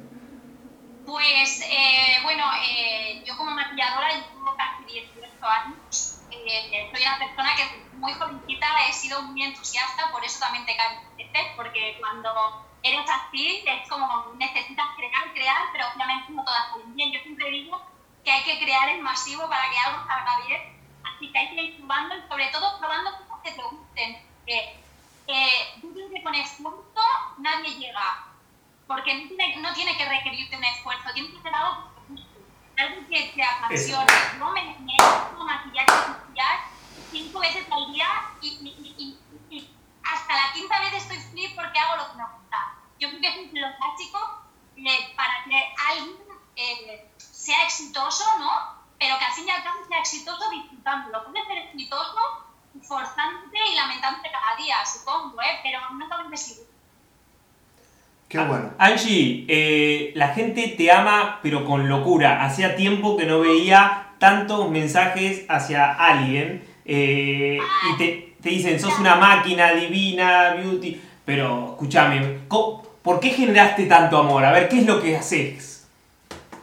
Pues 1.05 1.61
eh, 1.69 2.17
bueno, 2.23 2.45
eh, 2.67 3.21
yo 3.27 3.38
como 3.38 3.51
maquilladora 3.51 4.07
llevo 4.09 4.55
casi 4.57 4.91
18 4.91 5.45
años. 5.45 6.17
Eh, 6.31 6.89
soy 6.91 7.01
una 7.05 7.19
persona 7.19 7.49
que 7.55 7.95
muy 7.97 8.11
jovencita 8.13 8.65
he 8.89 8.93
sido 8.93 9.21
muy 9.21 9.43
entusiasta, 9.43 10.11
por 10.11 10.25
eso 10.25 10.39
también 10.39 10.65
te 10.65 10.75
cae 10.75 10.97
porque 11.55 11.97
cuando 11.99 12.31
eres 12.81 13.05
así 13.09 13.63
es 13.67 13.89
como 13.89 14.07
necesitas 14.38 14.85
crear, 14.95 15.33
crear, 15.33 15.63
pero 15.73 15.85
obviamente 15.93 16.31
no 16.31 16.43
todas 16.45 16.71
salen 16.71 16.95
bien. 16.95 17.11
Yo 17.11 17.19
hay 18.36 18.43
que 18.43 18.60
crear 18.63 18.89
en 18.89 19.02
masivo 19.02 19.48
para 19.50 19.69
que 19.69 19.78
algo 19.80 20.06
salga 20.08 20.45
bien, 20.48 20.62
así 21.04 21.32
que 21.32 21.39
hay 21.39 21.50
que 21.56 21.62
ir 21.63 21.78
probando 21.78 22.17
y 22.17 22.28
sobre 22.28 22.48
todo 22.50 22.80
probando 22.80 23.12
cosas 23.17 23.39
que 23.43 23.52
te 23.54 23.63
gusten. 23.63 24.17
Que, 24.45 24.58
eh, 25.28 25.74
yo 25.82 25.89
creo 25.93 26.10
que 26.13 26.24
con 26.24 26.36
esfuerzo 26.36 27.02
nadie 27.39 27.76
llega 27.80 28.36
porque 28.88 29.15
no 29.15 29.28
tiene, 29.28 29.56
no 29.58 29.74
tiene 29.74 29.98
que 29.98 30.06
requerirte 30.06 30.58
un 30.58 30.63
esfuerzo, 30.63 31.13
tiene 31.13 31.32
que 31.32 31.41
ser 31.41 31.56
algo 31.56 31.93
que 32.08 32.84
algo 32.84 33.08
que 33.10 33.32
te 33.34 33.43
apasione. 33.43 34.06
Yo 34.38 34.52
me, 34.52 34.62
maquillar 35.45 35.86
y 35.88 36.12
maquillar 36.12 36.60
cinco 37.10 37.39
veces 37.39 37.65
al 37.71 37.91
día 37.93 38.08
y, 38.41 38.48
y- 38.48 38.95
y- 38.98 39.26
y- 39.32 39.58
y 39.58 39.82
hasta 40.04 40.34
la 40.36 40.54
quinta 40.54 40.80
vez 40.82 40.93
estoy 40.93 41.17
feliz 41.17 41.54
porque 41.56 41.80
hago 41.80 41.95
lo 41.98 42.12
que 42.12 42.17
me 42.17 42.24
gusta. 42.38 42.58
Yo 43.00 43.10
creo 43.10 43.21
que 43.21 43.28
es 43.45 43.54
lo 43.54 43.67
básico 43.80 44.19
eh, 44.76 45.13
para 45.15 45.43
que 45.45 45.74
alguien 45.89 46.17
eh, 46.58 47.14
sea 47.45 47.63
exitoso, 47.63 48.23
¿no? 48.39 48.49
Pero 48.97 49.17
que 49.19 49.25
al 49.25 49.34
fin 49.34 49.45
y 49.47 49.51
al 49.51 49.63
cabo 49.63 49.79
sea 49.88 49.99
exitoso 49.99 50.49
disfrutándolo. 50.49 51.23
Puede 51.25 51.45
ser 51.45 51.58
exitoso 51.60 52.17
forzándote 52.81 53.58
y 53.71 53.75
lamentándote 53.75 54.29
cada 54.31 54.55
día, 54.58 54.75
supongo, 54.86 55.41
¿eh? 55.41 55.60
Pero 55.63 55.79
no 55.91 56.08
te 56.08 56.29
decir. 56.29 56.58
Qué 58.27 58.39
bueno. 58.39 58.71
Angie, 58.79 59.45
eh, 59.47 60.12
la 60.15 60.29
gente 60.29 60.69
te 60.69 60.91
ama, 60.91 61.39
pero 61.43 61.65
con 61.65 61.88
locura. 61.88 62.43
Hacía 62.43 62.75
tiempo 62.75 63.15
que 63.17 63.25
no 63.25 63.39
veía 63.41 64.08
tantos 64.19 64.69
mensajes 64.69 65.45
hacia 65.49 65.93
alguien. 65.93 66.67
eh, 66.88 67.58
y 67.89 67.97
te, 67.97 68.36
te 68.41 68.49
dicen, 68.49 68.79
sos 68.79 68.99
una 68.99 69.15
máquina 69.15 69.71
divina, 69.71 70.51
beauty. 70.55 71.01
Pero, 71.25 71.71
escúchame, 71.71 72.41
¿cómo- 72.47 72.84
¿por 73.01 73.19
qué 73.19 73.29
generaste 73.31 73.86
tanto 73.88 74.19
amor? 74.19 74.45
A 74.45 74.51
ver, 74.51 74.69
¿qué 74.69 74.79
es 74.79 74.86
lo 74.86 75.01
que 75.01 75.17
haces? 75.17 75.88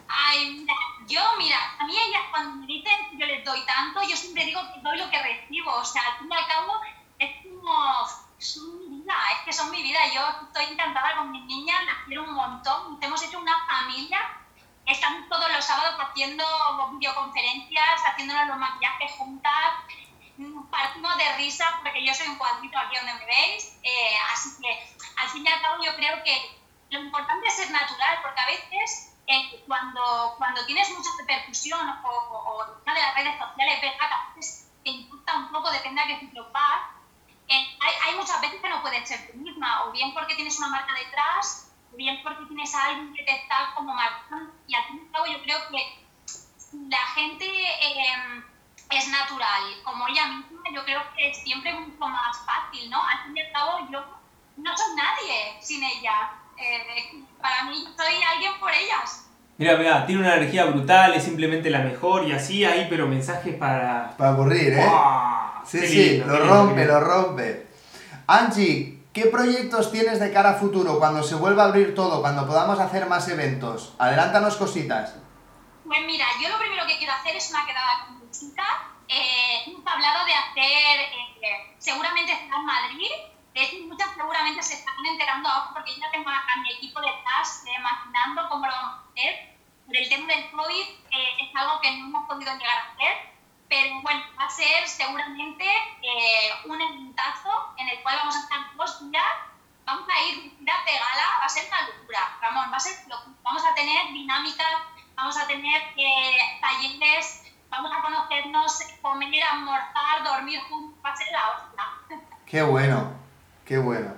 Ay, 0.09 0.59
mira, 0.61 0.75
yo, 1.09 1.21
mira, 1.39 1.57
a 1.79 1.85
mí 1.87 1.93
ellas 1.93 2.23
cuando 2.31 2.65
yo 3.13 3.27
les 3.27 3.45
doy 3.45 3.65
tanto, 3.67 4.03
yo 4.03 4.17
siempre 4.17 4.45
digo 4.45 4.61
que 4.73 4.81
doy 4.81 4.99
lo 4.99 5.11
que 5.11 5.23
recibo. 5.23 5.73
O 5.75 5.85
sea, 5.85 6.03
al 6.03 6.19
fin 6.19 6.29
y 6.31 6.35
al 6.35 6.47
cabo, 6.47 6.81
es 7.19 7.31
como, 7.43 8.07
son 8.39 8.79
mi 8.91 8.99
vida, 8.99 9.15
es 9.33 9.45
que 9.45 9.53
son 9.53 9.71
mi 9.71 9.83
vida. 9.83 10.01
Yo 10.15 10.23
estoy 10.47 10.65
encantada 10.73 11.17
con 11.17 11.31
mis 11.31 11.45
niñas, 11.45 11.85
las 11.85 11.97
quiero 12.07 12.25
un 12.25 12.35
montón. 12.35 12.99
Hemos 13.03 13.23
hecho 13.23 13.39
una 13.41 13.57
familia, 13.67 14.21
estamos 14.87 15.29
todos 15.29 15.51
los 15.53 15.65
sábados 15.65 15.95
haciendo 16.01 16.45
videoconferencias, 16.99 18.01
haciéndonos 18.07 18.47
los 18.49 18.57
maquillajes 18.59 19.13
juntas. 19.13 19.73
Mm, 20.39 20.63
Partimos 20.71 21.17
de 21.19 21.37
risa 21.37 21.79
porque 21.83 22.05
yo 22.05 22.15
soy 22.15 22.29
un 22.29 22.37
cuadrito 22.37 22.79
aquí 22.79 22.97
donde 22.97 23.15
me 23.15 23.27
veis. 23.27 23.79
eh, 23.83 24.17
así 24.33 24.51
que, 24.61 24.97
al 25.17 25.29
fin 25.29 25.45
y 25.47 25.49
al 25.49 25.61
cabo, 25.61 25.85
yo 25.85 25.95
creo 25.97 26.23
que 26.25 26.59
lo 26.91 27.01
importante 27.01 27.47
es 27.47 27.55
ser 27.55 27.71
natural, 27.71 28.19
porque 28.23 28.41
a 28.41 28.47
veces 28.47 29.12
eh, 29.33 29.65
cuando, 29.67 30.35
cuando 30.37 30.65
tienes 30.67 30.91
mucha 30.91 31.11
repercusión 31.19 31.89
o, 31.89 32.09
o, 32.09 32.63
o 32.63 32.83
una 32.83 32.95
de 32.95 33.01
las 33.01 33.15
redes 33.15 33.39
sociales, 33.39 33.81
ves 33.81 33.93
que 33.93 34.05
a 34.05 34.33
veces 34.37 34.71
te 34.85 34.91
importa 34.91 35.37
un 35.37 35.51
poco, 35.51 35.71
depende 35.71 36.03
a 36.03 36.07
qué 36.07 36.21
sitio 36.21 36.51
vas, 36.53 36.83
eh, 37.49 37.77
hay, 37.81 37.95
hay 38.05 38.17
muchas 38.17 38.41
veces 38.41 38.61
que 38.61 38.69
no 38.69 38.83
puedes 38.83 39.09
ser 39.09 39.31
tú 39.31 39.39
misma, 39.39 39.85
o 39.85 39.93
bien 39.93 40.13
porque 40.13 40.35
tienes 40.35 40.59
una 40.59 40.69
marca 40.69 40.93
detrás, 40.95 41.73
o 41.93 41.97
bien 41.97 42.21
porque 42.23 42.45
tienes 42.47 42.75
a 42.75 42.85
alguien 42.85 43.15
que 43.15 43.23
te 43.23 43.35
está 43.37 43.73
como 43.75 43.95
marcando, 43.95 44.53
y 44.67 44.75
al 44.75 44.85
fin 44.85 44.99
y 44.99 45.07
al 45.07 45.13
cabo 45.13 45.27
yo 45.27 45.43
creo 45.43 45.59
que 45.69 46.07
la 46.89 47.07
gente 47.15 47.47
eh, 47.47 48.43
es 48.91 49.09
natural, 49.09 49.63
como 49.85 50.09
ella 50.09 50.27
misma, 50.27 50.63
yo 50.73 50.85
creo 50.85 51.03
que 51.15 51.31
es 51.31 51.43
siempre 51.43 51.73
mucho 51.73 52.07
más 52.07 52.37
fácil, 52.45 52.91
¿no? 52.91 53.03
Al 53.03 53.25
fin 53.25 53.37
y 53.37 53.41
al 53.41 53.53
cabo 53.53 53.89
yo 53.91 54.05
no 54.57 54.77
soy 54.77 54.95
nadie 54.95 55.59
sin 55.63 55.83
ella. 55.83 56.33
Eh, 56.57 57.25
para 57.41 57.65
mí 57.65 57.85
soy 57.97 58.15
alguien 58.23 58.53
por 58.61 58.71
ellas. 58.73 59.27
Mira, 59.59 59.77
mira, 59.77 60.07
tiene 60.07 60.23
una 60.23 60.37
energía 60.37 60.65
brutal, 60.65 61.15
es 61.15 61.25
simplemente 61.25 61.71
la 61.71 61.81
mejor 61.81 62.27
y 62.27 62.33
así 62.33 62.65
hay, 62.65 62.87
pero 62.89 63.07
mensajes 63.07 63.55
para... 63.57 64.15
Para 64.17 64.31
aburrir, 64.31 64.73
¿eh? 64.73 64.91
Sí, 65.65 65.87
sí, 65.87 66.11
lindo, 66.11 66.27
lo 66.27 66.39
lindo, 66.39 66.55
rompe, 66.55 66.75
qué 66.75 66.87
lo 66.87 67.01
lindo. 67.01 67.15
rompe. 67.15 67.67
Angie, 68.27 69.05
¿qué 69.13 69.27
proyectos 69.27 69.93
tienes 69.93 70.19
de 70.19 70.33
cara 70.33 70.51
a 70.51 70.55
futuro 70.55 70.99
cuando 70.99 71.23
se 71.23 71.35
vuelva 71.35 71.65
a 71.65 71.67
abrir 71.67 71.95
todo, 71.95 72.21
cuando 72.21 72.47
podamos 72.47 72.81
hacer 72.81 73.07
más 73.07 73.29
eventos? 73.29 73.95
Adelántanos 73.99 74.57
cositas. 74.57 75.17
Pues 75.85 76.01
mira, 76.07 76.27
yo 76.43 76.49
lo 76.49 76.59
primero 76.59 76.87
que 76.87 76.99
quiero 76.99 77.13
hacer 77.13 77.37
es 77.37 77.51
una 77.51 77.67
quedada 77.67 78.07
con 78.07 78.21
mi 78.21 78.31
chica. 78.31 78.65
Eh, 79.07 79.65
hemos 79.67 79.87
hablado 79.87 80.25
de 80.25 80.33
hacer, 80.33 81.01
eh, 81.43 81.77
seguramente 81.79 82.33
será 82.33 82.57
en 82.57 82.65
Madrid. 82.65 83.11
De 83.55 83.63
hecho, 83.63 83.77
muchas 83.87 84.15
seguramente 84.15 84.63
se 84.63 84.75
están 84.75 84.95
enterando 85.05 85.49
ahora 85.49 85.71
porque 85.75 85.95
yo 85.95 86.01
ya 86.01 86.11
tengo 86.11 86.31
a, 86.31 86.43
mi 86.63 86.73
equipo 86.73 87.01
detrás 87.01 87.65
eh, 87.67 87.73
imaginando 87.79 88.49
cómo 88.49 88.67
lo 88.67 88.73
vamos 88.73 88.95
a 88.95 89.11
hacer. 89.11 89.53
Por 89.87 89.97
el 89.97 90.09
tema 90.09 90.27
del 90.27 90.51
COVID 90.51 90.89
eh, 91.11 91.37
es 91.41 91.57
algo 91.57 91.81
que 91.81 91.91
no 91.91 92.07
hemos 92.07 92.29
podido 92.29 92.53
llegar 92.53 92.79
a 92.79 92.93
hacer. 92.93 93.33
Pero 93.69 94.01
bueno, 94.03 94.23
va 94.39 94.45
a 94.45 94.51
ser 94.51 94.87
seguramente 94.87 95.65
eh, 96.03 96.51
un 96.67 96.81
eventazo 96.81 97.75
en 97.79 97.89
el 97.89 98.03
cual 98.03 98.17
vamos 98.17 98.37
a 98.37 98.41
estar 98.41 98.77
dos 98.77 99.11
días 99.11 99.25
vamos 99.85 100.09
a 100.09 100.23
ir 100.23 100.53
de 100.59 100.65
gala, 100.65 101.39
va 101.41 101.47
a 101.47 101.49
ser 101.49 101.67
una 101.69 101.89
locura, 101.89 102.39
Ramón, 102.41 102.73
va 102.73 102.77
a 102.77 102.81
ser 102.81 102.97
locura. 103.09 103.37
Vamos 103.43 103.65
a 103.65 103.75
tener 103.75 104.13
dinámicas, 104.13 104.73
vamos 105.15 105.37
a 105.37 105.47
tener 105.47 105.83
eh, 105.97 106.59
talleres, 106.61 107.53
vamos 107.69 107.93
a 107.93 108.03
conocernos, 108.03 108.79
comer, 109.01 109.43
almorzar, 109.43 110.23
dormir 110.25 110.61
juntos, 110.69 110.99
va 111.05 111.11
a 111.11 111.17
ser 111.17 111.27
la 111.33 111.51
hostia. 111.51 112.21
Qué 112.47 112.63
bueno, 112.63 113.13
qué 113.65 113.79
bueno. 113.79 114.13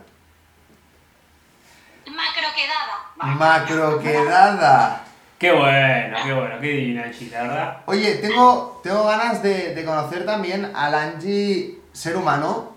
Macro 2.07 2.49
quedada. 2.55 3.35
Macro 3.37 3.99
quedada. 4.01 5.05
Qué 5.39 5.53
bueno, 5.53 6.17
qué 6.25 6.33
bueno, 6.33 6.61
qué 6.61 6.67
divina 6.69 7.05
Angie, 7.05 7.31
la 7.31 7.43
verdad. 7.43 7.83
Oye, 7.87 8.15
tengo, 8.17 8.81
tengo 8.83 9.05
ganas 9.05 9.43
de, 9.43 9.75
de 9.75 9.85
conocer 9.85 10.25
también 10.25 10.73
al 10.75 10.95
Angie 10.95 11.81
ser 11.93 12.17
humano. 12.17 12.75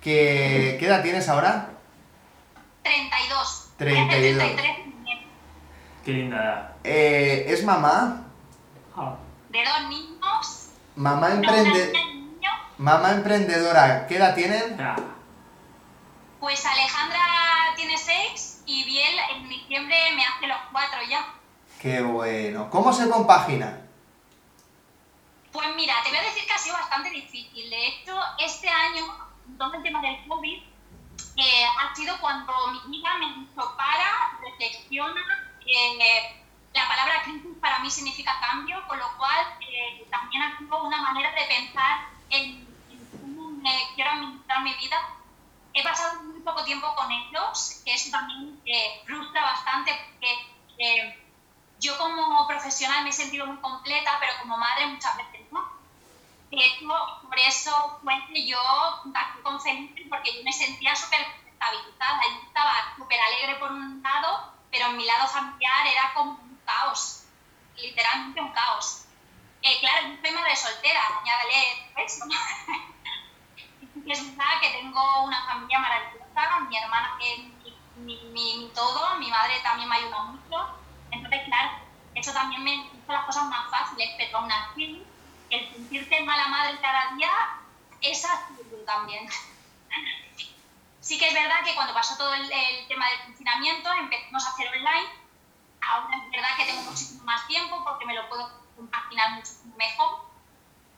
Que, 0.00 0.76
¿Qué 0.78 0.86
edad 0.86 1.02
tienes 1.02 1.28
ahora? 1.28 1.70
32. 2.82 3.70
32. 3.78 4.38
33 4.38 4.94
Qué 6.04 6.12
linda 6.12 6.36
edad. 6.36 6.70
Eh, 6.84 7.46
¿Es 7.48 7.64
mamá? 7.64 8.24
Ah. 8.94 9.16
de 9.48 9.64
dos 9.64 9.88
niños, 9.88 10.68
Mamá, 10.96 11.32
emprende 11.32 11.92
mamá 12.78 13.12
emprendedora. 13.12 14.06
¿Qué 14.06 14.16
edad 14.16 14.34
tienen? 14.34 14.80
Ah. 14.80 14.96
Pues 16.44 16.66
Alejandra 16.66 17.22
tiene 17.74 17.96
6 17.96 18.64
y 18.66 18.84
Biel 18.84 19.18
en 19.30 19.48
diciembre 19.48 19.96
me 20.14 20.26
hace 20.26 20.46
los 20.46 20.58
4 20.72 20.98
ya. 21.08 21.26
Qué 21.80 22.02
bueno. 22.02 22.68
¿Cómo 22.68 22.92
se 22.92 23.08
compagina? 23.08 23.80
Pues 25.50 25.74
mira, 25.74 25.94
te 26.04 26.10
voy 26.10 26.18
a 26.18 26.22
decir 26.22 26.44
que 26.44 26.52
ha 26.52 26.58
sido 26.58 26.76
bastante 26.76 27.08
difícil. 27.08 27.70
De 27.70 27.86
hecho, 27.86 28.20
este 28.38 28.68
año, 28.68 29.06
todo 29.56 29.72
el 29.72 29.82
tema 29.82 30.02
del 30.02 30.22
COVID, 30.28 30.62
eh, 31.36 31.64
ha 31.80 31.94
sido 31.94 32.20
cuando 32.20 32.52
mi 32.88 32.98
hija 32.98 33.16
me 33.16 33.36
dijo 33.36 33.74
para, 33.78 34.38
reflexiona. 34.42 35.22
eh, 35.64 36.44
la 36.74 36.86
palabra 36.86 37.22
crisis 37.22 37.56
para 37.58 37.78
mí 37.78 37.90
significa 37.90 38.38
cambio, 38.38 38.86
con 38.86 38.98
lo 38.98 39.16
cual 39.16 39.46
eh, 39.62 40.06
también 40.10 40.42
ha 40.42 40.58
sido 40.58 40.84
una 40.84 41.00
manera 41.00 41.30
de 41.30 41.46
pensar 41.46 42.00
en, 42.28 42.68
en 42.90 43.08
cómo 43.18 43.50
me 43.62 43.70
quiero 43.94 44.10
administrar 44.10 44.62
mi 44.62 44.74
vida. 44.74 44.98
He 45.76 45.82
pasado 45.82 46.33
poco 46.44 46.64
tiempo 46.64 46.94
con 46.94 47.10
ellos, 47.10 47.82
que 47.84 47.94
eso 47.94 48.10
también 48.10 48.60
eh, 48.66 49.02
frustra 49.06 49.42
bastante 49.42 49.92
porque 49.94 50.54
eh, 50.78 51.24
yo 51.80 51.96
como 51.98 52.46
profesional 52.46 53.02
me 53.02 53.10
he 53.10 53.12
sentido 53.12 53.46
muy 53.46 53.56
completa, 53.58 54.16
pero 54.20 54.32
como 54.40 54.56
madre 54.56 54.86
muchas 54.86 55.16
veces 55.16 55.40
no. 55.50 55.72
De 56.50 56.58
hecho, 56.58 56.88
por 57.22 57.38
eso 57.38 57.98
fue 58.02 58.14
que 58.32 58.46
yo 58.46 58.58
contacté 59.02 59.42
con 59.42 59.60
Felipe 59.60 60.06
porque 60.08 60.36
yo 60.36 60.44
me 60.44 60.52
sentía 60.52 60.94
súper 60.94 61.20
estabilizada. 61.46 62.20
Yo 62.22 62.46
estaba 62.46 62.94
súper 62.96 63.20
alegre 63.20 63.56
por 63.56 63.72
un 63.72 64.02
lado, 64.02 64.52
pero 64.70 64.86
en 64.86 64.96
mi 64.96 65.04
lado 65.04 65.26
familiar 65.26 65.86
era 65.86 66.12
como 66.14 66.32
un 66.32 66.60
caos, 66.64 67.24
literalmente 67.76 68.40
un 68.40 68.52
caos. 68.52 69.04
Eh, 69.62 69.78
claro, 69.80 70.08
yo 70.08 70.16
soy 70.20 70.30
madre 70.30 70.56
soltera, 70.56 71.00
añádale 71.20 72.04
eso. 72.04 72.24
es 74.06 74.36
verdad 74.36 74.60
que 74.60 74.70
tengo 74.70 75.24
una 75.24 75.46
familia 75.46 75.78
maravillosa, 75.78 76.23
mi 76.68 76.76
hermana 76.76 77.16
es 77.20 77.38
mi, 77.96 78.16
mi, 78.26 78.56
mi, 78.56 78.70
todo, 78.74 79.16
mi 79.18 79.30
madre 79.30 79.60
también 79.62 79.88
me 79.88 79.96
ayuda 79.96 80.22
mucho. 80.24 80.78
Entonces, 81.10 81.42
claro, 81.44 81.70
eso 82.14 82.32
también 82.32 82.64
me 82.64 82.74
hizo 82.74 83.12
las 83.12 83.24
cosas 83.24 83.44
más 83.44 83.70
fáciles, 83.70 84.10
pero 84.18 84.38
aún 84.38 84.50
así, 84.50 85.04
el 85.50 85.72
sentirte 85.72 86.22
mala 86.22 86.48
madre 86.48 86.80
cada 86.80 87.14
día 87.14 87.30
es 88.00 88.24
así 88.24 88.54
también. 88.86 89.28
Sí 91.00 91.18
que 91.18 91.28
es 91.28 91.34
verdad 91.34 91.62
que 91.62 91.74
cuando 91.74 91.92
pasó 91.92 92.16
todo 92.16 92.32
el, 92.32 92.50
el, 92.50 92.88
tema 92.88 93.06
del 93.10 93.24
confinamiento 93.24 93.92
empezamos 93.92 94.46
a 94.46 94.48
hacer 94.48 94.68
online. 94.68 95.06
Ahora 95.82 96.16
es 96.16 96.30
verdad 96.30 96.56
que 96.56 96.64
tengo 96.64 96.80
muchísimo 96.80 97.22
más 97.24 97.46
tiempo 97.46 97.84
porque 97.84 98.06
me 98.06 98.14
lo 98.14 98.26
puedo 98.30 98.50
compaginar 98.74 99.32
mucho 99.32 99.50
mejor 99.76 100.24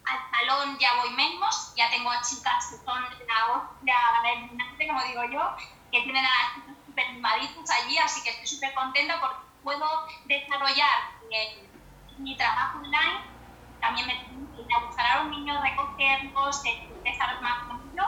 al 0.07 0.19
salón 0.31 0.79
ya 0.79 0.95
voy 1.03 1.11
menos, 1.11 1.75
ya 1.77 1.91
tengo 1.91 2.11
a 2.11 2.23
chicas 2.23 2.67
que 2.71 2.77
son 2.77 3.03
la 3.03 3.53
hostia, 3.53 3.95
la 4.23 4.87
como 4.87 5.03
digo 5.03 5.25
yo, 5.33 5.57
que 5.91 6.03
tienen 6.03 6.25
a 6.25 6.29
las 6.29 6.55
chicas 6.55 6.77
súper 6.87 7.13
mimaditas 7.13 7.71
allí, 7.71 7.99
así 7.99 8.23
que 8.23 8.31
estoy 8.31 8.47
súper 8.47 8.75
contenta 8.75 9.21
porque 9.21 9.37
puedo 9.63 9.87
desarrollar 10.27 11.11
eh, 11.31 11.69
mi 12.19 12.37
trabajo 12.37 12.79
online, 12.79 13.21
también 13.81 14.07
me 14.07 14.15
que 14.57 14.63
ir 14.63 14.69
a 14.73 15.23
los 15.23 15.31
niños, 15.31 15.61
recogerlos, 15.61 16.63
empezar 16.65 17.43
más 17.43 17.65
con 17.65 17.91
ellos, 17.93 18.07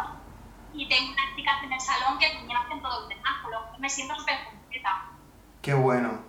y 0.73 0.89
tengo 0.89 1.13
unas 1.13 1.37
chicas 1.37 1.63
en 1.65 1.73
el 1.73 1.81
salón 1.81 2.19
que 2.19 2.31
también 2.31 2.57
hacen 2.57 2.81
todo 2.81 3.09
el 3.11 3.17
con 3.43 3.51
lo 3.51 3.73
que 3.73 3.79
me 3.79 3.91
siento 3.91 4.15
súper 4.15 4.45
contenta. 4.45 5.07
Qué 5.63 5.75
bueno. 5.75 6.23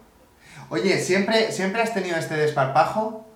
Oye, 0.70 0.99
¿siempre, 0.99 1.51
¿siempre 1.51 1.82
has 1.82 1.93
tenido 1.93 2.17
este 2.17 2.36
desparpajo? 2.36 3.28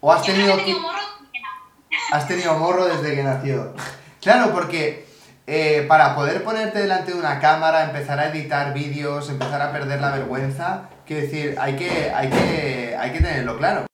¿O 0.00 0.12
has 0.12 0.22
tenido, 0.22 0.56
Yo 0.56 0.56
tenido 0.58 0.80
morro 0.80 0.98
has 2.12 2.28
tenido 2.28 2.58
morro 2.58 2.84
desde 2.86 3.16
que 3.16 3.22
nació? 3.22 3.74
Claro, 4.20 4.52
porque 4.52 5.08
eh, 5.46 5.84
para 5.88 6.14
poder 6.14 6.44
ponerte 6.44 6.78
delante 6.78 7.12
de 7.12 7.18
una 7.18 7.40
cámara, 7.40 7.84
empezar 7.84 8.20
a 8.20 8.28
editar 8.28 8.72
vídeos, 8.74 9.28
empezar 9.28 9.60
a 9.60 9.72
perder 9.72 10.00
la 10.00 10.12
vergüenza, 10.12 10.88
quiero 11.04 11.22
decir, 11.22 11.56
hay 11.58 11.74
que, 11.74 12.12
hay 12.12 12.30
que, 12.30 12.96
hay 12.96 13.12
que 13.12 13.20
tenerlo 13.20 13.58
claro. 13.58 13.86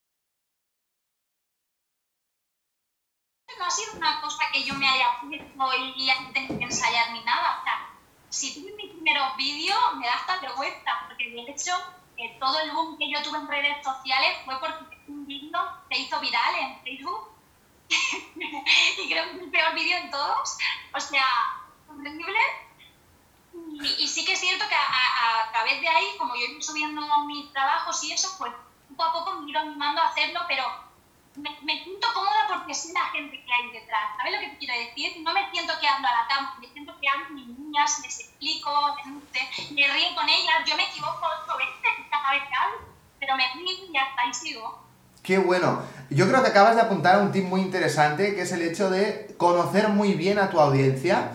No 3.57 3.65
ha 3.65 3.71
sido 3.71 3.93
una 3.95 4.21
cosa 4.21 4.43
que 4.53 4.63
yo 4.63 4.75
me 4.75 4.87
haya 4.87 5.07
puesto 5.21 5.73
y 5.97 6.09
haya 6.09 6.31
tenido 6.33 6.59
que 6.59 6.65
ensayar 6.65 7.13
ni 7.13 7.23
nada. 7.23 7.61
O 7.61 7.63
sea, 7.63 7.89
si 8.29 8.53
tuve 8.53 8.75
mis 8.75 8.91
primeros 8.91 9.35
vídeos, 9.37 9.79
me 9.97 10.05
da 10.05 10.13
hasta 10.13 10.39
vergüenza, 10.39 10.91
porque 11.07 11.31
de 11.31 11.51
hecho, 11.51 11.71
eh, 12.17 12.37
todo 12.39 12.59
el 12.59 12.71
boom 12.71 12.97
que 12.97 13.11
yo 13.11 13.21
tuve 13.23 13.37
en 13.37 13.47
redes 13.47 13.83
sociales 13.83 14.37
fue 14.45 14.59
porque 14.59 14.97
un 15.07 15.25
vídeo 15.25 15.59
se 15.89 15.99
hizo 15.99 16.19
viral 16.19 16.55
en 16.59 16.81
Facebook 16.81 17.31
y 17.89 19.09
creo 19.09 19.23
que 19.25 19.31
es 19.37 19.41
el 19.43 19.51
peor 19.51 19.73
vídeo 19.75 19.97
en 19.97 20.11
todos, 20.11 20.57
o 20.93 20.99
sea, 20.99 21.25
horrible. 21.87 22.39
Y, 23.53 24.03
y, 24.03 24.07
sí 24.07 24.25
que 24.25 24.33
es 24.33 24.39
cierto 24.39 24.67
que 24.67 24.75
a, 24.75 24.79
a, 24.79 25.43
a, 25.43 25.51
través 25.51 25.79
de 25.79 25.87
ahí, 25.87 26.05
como 26.17 26.35
yo 26.35 26.41
iba 26.41 26.61
subiendo 26.61 27.01
mis 27.25 27.51
trabajos 27.53 28.03
y 28.03 28.11
eso, 28.11 28.35
pues 28.37 28.51
poco 28.89 29.03
a 29.03 29.13
poco 29.13 29.41
me 29.41 29.49
iba 29.49 29.61
animando 29.61 30.01
a 30.01 30.09
hacerlo, 30.09 30.41
pero 30.47 30.63
me, 31.37 31.49
me, 31.63 31.83
siento 31.83 32.07
cómoda 32.13 32.47
porque 32.47 32.73
sé 32.73 32.93
la 32.93 33.05
gente 33.11 33.43
que 33.43 33.53
hay 33.53 33.71
detrás. 33.71 34.15
¿Sabes 34.17 34.33
lo 34.33 34.39
que 34.39 34.49
te 34.49 34.57
quiero 34.57 34.73
decir? 34.79 35.21
No 35.23 35.33
me 35.33 35.49
siento 35.51 35.73
que 35.79 35.87
hablo 35.87 36.07
a 36.07 36.21
la 36.21 36.27
cámara, 36.27 36.55
me 36.59 36.67
siento 36.67 36.93
que 36.99 37.07
hablo 37.07 37.25
a 37.25 37.29
mis 37.29 37.47
niñas, 37.47 37.99
les 38.03 38.19
explico, 38.19 38.71
me, 39.05 39.41
me 39.75 39.93
río 39.93 40.15
con 40.15 40.29
ellas, 40.29 40.63
yo 40.65 40.75
me 40.75 40.87
equivoco 40.87 41.21
ocho 41.21 41.57
veces 41.57 42.05
cada 42.09 42.31
vez 42.31 42.43
que 42.47 42.55
hablo, 42.55 42.77
pero 43.19 43.35
me 43.35 43.43
río 43.53 43.91
y 43.91 43.97
hasta 43.97 44.21
ahí 44.21 44.33
sigo. 44.33 44.85
Qué 45.23 45.37
bueno. 45.39 45.81
Yo 46.11 46.27
creo 46.27 46.43
que 46.43 46.49
acabas 46.49 46.75
de 46.75 46.81
apuntar 46.81 47.15
a 47.15 47.19
un 47.19 47.31
tip 47.31 47.45
muy 47.45 47.61
interesante, 47.61 48.35
que 48.35 48.41
es 48.41 48.51
el 48.51 48.61
hecho 48.61 48.89
de 48.89 49.33
conocer 49.37 49.89
muy 49.89 50.13
bien 50.13 50.37
a 50.37 50.49
tu 50.49 50.59
audiencia 50.59 51.31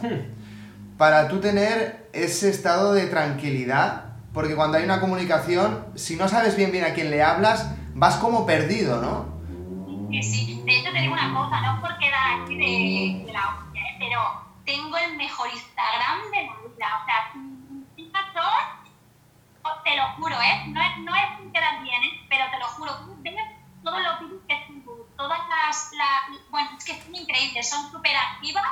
para 0.96 1.28
tú 1.28 1.40
tener 1.40 2.08
ese 2.12 2.50
estado 2.50 2.92
de 2.92 3.06
tranquilidad, 3.06 4.04
porque 4.32 4.54
cuando 4.54 4.78
hay 4.78 4.84
una 4.84 5.00
comunicación, 5.00 5.86
si 5.96 6.16
no 6.16 6.28
sabes 6.28 6.56
bien 6.56 6.70
bien 6.70 6.84
a 6.84 6.92
quién 6.94 7.10
le 7.10 7.22
hablas, 7.22 7.66
vas 7.94 8.16
como 8.16 8.46
perdido, 8.46 9.00
¿no? 9.00 9.29
Sí, 10.10 10.22
sí. 10.22 10.62
De 10.64 10.78
hecho 10.78 10.92
te 10.92 11.00
digo 11.00 11.12
una 11.12 11.32
cosa, 11.32 11.60
no 11.60 11.80
por 11.80 11.96
quedar 11.98 12.40
aquí 12.40 12.56
de, 12.56 13.32
la 13.32 13.48
hostia, 13.48 13.80
¿eh? 13.80 13.96
pero 13.98 14.20
tengo 14.64 14.96
el 14.96 15.16
mejor 15.16 15.48
Instagram 15.50 16.30
de 16.30 16.50
la. 16.78 17.02
O 17.02 17.04
sea, 17.04 17.32
son, 17.32 17.50
te 19.84 19.96
lo 19.96 20.02
juro, 20.16 20.34
¿eh? 20.40 20.64
No 20.68 20.80
es, 20.80 20.98
no 20.98 21.14
es 21.14 21.38
que 21.38 21.52
quedar 21.52 21.82
bien, 21.82 22.02
¿eh? 22.02 22.26
pero 22.28 22.44
te 22.50 22.58
lo 22.58 22.66
juro, 22.66 22.92
todos 23.82 24.02
los 24.02 24.20
vídeos 24.20 24.42
que 24.46 24.66
subo, 24.66 25.06
todas 25.16 25.38
las, 25.48 25.92
la, 25.96 26.38
bueno, 26.50 26.70
es 26.76 26.84
que 26.84 27.00
son 27.00 27.14
increíbles, 27.14 27.68
son 27.68 27.90
súper 27.90 28.14
activas, 28.16 28.64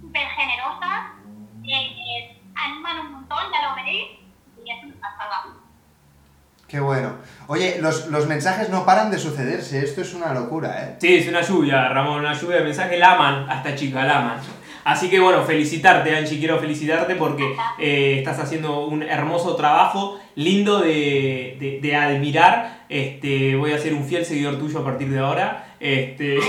súper 0.00 0.28
generosas, 0.28 1.12
eh, 1.64 2.42
animan 2.54 3.00
un 3.00 3.12
montón, 3.12 3.52
ya 3.52 3.68
lo 3.68 3.76
veréis, 3.76 4.18
y 4.64 4.70
es 4.70 4.84
una 4.84 5.00
pasada. 5.00 5.44
Qué 6.66 6.80
bueno. 6.80 7.13
Oye, 7.54 7.78
los, 7.80 8.08
los, 8.08 8.26
mensajes 8.26 8.68
no 8.68 8.84
paran 8.84 9.12
de 9.12 9.18
sucederse, 9.18 9.78
esto 9.78 10.00
es 10.00 10.12
una 10.12 10.34
locura, 10.34 10.82
¿eh? 10.82 10.96
Sí, 11.00 11.14
es 11.14 11.28
una 11.28 11.40
lluvia, 11.40 11.88
Ramón, 11.88 12.18
una 12.18 12.34
lluvia 12.34 12.56
de 12.56 12.64
mensajes, 12.64 12.98
la 12.98 13.12
aman 13.12 13.48
a 13.48 13.58
esta 13.58 13.76
chica, 13.76 14.04
la 14.04 14.18
aman. 14.18 14.40
Así 14.82 15.08
que 15.08 15.20
bueno, 15.20 15.44
felicitarte, 15.44 16.16
Angie, 16.16 16.40
quiero 16.40 16.58
felicitarte 16.58 17.14
porque 17.14 17.54
eh, 17.78 18.16
estás 18.18 18.40
haciendo 18.40 18.86
un 18.86 19.04
hermoso 19.04 19.54
trabajo, 19.54 20.18
lindo 20.34 20.80
de, 20.80 21.56
de, 21.60 21.78
de, 21.80 21.94
admirar. 21.94 22.86
Este, 22.88 23.54
voy 23.54 23.70
a 23.70 23.78
ser 23.78 23.94
un 23.94 24.04
fiel 24.04 24.26
seguidor 24.26 24.58
tuyo 24.58 24.80
a 24.80 24.84
partir 24.84 25.08
de 25.08 25.20
ahora. 25.20 25.76
Este, 25.78 26.40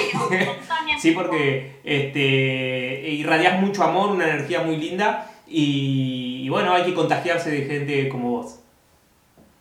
sí, 0.99 1.11
porque 1.11 1.81
este, 1.83 3.11
irradias 3.11 3.61
mucho 3.61 3.83
amor, 3.83 4.09
una 4.09 4.27
energía 4.27 4.63
muy 4.63 4.77
linda 4.77 5.29
y, 5.45 6.41
y 6.43 6.49
bueno, 6.49 6.73
hay 6.73 6.83
que 6.83 6.95
contagiarse 6.95 7.51
de 7.51 7.65
gente 7.65 8.09
como 8.09 8.31
vos. 8.31 8.59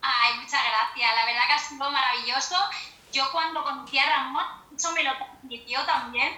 Ay, 0.05 0.33
muchas 0.37 0.61
gracias. 0.61 1.15
La 1.15 1.25
verdad 1.25 1.41
que 1.47 1.53
ha 1.53 1.57
sido 1.57 1.89
maravilloso. 2.35 2.55
Yo 3.11 3.31
cuando 3.31 3.63
conocí 3.63 3.97
a 3.97 4.09
Ramón, 4.09 4.43
eso 4.75 4.91
me 4.91 5.03
lo 5.03 5.15
transmitió 5.15 5.85
también. 5.85 6.33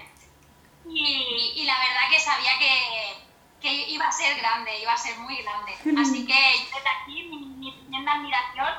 Y, 0.86 1.52
y, 1.56 1.64
la 1.64 1.74
verdad 1.78 2.08
que 2.10 2.20
sabía 2.20 2.52
que, 2.58 3.14
que, 3.60 3.90
iba 3.90 4.06
a 4.06 4.12
ser 4.12 4.38
grande, 4.38 4.80
iba 4.80 4.92
a 4.92 4.96
ser 4.96 5.18
muy 5.18 5.36
grande. 5.42 5.72
Así 6.00 6.24
que 6.24 6.34
desde 6.34 6.88
aquí 6.88 7.24
mi, 7.24 7.38
mi 7.38 7.72
tremenda 7.72 8.12
admiración. 8.12 8.74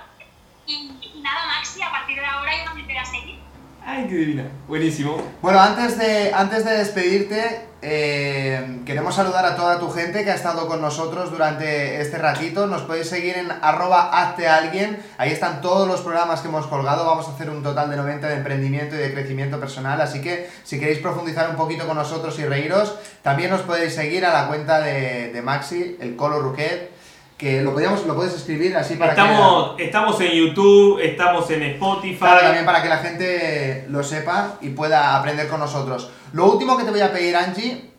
Y, 0.65 0.91
y, 1.01 1.19
nada, 1.21 1.45
Maxi, 1.47 1.81
a 1.81 1.91
partir 1.91 2.19
de 2.19 2.25
ahora 2.25 2.65
yo 2.65 2.73
me 2.73 2.83
voy 2.83 2.97
a 2.97 3.05
seguir. 3.05 3.39
Ay, 3.85 4.07
qué 4.07 4.15
divina. 4.15 4.43
Buenísimo. 4.67 5.17
Bueno, 5.41 5.59
antes 5.59 5.97
de, 5.97 6.31
antes 6.33 6.65
de 6.65 6.77
despedirte, 6.77 7.61
eh, 7.81 8.81
queremos 8.85 9.15
saludar 9.15 9.45
a 9.45 9.55
toda 9.55 9.79
tu 9.79 9.89
gente 9.89 10.23
que 10.23 10.31
ha 10.31 10.35
estado 10.35 10.67
con 10.67 10.81
nosotros 10.81 11.31
durante 11.31 12.01
este 12.01 12.17
ratito. 12.17 12.67
Nos 12.67 12.81
podéis 12.83 13.07
seguir 13.07 13.37
en 13.37 13.49
arroba 13.51 14.09
hazte 14.11 14.47
alguien. 14.47 15.01
Ahí 15.17 15.31
están 15.31 15.61
todos 15.61 15.87
los 15.87 16.01
programas 16.01 16.41
que 16.41 16.49
hemos 16.49 16.67
colgado. 16.67 17.05
Vamos 17.05 17.27
a 17.27 17.31
hacer 17.31 17.49
un 17.49 17.63
total 17.63 17.89
de 17.89 17.95
90 17.95 18.27
de 18.27 18.35
emprendimiento 18.35 18.95
y 18.95 18.99
de 18.99 19.13
crecimiento 19.13 19.59
personal. 19.59 19.99
Así 20.01 20.21
que 20.21 20.49
si 20.63 20.79
queréis 20.79 20.99
profundizar 20.99 21.49
un 21.49 21.55
poquito 21.55 21.87
con 21.87 21.95
nosotros 21.95 22.37
y 22.39 22.45
reíros, 22.45 22.95
también 23.21 23.49
nos 23.49 23.61
podéis 23.61 23.95
seguir 23.95 24.25
a 24.25 24.33
la 24.33 24.47
cuenta 24.47 24.81
de, 24.81 25.31
de 25.31 25.41
Maxi, 25.41 25.97
el 25.99 26.15
Colo 26.15 26.39
Ruquet 26.41 26.98
que 27.39 27.61
lo 27.61 27.73
podíamos, 27.73 28.05
lo 28.05 28.15
puedes 28.15 28.33
escribir 28.33 28.75
así 28.75 28.95
para 28.95 29.11
estamos, 29.11 29.77
que... 29.77 29.85
Estamos 29.85 30.19
en 30.19 30.31
YouTube, 30.33 30.99
estamos 30.99 31.49
en 31.49 31.63
Spotify. 31.63 32.17
Claro, 32.19 32.41
también 32.41 32.65
para 32.65 32.83
que 32.83 32.89
la 32.89 32.97
gente 32.97 33.85
lo 33.87 34.03
sepa 34.03 34.57
y 34.59 34.71
pueda 34.71 35.17
aprender 35.17 35.47
con 35.47 35.61
nosotros. 35.61 36.11
Lo 36.33 36.51
último 36.51 36.77
que 36.77 36.83
te 36.83 36.91
voy 36.91 36.99
a 36.99 37.13
pedir, 37.13 37.37
Angie, 37.37 37.91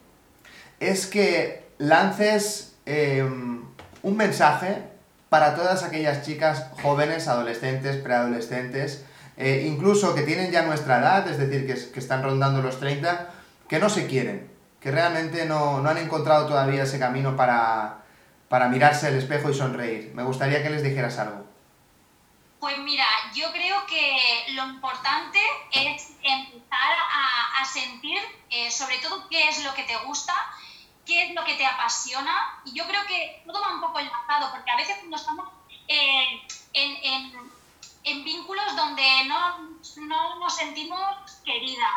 es 0.79 1.07
que 1.07 1.71
lances 1.79 2.77
eh, 2.85 3.23
un 3.23 4.17
mensaje 4.17 4.83
para 5.31 5.55
todas 5.55 5.85
aquellas 5.85 6.23
chicas 6.23 6.67
jóvenes, 6.83 7.27
adolescentes, 7.27 7.97
preadolescentes, 7.97 9.07
eh, 9.39 9.65
incluso 9.67 10.15
que 10.15 10.21
tienen 10.21 10.51
ya 10.51 10.67
nuestra 10.67 10.99
edad, 10.99 11.27
es 11.27 11.39
decir, 11.39 11.67
que, 11.67 11.91
que, 11.91 11.99
están 11.99 12.23
rondando 12.23 12.61
los 12.61 12.79
30, 12.79 13.31
que 13.71 13.79
no 13.79 13.89
se 13.89 14.07
quieren, 14.07 14.51
que 14.81 14.91
realmente 14.91 15.47
no, 15.47 15.81
no 15.81 15.89
han 15.89 15.97
encontrado 15.97 16.47
todavía 16.47 16.83
ese 16.83 16.99
camino 16.99 17.37
para 17.37 18.01
para 18.51 18.69
mirarse 18.69 19.07
al 19.07 19.15
espejo 19.15 19.49
y 19.49 19.55
sonreír. 19.55 20.11
Me 20.13 20.25
gustaría 20.25 20.61
que 20.61 20.71
les 20.71 20.83
dijeras 20.83 21.17
algo. 21.19 21.47
Pues 22.59 22.77
mira, 22.79 23.07
yo 23.33 23.51
creo 23.53 23.87
que 23.87 24.53
lo 24.55 24.65
importante 24.67 25.39
es 25.71 26.11
empezar 26.21 26.93
a, 27.61 27.65
sentir, 27.65 28.19
eh, 28.51 28.69
sobre 28.69 28.99
todo, 28.99 29.29
qué 29.29 29.49
es 29.49 29.63
lo 29.63 29.73
que 29.75 29.85
te 29.85 29.97
gusta 29.99 30.35
qué 31.07 31.27
es 31.27 31.35
lo 31.35 31.45
que 31.45 31.55
te 31.55 31.65
apasiona. 31.65 32.61
Y 32.65 32.73
yo 32.73 32.87
creo 32.87 33.07
que 33.07 33.43
todo 33.47 33.61
va 33.61 33.75
un 33.75 33.81
poco 33.81 33.99
enlazado, 34.01 34.51
porque 34.51 34.71
a 34.71 34.77
veces 34.77 34.97
cuando 34.99 35.17
estamos 35.17 35.49
eh, 35.89 36.47
en, 36.73 38.25
vínculos 38.25 38.77
donde 38.77 39.25
no, 39.27 39.59
no, 39.97 40.39
nos 40.39 40.55
sentimos 40.57 41.01
querida, 41.45 41.89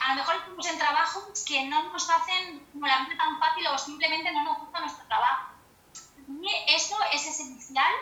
a 0.00 0.08
lo 0.10 0.14
mejor 0.16 0.36
estamos 0.36 0.66
en 0.66 0.78
trabajos 0.78 1.44
que 1.46 1.64
no 1.66 1.82
nos 1.92 2.08
hacen 2.10 2.66
como 2.72 2.86
tan 2.86 3.38
fácil 3.38 3.66
o 3.66 3.78
simplemente 3.78 4.32
no 4.32 4.44
nos 4.44 4.58
gusta 4.58 4.80
nuestro 4.80 5.06
trabajo. 5.06 5.57
Eso 6.66 6.96
es 7.12 7.26
esencial 7.26 7.92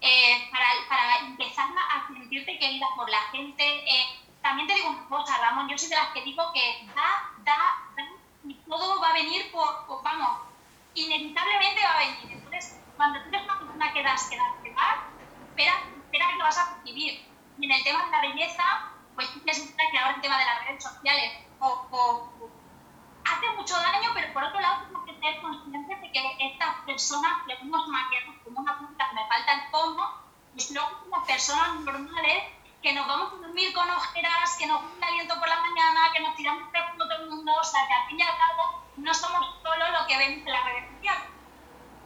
eh, 0.00 0.48
para, 0.50 0.66
para, 0.88 1.26
empezar 1.26 1.68
a 1.76 2.06
sentirte 2.06 2.58
querida 2.58 2.86
por 2.96 3.10
la 3.10 3.20
gente. 3.32 3.64
Eh, 3.64 4.20
también 4.40 4.68
te 4.68 4.74
digo 4.74 4.90
una 4.90 5.08
cosa, 5.08 5.38
Ramón, 5.38 5.68
yo 5.68 5.76
soy 5.76 5.88
de 5.88 5.96
las 5.96 6.10
que 6.10 6.22
digo 6.22 6.52
que 6.52 6.86
da, 6.94 7.30
da, 7.44 7.56
da, 7.96 8.08
y 8.44 8.54
todo 8.68 9.00
va 9.00 9.10
a 9.10 9.14
venir 9.14 9.50
por, 9.52 9.86
por 9.86 10.02
vamos, 10.02 10.40
inevitablemente 10.94 11.82
va 11.84 11.92
a 11.92 11.98
venir. 11.98 12.32
Entonces, 12.32 12.80
cuando 12.96 13.20
tú 13.22 13.28
eres 13.28 13.42
una 13.44 13.58
persona 13.58 13.92
que 13.92 14.02
das, 14.02 14.28
que 14.28 14.36
das, 14.36 14.54
que 14.62 14.74
das, 14.74 14.98
espera, 15.48 15.82
espera 16.04 16.28
que 16.28 16.36
lo 16.36 16.44
vas 16.44 16.58
a 16.58 16.74
percibir. 16.74 17.26
Y 17.58 17.64
en 17.64 17.72
el 17.72 17.84
tema 17.84 18.04
de 18.04 18.10
la 18.10 18.20
belleza, 18.20 18.92
pues 19.14 19.28
tienes 19.32 19.74
que 19.90 19.98
ahora 19.98 20.14
el 20.14 20.20
tema 20.20 20.38
de 20.38 20.44
las 20.44 20.64
redes 20.66 20.82
sociales 20.82 21.32
o, 21.60 21.86
o, 21.90 22.50
hace 23.24 23.50
mucho 23.56 23.74
daño, 23.74 24.10
pero 24.14 24.32
por 24.32 24.44
otro 24.44 24.60
lado 24.60 24.82
tenemos 24.82 25.06
que 25.06 25.18
ser 25.20 25.40
conscientes 25.40 25.81
de 25.81 25.81
que 26.12 26.36
estas 26.38 26.84
personas 26.84 27.44
que 27.46 27.54
hemos 27.54 27.88
maquillado 27.88 28.32
como 28.44 28.60
una 28.60 28.78
punta 28.78 29.08
que 29.08 29.14
me 29.14 29.26
falta 29.26 29.52
el 29.54 29.70
fondo, 29.70 30.02
pues 30.52 30.70
luego 30.70 30.88
como 31.00 31.24
personas 31.24 31.80
normales 31.80 32.44
que 32.82 32.92
nos 32.92 33.06
vamos 33.06 33.32
a 33.32 33.36
dormir 33.36 33.72
con 33.72 33.88
ojeras, 33.88 34.56
que 34.58 34.66
nos 34.66 34.82
gusta 34.82 35.06
aliento 35.06 35.38
por 35.38 35.48
la 35.48 35.60
mañana, 35.60 36.12
que 36.12 36.20
nos 36.20 36.34
tiramos 36.34 36.70
de 36.72 36.78
todo 36.98 37.12
el 37.22 37.30
mundo, 37.30 37.52
o 37.58 37.64
sea 37.64 37.86
que 37.86 37.94
al 37.94 38.08
fin 38.08 38.18
y 38.18 38.22
al 38.22 38.36
cabo 38.36 38.82
no 38.96 39.14
somos 39.14 39.62
solo 39.62 39.84
lo 39.92 40.06
que 40.06 40.18
vemos 40.18 40.46
en 40.46 40.52
las 40.52 40.64
redes 40.64 40.90
sociales. 40.94 41.28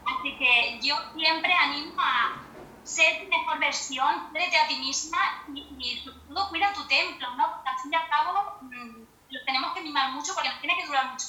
Así 0.06 0.36
que 0.36 0.78
yo 0.82 0.96
siempre 1.14 1.52
animo 1.52 2.00
a 2.00 2.36
ser 2.84 3.24
tu 3.24 3.28
mejor 3.28 3.58
versión, 3.58 4.28
créete 4.32 4.56
a 4.56 4.68
ti 4.68 4.76
misma 4.76 5.18
y, 5.52 5.60
y, 5.78 5.98
sobre 6.04 6.18
todo 6.28 6.48
cuida 6.50 6.72
tu 6.72 6.86
templo, 6.86 7.28
¿no? 7.34 7.50
Porque 7.52 7.68
al 7.68 7.78
fin 7.78 7.92
y 7.92 7.96
al 7.96 8.08
cabo 8.08 8.58
mmm, 8.60 9.04
lo 9.30 9.44
tenemos 9.44 9.72
que 9.72 9.80
mimar 9.80 10.12
mucho 10.12 10.34
porque 10.34 10.50
nos 10.50 10.60
tiene 10.60 10.76
que 10.76 10.86
durar 10.86 11.10
mucho. 11.10 11.26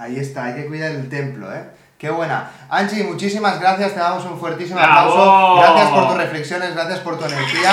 Ahí 0.00 0.18
está, 0.18 0.44
hay 0.44 0.54
que 0.54 0.66
cuidar 0.66 0.92
el 0.92 1.10
templo, 1.10 1.54
¿eh? 1.54 1.62
Qué 1.98 2.08
buena. 2.08 2.50
Angie, 2.70 3.04
muchísimas 3.04 3.60
gracias, 3.60 3.92
te 3.92 4.00
damos 4.00 4.24
un 4.24 4.40
fuertísimo 4.40 4.80
aplauso. 4.80 5.56
Gracias 5.56 5.90
por 5.90 6.08
tus 6.08 6.16
reflexiones, 6.16 6.74
gracias 6.74 7.00
por 7.00 7.18
tu 7.18 7.26
energía. 7.26 7.70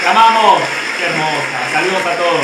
¡Te 0.00 0.08
amamos! 0.08 0.62
¡Qué 0.96 1.04
hermosa! 1.04 1.72
Saludos 1.74 2.06
a 2.06 2.16
todos. 2.16 2.40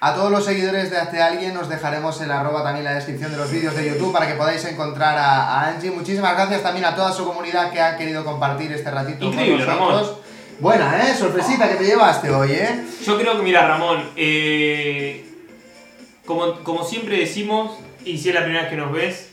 A 0.00 0.14
todos 0.14 0.30
los 0.30 0.44
seguidores 0.44 0.90
de 0.90 0.98
Hazte 0.98 1.22
Alguien 1.22 1.56
os 1.56 1.70
dejaremos 1.70 2.20
el 2.20 2.30
arroba 2.30 2.62
también 2.62 2.84
en 2.86 2.92
la 2.92 2.96
descripción 2.96 3.30
de 3.32 3.38
los 3.38 3.50
vídeos 3.50 3.74
de 3.74 3.86
YouTube 3.86 4.12
para 4.12 4.26
que 4.26 4.34
podáis 4.34 4.62
encontrar 4.66 5.16
a, 5.16 5.58
a, 5.58 5.68
Angie. 5.68 5.90
Muchísimas 5.90 6.34
gracias 6.34 6.62
también 6.62 6.84
a 6.84 6.94
toda 6.94 7.12
su 7.12 7.24
comunidad 7.24 7.72
que 7.72 7.80
ha 7.80 7.96
querido 7.96 8.26
compartir 8.26 8.70
este 8.72 8.90
ratito 8.90 9.24
Increíble, 9.24 9.64
con 9.64 9.78
nosotros. 9.78 10.08
Ramón. 10.08 10.24
Buena, 10.60 11.08
¿eh? 11.08 11.14
Sorpresita 11.18 11.66
que 11.66 11.76
te 11.76 11.84
llevaste 11.84 12.30
hoy, 12.30 12.52
¿eh? 12.52 12.84
Yo 13.06 13.16
creo 13.18 13.38
que, 13.38 13.42
mira, 13.42 13.66
Ramón, 13.66 14.10
eh, 14.16 15.30
como, 16.26 16.62
como 16.64 16.84
siempre 16.84 17.18
decimos, 17.18 17.78
y 18.04 18.18
si 18.18 18.28
es 18.28 18.34
la 18.34 18.42
primera 18.42 18.62
vez 18.62 18.70
que 18.70 18.76
nos 18.76 18.92
ves, 18.92 19.30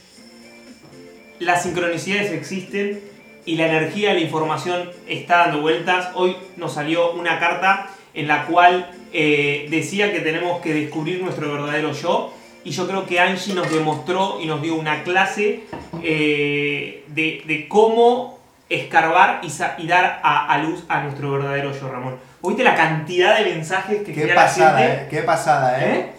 las 1.38 1.62
sincronicidades 1.62 2.32
existen 2.32 3.00
y 3.44 3.56
la 3.56 3.66
energía 3.66 4.10
de 4.10 4.14
la 4.14 4.20
información 4.20 4.90
está 5.08 5.38
dando 5.38 5.60
vueltas. 5.60 6.10
Hoy 6.14 6.36
nos 6.56 6.74
salió 6.74 7.12
una 7.12 7.38
carta 7.38 7.90
en 8.14 8.28
la 8.28 8.46
cual 8.46 8.90
eh, 9.12 9.66
decía 9.70 10.12
que 10.12 10.20
tenemos 10.20 10.60
que 10.60 10.72
descubrir 10.74 11.22
nuestro 11.22 11.52
verdadero 11.52 11.92
yo. 11.92 12.32
Y 12.64 12.70
yo 12.70 12.86
creo 12.86 13.06
que 13.06 13.18
Angie 13.18 13.54
nos 13.54 13.70
demostró 13.72 14.38
y 14.40 14.46
nos 14.46 14.62
dio 14.62 14.76
una 14.76 15.02
clase 15.02 15.64
eh, 16.02 17.04
de, 17.08 17.42
de, 17.44 17.66
cómo 17.66 18.38
escarbar 18.68 19.40
y, 19.42 19.48
y 19.82 19.86
dar 19.88 20.20
a, 20.22 20.46
a, 20.46 20.58
luz 20.58 20.84
a 20.88 21.02
nuestro 21.02 21.32
verdadero 21.32 21.72
yo, 21.72 21.88
Ramón. 21.88 22.16
¿Oíste 22.40 22.62
la 22.62 22.76
cantidad 22.76 23.36
de 23.36 23.46
mensajes 23.46 24.02
que 24.04 24.12
Qué 24.12 24.28
pasada, 24.28 24.72
la 24.72 24.78
gente? 24.78 25.02
Eh, 25.02 25.08
qué 25.10 25.22
pasada, 25.22 25.84
¿eh? 25.84 26.12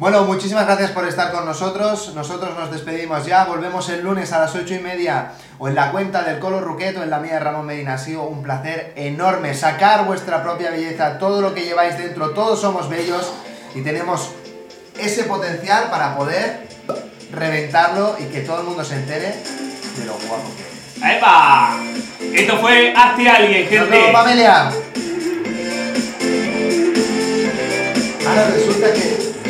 Bueno, 0.00 0.24
muchísimas 0.24 0.64
gracias 0.64 0.92
por 0.92 1.06
estar 1.06 1.30
con 1.30 1.44
nosotros. 1.44 2.14
Nosotros 2.14 2.58
nos 2.58 2.70
despedimos 2.70 3.26
ya. 3.26 3.44
Volvemos 3.44 3.86
el 3.90 4.00
lunes 4.00 4.32
a 4.32 4.38
las 4.38 4.54
ocho 4.54 4.72
y 4.72 4.78
media 4.78 5.32
o 5.58 5.68
en 5.68 5.74
la 5.74 5.92
cuenta 5.92 6.22
del 6.22 6.38
Colo 6.38 6.58
Ruqueto, 6.58 7.02
en 7.02 7.10
la 7.10 7.18
mía 7.18 7.34
de 7.34 7.40
Ramón 7.40 7.66
Medina. 7.66 7.92
Ha 7.92 7.98
sido 7.98 8.22
un 8.22 8.42
placer 8.42 8.94
enorme 8.96 9.52
sacar 9.52 10.06
vuestra 10.06 10.42
propia 10.42 10.70
belleza, 10.70 11.18
todo 11.18 11.42
lo 11.42 11.52
que 11.52 11.64
lleváis 11.64 11.98
dentro. 11.98 12.30
Todos 12.30 12.62
somos 12.62 12.88
bellos 12.88 13.30
y 13.74 13.82
tenemos 13.82 14.30
ese 14.98 15.24
potencial 15.24 15.90
para 15.90 16.16
poder 16.16 16.66
reventarlo 17.30 18.16
y 18.18 18.24
que 18.32 18.40
todo 18.40 18.60
el 18.60 18.66
mundo 18.68 18.82
se 18.82 18.94
entere 18.94 19.34
de 19.98 20.06
lo 20.06 20.14
guapo 20.14 20.50
que 20.56 20.62
es. 20.62 21.18
¡Epa! 21.18 21.78
Esto 22.32 22.56
fue 22.56 22.94
Hazte 22.96 23.28
Alguien, 23.28 23.68
gente. 23.68 23.78
Nos 23.80 23.90
vemos, 23.90 24.12
familia. 24.12 24.72
Ahora 28.26 28.46
resulta 28.46 28.94
que 28.94 29.29